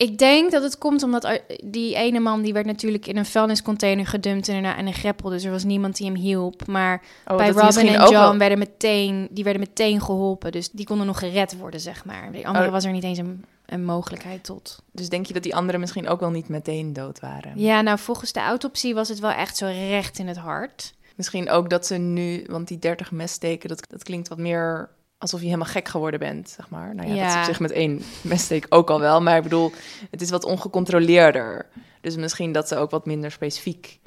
ik 0.00 0.18
denk 0.18 0.50
dat 0.50 0.62
het 0.62 0.78
komt 0.78 1.02
omdat 1.02 1.40
die 1.64 1.94
ene 1.94 2.20
man 2.20 2.42
die 2.42 2.52
werd 2.52 2.66
natuurlijk 2.66 3.06
in 3.06 3.16
een 3.16 3.26
vuilniscontainer 3.26 4.06
gedumpt 4.06 4.48
en 4.48 4.52
daarna 4.52 4.76
in 4.76 4.86
een 4.86 4.92
greppel, 4.94 5.30
dus 5.30 5.44
er 5.44 5.50
was 5.50 5.64
niemand 5.64 5.96
die 5.96 6.06
hem 6.06 6.14
hielp. 6.14 6.66
Maar 6.66 7.02
Oh, 7.26 7.36
bij 7.36 7.48
Robin 7.50 7.86
en 7.86 7.92
John 7.92 8.12
wel- 8.12 8.36
werden 8.36 8.58
meteen, 8.58 9.28
die 9.30 9.44
werden 9.44 9.62
meteen 9.62 10.00
geholpen, 10.00 10.52
dus 10.52 10.70
die 10.70 10.86
konden 10.86 11.06
nog 11.06 11.18
gered 11.18 11.56
worden, 11.58 11.80
zeg 11.80 12.04
maar. 12.04 12.32
De 12.32 12.46
andere 12.46 12.66
Oh. 12.66 12.72
was 12.72 12.84
er 12.84 12.92
niet 12.92 13.04
eens 13.04 13.18
een, 13.18 13.44
een 13.66 13.84
mogelijkheid 13.84 14.44
tot. 14.44 14.82
Dus 14.92 15.08
denk 15.08 15.26
je 15.26 15.32
dat 15.32 15.42
die 15.42 15.54
anderen 15.56 15.80
misschien 15.80 16.08
ook 16.08 16.20
wel 16.20 16.30
niet 16.30 16.48
meteen 16.48 16.92
dood 16.92 17.20
waren? 17.20 17.52
Ja, 17.56 17.80
nou 17.80 17.98
volgens 17.98 18.32
de 18.32 18.40
autopsie 18.40 18.94
was 18.94 19.08
het 19.08 19.18
wel 19.18 19.30
echt 19.32 19.56
zo 19.56 19.66
recht 19.66 20.18
in 20.18 20.28
het 20.28 20.36
hart. 20.38 20.92
Misschien 21.16 21.50
ook 21.50 21.70
dat 21.70 21.86
ze 21.86 21.94
nu, 21.96 22.44
want 22.48 22.68
die 22.68 22.78
30 22.78 23.10
messteken, 23.10 23.68
dat, 23.68 23.86
dat 23.88 24.02
klinkt 24.02 24.28
wat 24.28 24.38
meer 24.38 24.88
alsof 25.20 25.40
je 25.40 25.46
helemaal 25.46 25.66
gek 25.68 25.88
geworden 25.88 26.20
bent, 26.20 26.48
zeg 26.50 26.68
maar. 26.70 26.94
Nou 26.94 27.14
ja, 27.14 27.22
dat 27.24 27.32
is 27.32 27.38
op 27.38 27.44
zich 27.44 27.60
met 27.60 27.70
één 27.72 28.02
messteek 28.20 28.66
ook 28.68 28.90
al 28.90 29.00
wel, 29.00 29.20
maar 29.22 29.36
ik 29.36 29.42
bedoel, 29.42 29.72
het 30.10 30.20
is 30.22 30.30
wat 30.30 30.44
ongecontroleerder. 30.44 31.66
Dus 32.00 32.16
misschien 32.16 32.52
dat 32.52 32.68
ze 32.68 32.76
ook 32.76 32.90
wat 32.90 33.06
minder 33.06 33.30
specifiek 33.30 33.98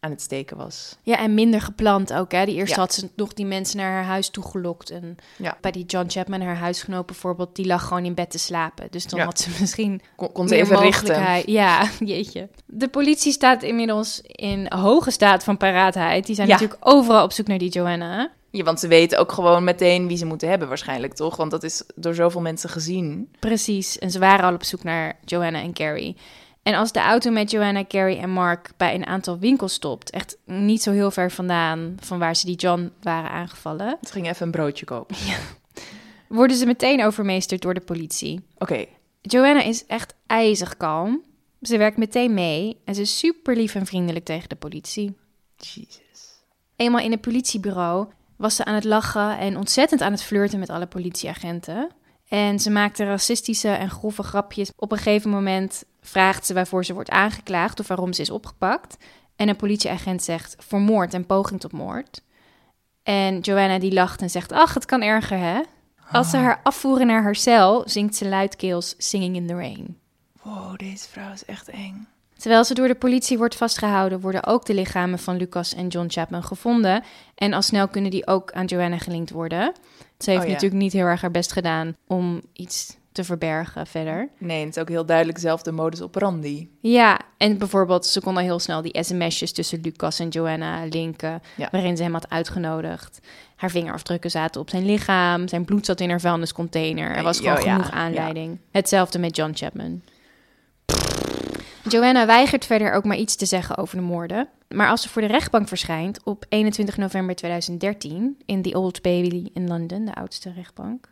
aan 0.00 0.10
het 0.10 0.22
steken 0.22 0.56
was. 0.56 0.96
Ja, 1.02 1.18
en 1.18 1.34
minder 1.34 1.60
gepland 1.60 2.12
ook. 2.12 2.32
Hè. 2.32 2.44
Die 2.44 2.54
eerst 2.54 2.74
Ja. 2.74 2.78
had 2.80 2.94
ze 2.94 3.10
nog 3.16 3.32
die 3.34 3.46
mensen 3.46 3.76
naar 3.76 3.92
haar 3.92 4.04
huis 4.04 4.28
toegelokt. 4.30 4.90
En 4.90 5.16
Ja. 5.36 5.56
bij 5.60 5.70
die 5.70 5.84
John 5.84 6.08
Chapman, 6.08 6.40
haar 6.40 6.56
huisgenoot 6.56 7.06
bijvoorbeeld, 7.06 7.56
die 7.56 7.66
lag 7.66 7.86
gewoon 7.86 8.04
in 8.04 8.14
bed 8.14 8.30
te 8.30 8.38
slapen. 8.38 8.86
Dus 8.90 9.06
dan 9.06 9.18
Ja. 9.18 9.24
had 9.24 9.40
ze 9.40 9.50
misschien 9.60 10.00
Kon, 10.16 10.32
kon 10.32 10.48
ze 10.48 10.56
even 10.56 10.78
richten. 10.80 11.42
Ja, 11.52 11.88
jeetje. 12.00 12.48
De 12.66 12.88
politie 12.88 13.32
staat 13.32 13.62
inmiddels 13.62 14.20
in 14.22 14.66
hoge 14.72 15.10
staat 15.10 15.44
van 15.44 15.56
paraatheid. 15.56 16.26
Die 16.26 16.34
zijn 16.34 16.48
natuurlijk 16.48 16.86
overal 16.88 17.24
op 17.24 17.32
zoek 17.32 17.46
naar 17.46 17.58
die 17.58 17.70
Joanna. 17.70 18.30
Ja, 18.50 18.64
want 18.64 18.80
ze 18.80 18.88
weten 18.88 19.18
ook 19.18 19.32
gewoon 19.32 19.64
meteen 19.64 20.06
wie 20.08 20.16
ze 20.16 20.24
moeten 20.26 20.48
hebben 20.48 20.68
waarschijnlijk, 20.68 21.14
toch? 21.14 21.36
Want 21.36 21.50
dat 21.50 21.62
is 21.62 21.82
door 21.94 22.14
zoveel 22.14 22.40
mensen 22.40 22.70
gezien. 22.70 23.30
Precies. 23.38 23.98
En 23.98 24.10
ze 24.10 24.18
waren 24.18 24.44
al 24.44 24.54
op 24.54 24.64
zoek 24.64 24.82
naar 24.82 25.18
Joanna 25.24 25.60
en 25.60 25.72
Carrie. 25.72 26.16
En 26.62 26.74
als 26.74 26.92
de 26.92 27.00
auto 27.00 27.30
met 27.30 27.50
Joanna, 27.50 27.84
Carrie 27.84 28.16
en 28.18 28.30
Mark 28.30 28.70
bij 28.76 28.94
een 28.94 29.06
aantal 29.06 29.38
winkels 29.38 29.72
stopt, 29.72 30.10
echt 30.10 30.36
niet 30.44 30.82
zo 30.82 30.90
heel 30.92 31.10
ver 31.10 31.30
vandaan 31.30 31.96
van 32.00 32.18
waar 32.18 32.36
ze 32.36 32.46
die 32.46 32.56
John 32.56 32.92
waren 33.02 33.30
aangevallen, 33.30 33.98
Ze 34.02 34.12
gingen 34.12 34.30
even 34.30 34.46
een 34.46 34.52
broodje 34.52 34.84
kopen. 34.84 35.16
worden 36.28 36.56
ze 36.56 36.66
meteen 36.66 37.04
overmeesterd 37.04 37.62
door 37.62 37.74
de 37.74 37.80
politie. 37.80 38.40
Oké, 38.58 38.84
Joanna 39.22 39.62
is 39.62 39.86
echt 39.86 40.14
ijzig 40.26 40.76
kalm. 40.76 41.22
Ze 41.62 41.76
werkt 41.78 41.96
meteen 41.96 42.34
mee 42.34 42.80
en 42.84 42.94
ze 42.94 43.00
is 43.00 43.18
super 43.18 43.56
lief 43.56 43.74
en 43.74 43.86
vriendelijk 43.86 44.24
tegen 44.24 44.48
de 44.48 44.56
politie. 44.56 45.16
Jezus. 45.56 46.42
Eenmaal 46.76 47.04
in 47.04 47.10
het 47.10 47.20
politiebureau 47.20 48.06
was 48.38 48.56
ze 48.56 48.64
aan 48.64 48.74
het 48.74 48.84
lachen 48.84 49.38
en 49.38 49.56
ontzettend 49.56 50.00
aan 50.00 50.12
het 50.12 50.22
flirten 50.22 50.58
met 50.58 50.70
alle 50.70 50.86
politieagenten. 50.86 51.90
En 52.28 52.58
ze 52.58 52.70
maakte 52.70 53.04
racistische 53.04 53.68
en 53.68 53.90
grove 53.90 54.22
grapjes. 54.22 54.72
Op 54.76 54.92
een 54.92 54.98
gegeven 54.98 55.30
moment 55.30 55.84
vraagt 56.00 56.46
ze 56.46 56.54
waarvoor 56.54 56.84
ze 56.84 56.94
wordt 56.94 57.10
aangeklaagd 57.10 57.80
of 57.80 57.88
waarom 57.88 58.12
ze 58.12 58.22
is 58.22 58.30
opgepakt. 58.30 58.96
En 59.36 59.48
een 59.48 59.56
politieagent 59.56 60.22
zegt 60.22 60.56
voor 60.58 60.80
moord 60.80 61.14
en 61.14 61.26
poging 61.26 61.60
tot 61.60 61.72
moord. 61.72 62.22
En 63.02 63.40
Joanna 63.40 63.78
die 63.78 63.92
lacht 63.92 64.22
en 64.22 64.30
zegt, 64.30 64.52
ach, 64.52 64.74
het 64.74 64.84
kan 64.84 65.02
erger 65.02 65.38
hè. 65.38 65.60
Als 66.12 66.30
ze 66.30 66.36
haar 66.36 66.60
afvoeren 66.62 67.06
naar 67.06 67.22
haar 67.22 67.36
cel, 67.36 67.82
zingt 67.88 68.16
ze 68.16 68.28
luidkeels 68.28 68.94
Singing 68.98 69.36
in 69.36 69.46
the 69.46 69.54
Rain. 69.54 69.98
Wow, 70.42 70.76
deze 70.76 71.08
vrouw 71.08 71.32
is 71.32 71.44
echt 71.44 71.68
eng. 71.68 72.08
Terwijl 72.38 72.64
ze 72.64 72.74
door 72.74 72.88
de 72.88 72.94
politie 72.94 73.38
wordt 73.38 73.54
vastgehouden, 73.54 74.20
worden 74.20 74.46
ook 74.46 74.66
de 74.66 74.74
lichamen 74.74 75.18
van 75.18 75.36
Lucas 75.36 75.74
en 75.74 75.88
John 75.88 76.06
Chapman 76.08 76.42
gevonden. 76.42 77.02
En 77.34 77.52
al 77.52 77.62
snel 77.62 77.88
kunnen 77.88 78.10
die 78.10 78.26
ook 78.26 78.52
aan 78.52 78.64
Joanna 78.64 78.98
gelinkt 78.98 79.30
worden. 79.30 79.72
Ze 80.18 80.30
heeft 80.30 80.42
Oh 80.42 80.46
ja. 80.48 80.52
natuurlijk 80.52 80.82
niet 80.82 80.92
heel 80.92 81.04
erg 81.06 81.20
haar 81.20 81.30
best 81.30 81.52
gedaan 81.52 81.96
om 82.06 82.40
iets 82.52 82.96
te 83.12 83.24
verbergen 83.24 83.86
verder. 83.86 84.28
Nee, 84.38 84.64
het 84.64 84.76
is 84.76 84.82
ook 84.82 84.88
heel 84.88 85.06
duidelijk 85.06 85.38
zelf 85.38 85.62
de 85.62 85.72
modus 85.72 86.02
operandi. 86.02 86.70
Ja, 86.80 87.20
en 87.36 87.58
bijvoorbeeld, 87.58 88.06
ze 88.06 88.20
kon 88.20 88.36
al 88.36 88.42
heel 88.42 88.58
snel 88.58 88.82
die 88.82 89.02
sms'jes 89.02 89.52
tussen 89.52 89.80
Lucas 89.80 90.18
en 90.18 90.28
Joanna 90.28 90.84
linken, 90.84 91.42
Ja. 91.56 91.68
waarin 91.70 91.96
ze 91.96 92.02
hem 92.02 92.12
had 92.12 92.30
uitgenodigd. 92.30 93.18
Haar 93.56 93.70
vingerafdrukken 93.70 94.30
zaten 94.30 94.60
op 94.60 94.70
zijn 94.70 94.84
lichaam, 94.86 95.48
zijn 95.48 95.64
bloed 95.64 95.86
zat 95.86 96.00
in 96.00 96.10
haar 96.10 96.20
vuilniscontainer. 96.20 97.16
Er 97.16 97.22
was 97.22 97.40
Oh, 97.40 97.44
gewoon 97.46 97.64
ja, 97.64 97.72
genoeg 97.74 97.90
aanleiding. 97.90 98.58
Hetzelfde 98.70 99.18
met 99.18 99.36
John 99.36 99.52
Chapman. 99.54 100.02
Joanna 101.88 102.26
weigert 102.26 102.64
verder 102.64 102.92
ook 102.92 103.04
maar 103.04 103.16
iets 103.16 103.36
te 103.36 103.46
zeggen 103.46 103.76
over 103.76 103.96
de 103.96 104.02
moorden. 104.02 104.48
Maar 104.68 104.88
als 104.88 105.02
ze 105.02 105.08
voor 105.08 105.22
de 105.22 105.28
rechtbank 105.28 105.68
verschijnt 105.68 106.22
op 106.24 106.44
21 106.48 106.96
november 106.96 107.34
2013 107.34 108.38
in 108.46 108.62
The 108.62 108.78
Old 108.78 109.02
Bailey 109.02 109.50
in 109.54 109.68
Londen, 109.68 110.04
de 110.04 110.14
oudste 110.14 110.52
rechtbank, 110.52 111.10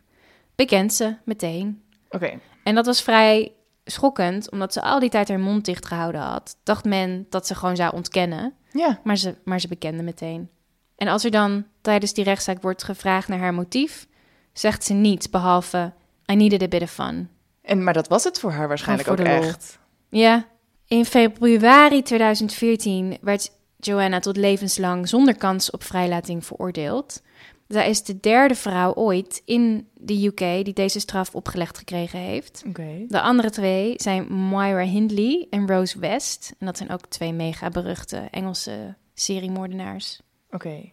bekent 0.55 0.93
ze 0.93 1.15
meteen 1.23 1.81
Oké, 2.09 2.39
en 2.63 2.75
dat 2.75 2.85
was 2.85 3.01
vrij 3.01 3.51
schokkend, 3.85 4.51
omdat 4.51 4.73
ze 4.73 4.81
al 4.81 4.99
die 4.99 5.09
tijd 5.09 5.27
haar 5.27 5.39
mond 5.39 5.65
dicht 5.65 5.85
gehouden 5.85 6.21
had. 6.21 6.57
Dacht 6.63 6.85
men 6.85 7.25
dat 7.29 7.47
ze 7.47 7.55
gewoon 7.55 7.75
zou 7.75 7.95
ontkennen, 7.95 8.53
ja. 8.71 8.99
maar 9.03 9.17
ze, 9.17 9.35
maar 9.43 9.59
ze 9.59 9.67
bekende 9.67 10.03
meteen. 10.03 10.49
En 10.95 11.07
als 11.07 11.23
er 11.23 11.31
dan 11.31 11.65
tijdens 11.81 12.13
die 12.13 12.23
rechtszaak 12.23 12.61
wordt 12.61 12.83
gevraagd 12.83 13.27
naar 13.27 13.39
haar 13.39 13.53
motief, 13.53 14.07
zegt 14.53 14.83
ze 14.83 14.93
niets 14.93 15.29
behalve 15.29 15.93
I 16.31 16.35
needed 16.35 16.61
a 16.61 16.67
bit 16.67 16.81
of 16.81 16.91
fun. 16.91 17.29
En, 17.61 17.83
maar 17.83 17.93
dat 17.93 18.07
was 18.07 18.23
het 18.23 18.39
voor 18.39 18.51
haar 18.51 18.67
waarschijnlijk 18.67 19.09
ook 19.09 19.19
echt. 19.19 19.79
Ja, 20.09 20.45
in 20.87 21.05
februari 21.05 22.01
2014 22.01 23.17
werd 23.21 23.51
Joanna 23.79 24.19
tot 24.19 24.37
levenslang 24.37 25.09
zonder 25.09 25.37
kans 25.37 25.71
op 25.71 25.83
vrijlating 25.83 26.45
veroordeeld. 26.45 27.21
Zij 27.67 27.89
is 27.89 28.03
de 28.03 28.19
derde 28.19 28.55
vrouw 28.55 28.93
ooit 28.93 29.41
in 29.45 29.87
de 29.93 30.25
UK 30.25 30.65
die 30.65 30.73
deze 30.73 30.99
straf 30.99 31.35
opgelegd 31.35 31.77
gekregen 31.77 32.19
heeft. 32.19 32.63
De 33.07 33.21
andere 33.21 33.49
twee 33.49 33.93
zijn 33.97 34.33
Moira 34.33 34.83
Hindley 34.83 35.47
en 35.49 35.67
Rose 35.67 35.99
West. 35.99 36.53
En 36.59 36.65
dat 36.65 36.77
zijn 36.77 36.89
ook 36.89 37.05
twee 37.07 37.33
mega 37.33 37.69
beruchte 37.69 38.27
Engelse 38.31 38.95
seriemoordenaars. 39.13 40.21
Oké. 40.51 40.91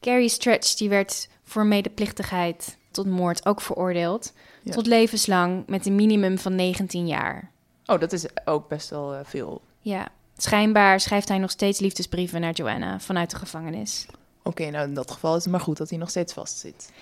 Carrie 0.00 0.28
Stretch 0.28 0.74
die 0.74 0.88
werd 0.88 1.28
voor 1.42 1.66
medeplichtigheid 1.66 2.78
tot 2.90 3.06
moord 3.06 3.46
ook 3.46 3.60
veroordeeld. 3.60 4.32
Ja. 4.62 4.72
Tot 4.72 4.86
levenslang 4.86 5.66
met 5.66 5.86
een 5.86 5.94
minimum 5.94 6.38
van 6.38 6.54
19 6.54 7.06
jaar. 7.06 7.52
Oh, 7.86 8.00
dat 8.00 8.12
is 8.12 8.26
ook 8.44 8.68
best 8.68 8.90
wel 8.90 9.14
eh, 9.14 9.20
veel. 9.24 9.62
Ja, 9.80 10.08
schijnbaar 10.36 11.00
schrijft 11.00 11.28
hij 11.28 11.38
nog 11.38 11.50
steeds 11.50 11.80
liefdesbrieven 11.80 12.40
naar 12.40 12.52
Joanna 12.52 13.00
vanuit 13.00 13.30
de 13.30 13.36
gevangenis. 13.36 14.06
Oké, 14.42 14.70
nou 14.70 14.88
in 14.88 14.94
dat 14.94 15.10
geval 15.10 15.36
is 15.36 15.42
het 15.42 15.52
maar 15.52 15.60
goed 15.60 15.76
dat 15.76 15.88
hij 15.90 15.98
nog 15.98 16.10
steeds 16.10 16.32
vastzit. 16.32 16.92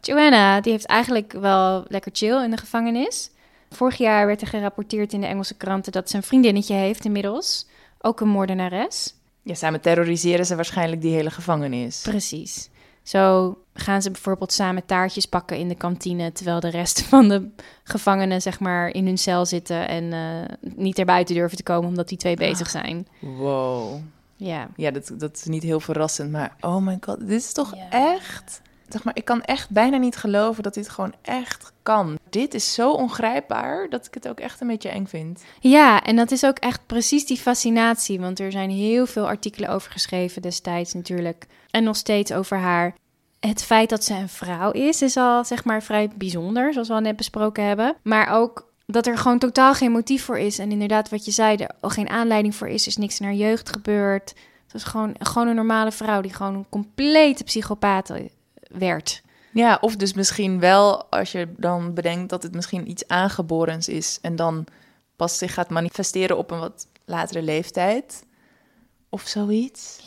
Joanna 0.00 0.60
die 0.60 0.72
heeft 0.72 0.86
eigenlijk 0.86 1.32
wel 1.32 1.84
lekker 1.88 2.10
chill 2.14 2.44
in 2.44 2.50
de 2.50 2.56
gevangenis. 2.56 3.30
Vorig 3.70 3.96
jaar 3.96 4.26
werd 4.26 4.40
er 4.40 4.46
gerapporteerd 4.46 5.12
in 5.12 5.20
de 5.20 5.26
Engelse 5.26 5.54
kranten 5.54 5.92
dat 5.92 6.10
ze 6.10 6.16
een 6.16 6.22
vriendinnetje 6.22 6.74
heeft 6.74 7.04
inmiddels. 7.04 7.66
Ook 8.00 8.20
een 8.20 8.28
moordenares. 8.28 9.14
Ja, 9.42 9.54
samen 9.54 9.80
terroriseren 9.80 10.46
ze 10.46 10.56
waarschijnlijk 10.56 11.00
die 11.00 11.14
hele 11.14 11.30
gevangenis. 11.30 12.00
Precies. 12.02 12.68
Zo 13.02 13.56
gaan 13.74 14.02
ze 14.02 14.10
bijvoorbeeld 14.10 14.52
samen 14.52 14.86
taartjes 14.86 15.28
bakken 15.28 15.56
in 15.58 15.68
de 15.68 15.74
kantine, 15.74 16.32
terwijl 16.32 16.60
de 16.60 16.68
rest 16.70 17.02
van 17.12 17.28
de 17.28 17.48
gevangenen 17.84 18.42
zeg 18.42 18.60
maar 18.60 18.88
in 18.88 19.06
hun 19.06 19.18
cel 19.18 19.46
zitten 19.46 19.88
en 19.88 20.12
eh, 20.12 20.70
niet 20.74 20.98
er 20.98 21.04
buiten 21.04 21.34
durven 21.34 21.56
te 21.56 21.62
komen 21.62 21.88
omdat 21.88 22.08
die 22.08 22.18
twee 22.18 22.36
bezig 22.36 22.70
zijn. 22.70 23.06
Wow. 23.18 24.00
Ja. 24.36 24.68
Ja, 24.76 24.90
dat, 24.90 25.12
dat 25.18 25.36
is 25.36 25.44
niet 25.44 25.62
heel 25.62 25.80
verrassend, 25.80 26.30
maar 26.30 26.56
oh 26.60 26.76
my 26.76 26.98
god, 27.00 27.18
dit 27.20 27.30
is 27.40 27.52
toch 27.52 27.74
Ja. 27.76 27.90
echt... 27.90 28.60
Zeg 28.92 29.04
maar, 29.04 29.16
ik 29.16 29.24
kan 29.24 29.42
echt 29.42 29.70
bijna 29.70 29.96
niet 29.96 30.16
geloven 30.16 30.62
dat 30.62 30.74
dit 30.74 30.88
gewoon 30.88 31.14
echt 31.22 31.72
kan. 31.82 32.18
Dit 32.30 32.54
is 32.54 32.74
zo 32.74 32.92
ongrijpbaar 32.92 33.88
dat 33.88 34.06
ik 34.06 34.14
het 34.14 34.28
ook 34.28 34.40
echt 34.40 34.60
een 34.60 34.66
beetje 34.66 34.88
eng 34.88 35.06
vind. 35.06 35.42
Ja, 35.60 36.02
en 36.02 36.16
dat 36.16 36.30
is 36.30 36.44
ook 36.44 36.58
echt 36.58 36.86
precies 36.86 37.26
die 37.26 37.36
fascinatie, 37.36 38.20
want 38.20 38.40
er 38.40 38.52
zijn 38.52 38.70
heel 38.70 39.06
veel 39.06 39.26
artikelen 39.26 39.70
over 39.70 39.92
geschreven 39.92 40.42
destijds 40.42 40.92
natuurlijk 40.92 41.46
en 41.70 41.84
nog 41.84 41.96
steeds 41.96 42.32
over 42.32 42.56
haar. 42.56 42.94
Het 43.40 43.62
feit 43.62 43.88
dat 43.88 44.04
ze 44.04 44.14
een 44.14 44.28
vrouw 44.28 44.70
is, 44.70 45.02
is 45.02 45.16
al 45.16 45.44
zeg 45.44 45.64
maar 45.64 45.82
vrij 45.82 46.10
bijzonder, 46.14 46.72
zoals 46.72 46.88
we 46.88 46.94
al 46.94 47.00
net 47.00 47.16
besproken 47.16 47.64
hebben. 47.64 47.96
Maar 48.02 48.28
ook 48.28 48.72
dat 48.86 49.06
er 49.06 49.18
gewoon 49.18 49.38
totaal 49.38 49.74
geen 49.74 49.92
motief 49.92 50.24
voor 50.24 50.38
is. 50.38 50.58
En 50.58 50.72
inderdaad, 50.72 51.08
wat 51.08 51.24
je 51.24 51.30
zei, 51.30 51.56
er 51.56 51.70
al 51.80 51.90
geen 51.90 52.08
aanleiding 52.08 52.54
voor 52.54 52.68
is. 52.68 52.82
Er 52.82 52.88
is 52.88 52.96
niks 52.96 53.20
in 53.20 53.26
haar 53.26 53.34
jeugd 53.34 53.70
gebeurd. 53.70 54.28
Het 54.62 54.72
was 54.72 54.84
gewoon, 54.84 55.14
gewoon 55.18 55.48
een 55.48 55.54
normale 55.54 55.92
vrouw 55.92 56.20
die 56.20 56.32
gewoon 56.32 56.54
een 56.54 56.66
complete 56.68 57.44
psychopaat 57.44 58.10
werd. 58.78 59.22
Ja, 59.52 59.78
of 59.80 59.96
dus 59.96 60.12
misschien 60.12 60.60
wel 60.60 61.04
als 61.04 61.32
je 61.32 61.48
dan 61.56 61.94
bedenkt 61.94 62.30
dat 62.30 62.42
het 62.42 62.54
misschien 62.54 62.90
iets 62.90 63.08
aangeborens 63.08 63.88
is 63.88 64.18
en 64.22 64.36
dan 64.36 64.66
pas 65.16 65.38
zich 65.38 65.54
gaat 65.54 65.70
manifesteren 65.70 66.36
op 66.38 66.50
een 66.50 66.58
wat 66.58 66.86
latere 67.04 67.42
leeftijd. 67.42 68.24
Of 69.08 69.22
zoiets. 69.22 70.00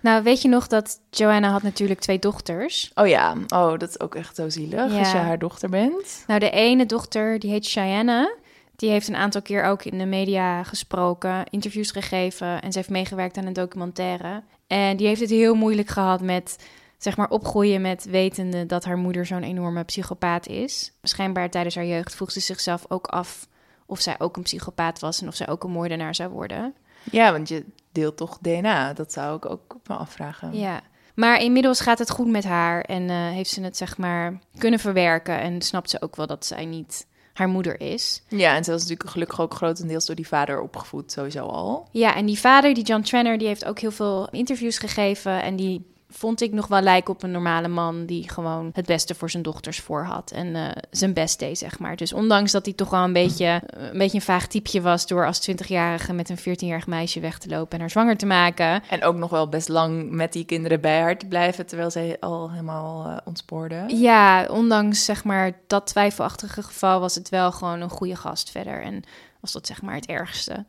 Nou, 0.00 0.22
weet 0.22 0.42
je 0.42 0.48
nog 0.48 0.66
dat 0.66 1.00
Joanna 1.10 1.50
had 1.50 1.62
natuurlijk 1.62 2.00
twee 2.00 2.18
dochters. 2.18 2.90
Oh 2.94 3.06
ja, 3.06 3.34
oh, 3.48 3.78
dat 3.78 3.88
is 3.88 4.00
ook 4.00 4.14
echt 4.14 4.36
zo 4.36 4.48
zielig 4.48 4.92
Ja. 4.92 4.98
als 4.98 5.10
je 5.10 5.16
haar 5.16 5.38
dochter 5.38 5.68
bent. 5.68 6.24
Nou, 6.26 6.40
de 6.40 6.50
ene 6.50 6.86
dochter, 6.86 7.38
die 7.38 7.50
heet 7.50 7.66
Cheyenne. 7.66 8.36
Die 8.76 8.90
heeft 8.90 9.08
een 9.08 9.16
aantal 9.16 9.42
keer 9.42 9.64
ook 9.64 9.84
in 9.84 9.98
de 9.98 10.06
media 10.06 10.62
gesproken, 10.62 11.44
interviews 11.50 11.90
gegeven 11.90 12.62
en 12.62 12.72
ze 12.72 12.78
heeft 12.78 12.90
meegewerkt 12.90 13.36
aan 13.36 13.46
een 13.46 13.52
documentaire. 13.52 14.42
En 14.66 14.96
die 14.96 15.06
heeft 15.06 15.20
het 15.20 15.30
heel 15.30 15.54
moeilijk 15.54 15.88
gehad 15.88 16.20
met, 16.20 16.56
zeg 16.98 17.16
maar, 17.16 17.30
opgroeien 17.30 17.80
met 17.80 18.04
wetende 18.04 18.66
dat 18.66 18.84
haar 18.84 18.96
moeder 18.96 19.26
zo'n 19.26 19.42
enorme 19.42 19.84
psychopaat 19.84 20.46
is. 20.46 20.92
Schijnbaar 21.02 21.50
tijdens 21.50 21.74
haar 21.74 21.86
jeugd 21.86 22.14
vroeg 22.14 22.30
ze 22.30 22.40
zichzelf 22.40 22.84
ook 22.88 23.06
af 23.06 23.48
of 23.86 24.00
zij 24.00 24.14
ook 24.18 24.36
een 24.36 24.42
psychopaat 24.42 24.98
was 24.98 25.20
en 25.20 25.28
of 25.28 25.34
zij 25.34 25.48
ook 25.48 25.64
een 25.64 25.70
moordenaar 25.70 26.14
zou 26.14 26.30
worden. 26.30 26.74
Ja, 27.10 27.32
want 27.32 27.48
je 27.48 27.64
deelt 27.92 28.16
toch 28.16 28.38
DNA. 28.40 28.92
Dat 28.92 29.12
zou 29.12 29.36
ik 29.36 29.50
ook 29.50 29.76
me 29.86 29.94
afvragen. 29.94 30.58
Ja. 30.58 30.80
Maar 31.14 31.42
inmiddels 31.42 31.80
gaat 31.80 31.98
het 31.98 32.10
goed 32.10 32.28
met 32.28 32.44
haar 32.44 32.80
en 32.80 33.10
eh, 33.10 33.16
heeft 33.16 33.50
ze 33.50 33.62
het, 33.62 33.76
zeg 33.76 33.96
maar, 33.96 34.38
kunnen 34.58 34.80
verwerken 34.80 35.40
en 35.40 35.62
snapt 35.62 35.90
ze 35.90 36.02
ook 36.02 36.16
wel 36.16 36.26
dat 36.26 36.46
zij 36.46 36.64
niet 36.64 37.06
haar 37.32 37.48
moeder 37.48 37.80
is. 37.80 38.22
Ja, 38.28 38.56
en 38.56 38.64
ze 38.64 38.70
was 38.70 38.80
natuurlijk 38.80 39.10
gelukkig 39.10 39.40
ook 39.40 39.54
grotendeels 39.54 40.06
door 40.06 40.16
die 40.16 40.28
vader 40.28 40.60
opgevoed, 40.60 41.12
sowieso 41.12 41.46
al. 41.46 41.88
Ja, 41.90 42.14
en 42.14 42.26
die 42.26 42.38
vader, 42.38 42.74
die 42.74 42.84
John 42.84 43.02
Trenner, 43.02 43.38
die 43.38 43.46
heeft 43.46 43.64
ook 43.64 43.78
heel 43.78 43.90
veel 43.90 44.28
interviews 44.30 44.78
gegeven. 44.78 45.42
En 45.42 45.56
die 45.56 45.86
vond 46.10 46.40
ik 46.40 46.52
nog 46.52 46.66
wel 46.66 46.80
lijken 46.80 47.14
op 47.14 47.22
een 47.22 47.30
normale 47.30 47.68
man 47.68 48.06
die 48.06 48.28
gewoon 48.30 48.70
het 48.72 48.86
beste 48.86 49.14
voor 49.14 49.30
zijn 49.30 49.42
dochters 49.42 49.80
voor 49.80 50.04
had 50.04 50.30
en 50.30 50.56
eh, 50.56 50.70
zijn 50.90 51.12
best 51.12 51.38
deed, 51.38 51.58
zeg 51.58 51.78
maar. 51.78 51.96
Dus 51.96 52.12
ondanks 52.12 52.52
dat 52.52 52.64
hij 52.64 52.74
toch 52.74 52.90
wel 52.90 53.04
een 53.04 53.12
beetje, 53.12 53.62
een 53.66 53.98
beetje 53.98 54.16
een 54.16 54.24
vaag 54.24 54.46
typeje 54.46 54.80
was 54.80 55.06
door 55.06 55.26
als 55.26 55.50
20-jarige 55.50 56.12
met 56.12 56.28
een 56.28 56.38
14-jarig 56.38 56.86
meisje 56.86 57.20
weg 57.20 57.38
te 57.38 57.48
lopen 57.48 57.72
en 57.72 57.80
haar 57.80 57.90
zwanger 57.90 58.16
te 58.16 58.26
maken. 58.26 58.82
En 58.90 59.04
ook 59.04 59.16
nog 59.16 59.30
wel 59.30 59.48
best 59.48 59.68
lang 59.68 60.10
met 60.10 60.32
die 60.32 60.44
kinderen 60.44 60.80
bij 60.80 61.00
haar 61.00 61.18
te 61.18 61.26
blijven, 61.26 61.66
terwijl 61.66 61.90
zij 61.90 62.16
al 62.20 62.50
helemaal 62.50 63.20
ontspoorde. 63.24 63.84
Ja, 63.86 64.46
ondanks 64.50 65.04
zeg 65.04 65.24
maar 65.24 65.52
dat 65.66 65.86
twijfelachtige 65.86 66.62
geval 66.62 67.00
was 67.00 67.14
het 67.14 67.28
wel 67.28 67.52
gewoon 67.52 67.80
een 67.80 67.90
goede 67.90 68.16
gast 68.16 68.50
verder. 68.50 68.82
En 68.82 69.02
was 69.40 69.52
dat 69.52 69.66
zeg 69.66 69.82
maar 69.82 69.94
het 69.94 70.06
ergste 70.06 70.64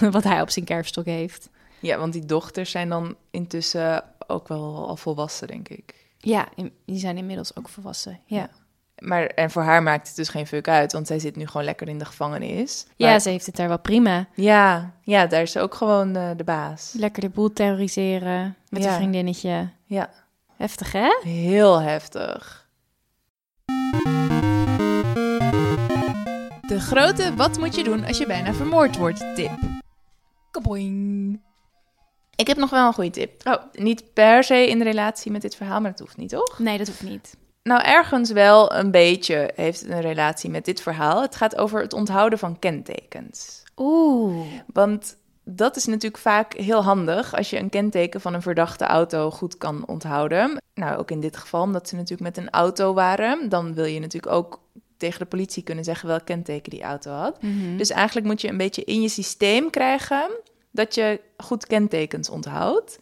wat 0.10 0.24
hij 0.24 0.40
op 0.40 0.50
zijn 0.50 0.64
kerfstok 0.64 1.04
heeft. 1.04 1.48
Ja, 1.80 1.98
want 1.98 2.12
die 2.12 2.24
dochters 2.26 2.70
zijn 2.70 2.88
dan 2.88 3.16
intussen 3.30 4.04
ook 4.26 4.48
wel 4.48 4.88
al 4.88 4.96
volwassen, 4.96 5.46
denk 5.48 5.68
ik. 5.68 6.06
Ja, 6.18 6.48
in- 6.54 6.72
die 6.86 6.98
zijn 6.98 7.16
inmiddels 7.16 7.56
ook 7.56 7.68
volwassen. 7.68 8.20
Ja, 8.26 8.36
ja. 8.36 8.48
Maar 8.98 9.26
en 9.26 9.50
voor 9.50 9.62
haar 9.62 9.82
maakt 9.82 10.06
het 10.06 10.16
dus 10.16 10.28
geen 10.28 10.46
fuck 10.46 10.68
uit, 10.68 10.92
want 10.92 11.06
zij 11.06 11.18
zit 11.18 11.36
nu 11.36 11.46
gewoon 11.46 11.64
lekker 11.64 11.88
in 11.88 11.98
de 11.98 12.04
gevangenis. 12.04 12.86
Maar- 12.96 13.20
ze 13.20 13.28
heeft 13.28 13.46
het 13.46 13.56
daar 13.56 13.68
wel 13.68 13.78
prima. 13.78 14.26
ja, 14.34 14.92
ja, 15.02 15.26
daar 15.26 15.42
is 15.42 15.52
ze 15.52 15.60
ook 15.60 15.74
gewoon 15.74 16.16
eh, 16.16 16.30
de 16.36 16.44
baas. 16.44 16.92
Lekker 16.96 17.22
de 17.22 17.28
boel 17.28 17.52
terroriseren 17.52 18.56
met 18.68 18.82
Ja. 18.82 18.88
een 18.90 18.94
vriendinnetje. 18.96 19.68
Ja, 19.84 20.10
Heftig, 20.56 20.92
hè? 20.92 21.18
heel 21.22 21.80
heftig. 21.80 22.66
De 26.66 26.80
grote 26.80 27.34
wat 27.34 27.58
moet 27.58 27.74
je 27.74 27.84
doen 27.84 28.04
als 28.04 28.18
je 28.18 28.26
bijna 28.26 28.52
vermoord 28.54 28.96
wordt 28.96 29.34
tip. 29.34 29.58
Kaboing. 30.50 31.40
Ik 32.38 32.46
heb 32.46 32.56
nog 32.56 32.70
wel 32.70 32.86
een 32.86 32.92
goede 32.92 33.10
tip. 33.10 33.46
Oh, 33.46 33.62
niet 33.72 34.12
per 34.12 34.44
se 34.44 34.68
in 34.68 34.82
relatie 34.82 35.30
met 35.30 35.42
dit 35.42 35.54
verhaal, 35.54 35.80
maar 35.80 35.90
dat 35.90 36.00
hoeft 36.00 36.16
niet, 36.16 36.30
toch? 36.30 36.58
Nee, 36.58 36.78
dat 36.78 36.86
hoeft 36.86 37.02
niet. 37.02 37.36
Nou, 37.62 37.82
ergens 37.82 38.30
wel 38.30 38.74
een 38.74 38.90
beetje 38.90 39.50
heeft 39.54 39.80
het 39.80 39.90
een 39.90 40.00
relatie 40.00 40.50
met 40.50 40.64
dit 40.64 40.80
verhaal. 40.80 41.22
Het 41.22 41.36
gaat 41.36 41.56
over 41.56 41.80
het 41.80 41.92
onthouden 41.92 42.38
van 42.38 42.58
kentekens. 42.58 43.62
Oeh. 43.76 44.46
Want 44.72 45.16
dat 45.44 45.76
is 45.76 45.84
natuurlijk 45.84 46.22
vaak 46.22 46.54
heel 46.54 46.82
handig 46.82 47.36
als 47.36 47.50
je 47.50 47.58
een 47.58 47.68
kenteken 47.68 48.20
van 48.20 48.34
een 48.34 48.42
verdachte 48.42 48.84
auto 48.84 49.30
goed 49.30 49.58
kan 49.58 49.86
onthouden. 49.86 50.62
Nou, 50.74 50.98
ook 50.98 51.10
in 51.10 51.20
dit 51.20 51.36
geval, 51.36 51.62
omdat 51.62 51.88
ze 51.88 51.94
natuurlijk 51.94 52.36
met 52.36 52.36
een 52.36 52.50
auto 52.50 52.94
waren. 52.94 53.48
Dan 53.48 53.74
wil 53.74 53.84
je 53.84 54.00
natuurlijk 54.00 54.32
ook 54.32 54.60
tegen 54.96 55.18
de 55.18 55.26
politie 55.26 55.62
kunnen 55.62 55.84
zeggen 55.84 56.08
welk 56.08 56.24
kenteken 56.24 56.70
die 56.70 56.82
auto 56.82 57.10
had. 57.10 57.42
Mhm. 57.42 57.76
Dus 57.76 57.90
eigenlijk 57.90 58.26
moet 58.26 58.40
je 58.40 58.48
een 58.48 58.56
beetje 58.56 58.84
in 58.84 59.02
je 59.02 59.08
systeem 59.08 59.70
krijgen 59.70 60.30
dat 60.70 60.94
je 60.94 61.20
goed 61.36 61.66
kentekens 61.66 62.30
onthoudt. 62.30 62.98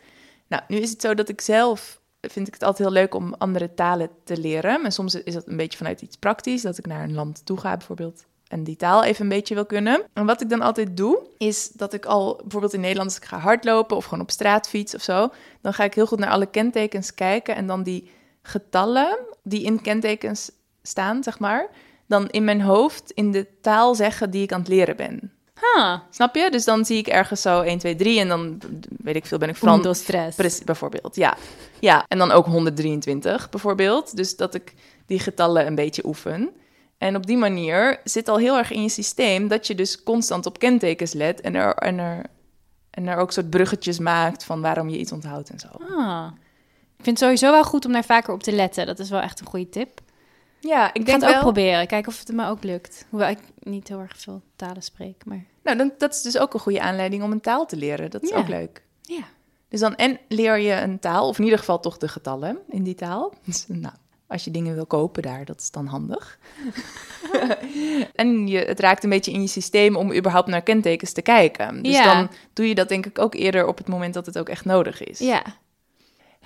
Nou, 0.47 0.62
nu 0.69 0.77
is 0.77 0.91
het 0.91 1.01
zo 1.01 1.14
dat 1.14 1.29
ik 1.29 1.41
zelf 1.41 2.01
vind 2.21 2.47
ik 2.47 2.55
het 2.55 2.62
altijd 2.62 2.89
heel 2.89 2.99
leuk 2.99 3.14
om 3.14 3.35
andere 3.35 3.75
talen 3.75 4.11
te 4.25 4.37
leren. 4.37 4.85
En 4.85 4.93
soms 4.93 5.14
is 5.14 5.35
dat 5.35 5.47
een 5.47 5.57
beetje 5.57 5.79
vanuit 5.79 6.03
iets 6.03 6.17
praktisch, 6.17 6.62
dat 6.62 6.79
ik 6.79 6.87
naar 6.87 7.03
een 7.03 7.14
land 7.14 7.47
toe 7.47 7.61
ga 7.61 7.77
bijvoorbeeld 7.77 8.25
en 8.49 8.64
die 8.64 8.77
taal 8.77 9.05
even 9.05 9.23
een 9.23 9.29
beetje 9.29 9.55
wil 9.55 9.67
kunnen. 9.67 10.03
En 10.12 10.27
wat 10.27 10.41
ik 10.41 10.49
dan 10.49 10.61
altijd 10.61 10.97
doe, 10.97 11.27
is 11.39 11.69
dat 11.69 11.93
ik 11.93 12.07
al 12.07 12.37
bijvoorbeeld 12.43 12.73
in 12.73 12.81
Nederland 12.81 13.09
als 13.09 13.19
ik 13.19 13.25
ga 13.25 13.39
hardlopen 13.39 13.97
of 13.97 14.05
gewoon 14.05 14.21
op 14.21 14.31
straat 14.31 14.69
fiets 14.69 14.95
of 14.95 15.03
zo, 15.03 15.29
dan 15.61 15.75
ga 15.75 15.85
ik 15.85 15.95
heel 15.95 16.07
goed 16.07 16.19
naar 16.19 16.31
alle 16.31 16.47
kentekens 16.47 17.14
kijken 17.14 17.57
en 17.57 17.67
dan 17.67 17.83
die 17.83 18.11
getallen 18.43 19.19
die 19.43 19.62
in 19.62 19.83
kentekens 19.83 20.51
staan, 20.83 21.23
zeg 21.23 21.39
maar, 21.39 21.69
dan 22.07 22.29
in 22.29 22.45
mijn 22.45 22.61
hoofd 22.61 23.11
in 23.11 23.31
de 23.31 23.47
taal 23.61 23.95
zeggen 23.95 24.31
die 24.31 24.43
ik 24.43 24.53
aan 24.53 24.61
het 24.61 24.69
leren 24.69 24.97
ben. 24.97 25.33
Huh. 25.61 25.98
Snap 26.11 26.34
je? 26.34 26.50
Dus 26.50 26.64
dan 26.64 26.84
zie 26.84 26.98
ik 26.98 27.07
ergens 27.07 27.42
zo 27.42 27.61
1, 27.61 27.78
2, 27.78 27.94
3 27.94 28.20
en 28.20 28.28
dan 28.28 28.59
weet 29.02 29.16
ik 29.16 29.26
veel, 29.26 29.38
ben 29.38 29.48
ik 29.48 29.57
Frans. 29.57 29.76
Undo 29.76 29.92
stress. 29.92 30.36
Precies, 30.36 30.64
bijvoorbeeld, 30.64 31.16
ja. 31.16 31.36
Ja, 31.80 32.04
en 32.09 32.18
dan 32.18 32.30
ook 32.30 32.46
123 32.46 33.50
bijvoorbeeld. 33.50 34.16
Dus 34.16 34.36
dat 34.36 34.54
ik 34.54 34.74
die 35.07 35.18
getallen 35.18 35.66
een 35.66 35.74
beetje 35.74 36.07
oefen. 36.07 36.50
En 36.98 37.16
op 37.16 37.26
die 37.26 37.36
manier 37.36 38.00
zit 38.04 38.28
al 38.28 38.38
heel 38.38 38.57
erg 38.57 38.70
in 38.70 38.82
je 38.82 38.88
systeem 38.88 39.48
dat 39.48 39.66
je 39.66 39.74
dus 39.74 40.02
constant 40.02 40.46
op 40.46 40.59
kentekens 40.59 41.12
let 41.12 41.40
en 41.40 41.54
er, 41.54 41.74
en 41.74 41.98
er, 41.98 42.26
en 42.90 43.07
er 43.07 43.16
ook 43.16 43.32
soort 43.32 43.50
bruggetjes 43.50 43.98
maakt 43.98 44.44
van 44.44 44.61
waarom 44.61 44.88
je 44.88 44.98
iets 44.98 45.12
onthoudt 45.12 45.50
en 45.50 45.59
zo. 45.59 45.68
Ah. 45.96 46.26
Ik 46.98 47.04
vind 47.04 47.18
het 47.18 47.18
sowieso 47.18 47.50
wel 47.50 47.64
goed 47.64 47.84
om 47.84 47.92
daar 47.92 48.04
vaker 48.04 48.34
op 48.34 48.42
te 48.42 48.52
letten. 48.52 48.86
Dat 48.86 48.98
is 48.98 49.11
wel 49.11 49.20
echt 49.20 49.40
een 49.40 49.46
goede 49.46 49.68
tip. 49.68 50.00
Ja, 50.61 50.88
ik 50.94 51.00
Ik 51.02 51.09
ga 51.09 51.14
het 51.14 51.24
ook 51.24 51.30
wel... 51.30 51.40
proberen. 51.40 51.86
Kijken 51.86 52.12
of 52.12 52.18
het 52.18 52.32
me 52.32 52.46
ook 52.48 52.62
lukt. 52.64 53.07
Hoewel 53.11 53.28
ik 53.28 53.38
niet 53.59 53.88
heel 53.88 54.00
erg 54.00 54.16
veel 54.16 54.42
talen 54.57 54.82
spreek. 54.82 55.24
Maar 55.24 55.44
Nou, 55.62 55.76
dan, 55.76 55.92
dat 55.98 56.14
is 56.14 56.22
dus 56.22 56.38
ook 56.38 56.54
een 56.54 56.61
goede 56.61 56.80
aanleiding 56.80 57.22
om 57.22 57.32
een 57.32 57.40
taal 57.40 57.66
te 57.66 57.76
leren. 57.76 58.11
Dat 58.11 58.22
is 58.22 58.28
Ja. 58.30 58.36
ook 58.36 58.48
leuk. 58.48 58.82
ja. 59.02 59.22
Dus 59.68 59.80
dan 59.80 59.96
en 59.96 60.18
leer 60.28 60.59
je 60.59 60.72
een 60.72 60.98
taal, 60.98 61.28
of 61.28 61.38
in 61.38 61.44
ieder 61.44 61.59
geval 61.59 61.80
toch 61.80 61.96
de 61.96 62.09
getallen 62.09 62.59
in 62.68 62.82
die 62.82 62.94
taal. 62.94 63.34
Dus, 63.44 63.64
nou, 63.68 63.94
als 64.26 64.44
je 64.44 64.50
dingen 64.50 64.74
wil 64.74 64.86
kopen 64.86 65.22
daar, 65.22 65.44
dat 65.44 65.61
is 65.61 65.70
dan 65.70 65.86
handig. 65.86 66.38
en 68.14 68.46
je, 68.48 68.59
het 68.59 68.80
raakt 68.80 69.04
een 69.04 69.11
beetje 69.11 69.32
in 69.32 69.40
je 69.40 69.46
systeem 69.46 69.96
om 69.96 70.12
überhaupt 70.14 70.48
naar 70.48 70.62
kentekens 70.62 71.12
te 71.12 71.22
kijken. 71.22 71.82
Dus 71.82 71.96
Ja. 71.96 72.14
dan 72.14 72.30
doe 72.52 72.68
je 72.68 72.74
dat 72.74 72.88
denk 72.88 73.07
ik 73.07 73.18
ook 73.18 73.34
eerder 73.34 73.66
op 73.66 73.78
het 73.78 73.88
moment 73.88 74.14
dat 74.14 74.26
het 74.26 74.38
ook 74.38 74.48
echt 74.48 74.64
nodig 74.64 75.04
is. 75.04 75.18
Ja. 75.18 75.42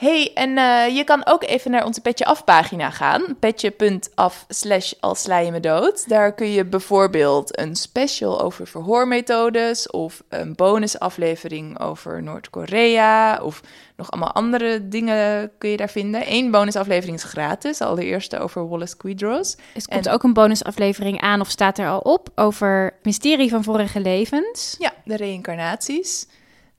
Hey, 0.01 0.31
en 0.35 0.59
eh, 0.59 0.97
je 0.97 1.05
kan 1.05 1.27
ook 1.27 1.45
even 1.45 1.71
naar 1.71 1.85
onze 1.85 2.01
Petje 2.01 2.25
Af 2.25 2.45
pagina 2.45 2.91
gaan. 2.91 3.37
Petje.af 3.41 4.45
slash 4.49 4.93
als 5.01 5.21
sla 5.23 5.39
je 5.39 5.51
me 5.51 5.61
dood. 5.61 6.09
Daar 6.09 6.33
kun 6.35 6.51
je 6.51 6.65
bijvoorbeeld 6.65 7.59
een 7.59 7.77
special 7.77 8.41
over 8.41 8.67
verhoormethodes... 8.67 9.91
of 9.91 10.23
een 10.29 10.55
bonusaflevering 10.55 11.81
over 11.81 12.23
Noord-Korea... 12.23 13.43
of 13.43 13.61
nog 13.97 14.11
allemaal 14.11 14.33
andere 14.33 14.89
dingen 14.89 15.51
kun 15.59 15.71
je 15.71 15.77
daar 15.77 15.91
vinden. 15.91 16.23
Eén 16.27 16.51
bonusaflevering 16.51 17.17
is 17.17 17.23
gratis, 17.25 17.81
allereerste 17.81 18.39
over 18.39 18.69
Wallace 18.69 18.97
Quidros. 18.97 19.57
Er 19.75 19.83
komt 19.89 20.07
En- 20.07 20.13
ook 20.13 20.23
een 20.23 20.33
bonusaflevering 20.33 21.21
aan, 21.21 21.41
of 21.41 21.51
staat 21.51 21.79
er 21.79 21.89
al 21.89 21.99
op, 21.99 22.29
over 22.35 22.95
mysterie 23.03 23.51
van 23.51 23.65
vorige 23.65 24.01
levens. 24.01 24.77
Ja, 24.79 24.93
de 25.05 25.17
reïncarnaties. 25.17 26.27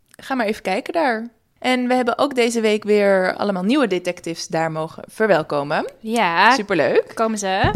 Ga 0.09 0.35
maar 0.35 0.45
even 0.45 0.61
kijken 0.61 0.93
daar. 0.93 1.29
En 1.61 1.87
we 1.87 1.93
hebben 1.93 2.17
ook 2.17 2.35
deze 2.35 2.61
week 2.61 2.83
weer 2.83 3.35
allemaal 3.35 3.63
nieuwe 3.63 3.87
detectives 3.87 4.47
daar 4.47 4.71
mogen 4.71 5.03
verwelkomen. 5.07 5.91
Ja, 5.99 6.51
Superleuk. 6.55 7.11
komen 7.13 7.37
ze. 7.37 7.71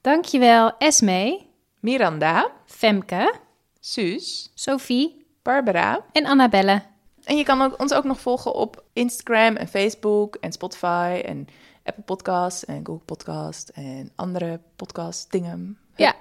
Dankjewel, 0.00 0.72
Esme, 0.78 1.40
Miranda, 1.80 2.50
Femke, 2.66 3.34
Suus, 3.80 4.50
Sophie 4.54 5.26
Barbara. 5.42 6.00
en 6.12 6.26
Annabelle. 6.26 6.82
En 7.24 7.36
je 7.36 7.44
kan 7.44 7.62
ook, 7.62 7.80
ons 7.80 7.92
ook 7.94 8.04
nog 8.04 8.20
volgen 8.20 8.54
op 8.54 8.84
Instagram 8.92 9.56
en 9.56 9.68
Facebook 9.68 10.36
en 10.36 10.52
Spotify 10.52 11.20
en 11.24 11.46
Apple 11.84 12.02
Podcasts 12.02 12.64
en 12.64 12.86
Google 12.86 13.04
Podcast 13.04 13.68
en 13.68 14.12
andere 14.16 14.60
podcast 14.76 15.30
dingen. 15.30 15.78
Ja. 15.96 16.14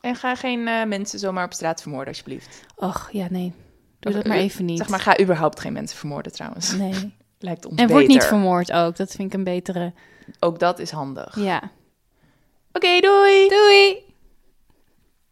En 0.00 0.14
ga 0.16 0.34
geen 0.34 0.68
eh, 0.68 0.84
mensen 0.84 1.18
zomaar 1.18 1.44
op 1.44 1.52
straat 1.52 1.82
vermoorden, 1.82 2.08
alsjeblieft. 2.08 2.64
Och, 2.76 3.08
ja, 3.12 3.26
nee. 3.30 3.52
Doe 4.00 4.12
dat 4.12 4.26
maar 4.26 4.36
eh, 4.36 4.42
even 4.42 4.64
niet. 4.64 4.78
Zeg 4.78 4.88
maar, 4.88 5.00
ga 5.00 5.20
überhaupt 5.20 5.60
geen 5.60 5.72
mensen 5.72 5.98
vermoorden 5.98 6.32
trouwens. 6.32 6.72
Nee. 6.72 7.14
Lijkt 7.38 7.64
ons 7.66 7.74
En 7.74 7.86
beter. 7.86 7.94
word 7.94 8.06
niet 8.06 8.24
vermoord 8.24 8.72
ook. 8.72 8.96
Dat 8.96 9.10
vind 9.10 9.32
ik 9.32 9.38
een 9.38 9.44
betere. 9.44 9.92
Ook 10.40 10.58
dat 10.58 10.78
is 10.78 10.90
handig. 10.90 11.36
Ja. 11.36 11.62
Oké, 12.72 13.00
doei! 13.00 13.48
Doei! 13.48 13.96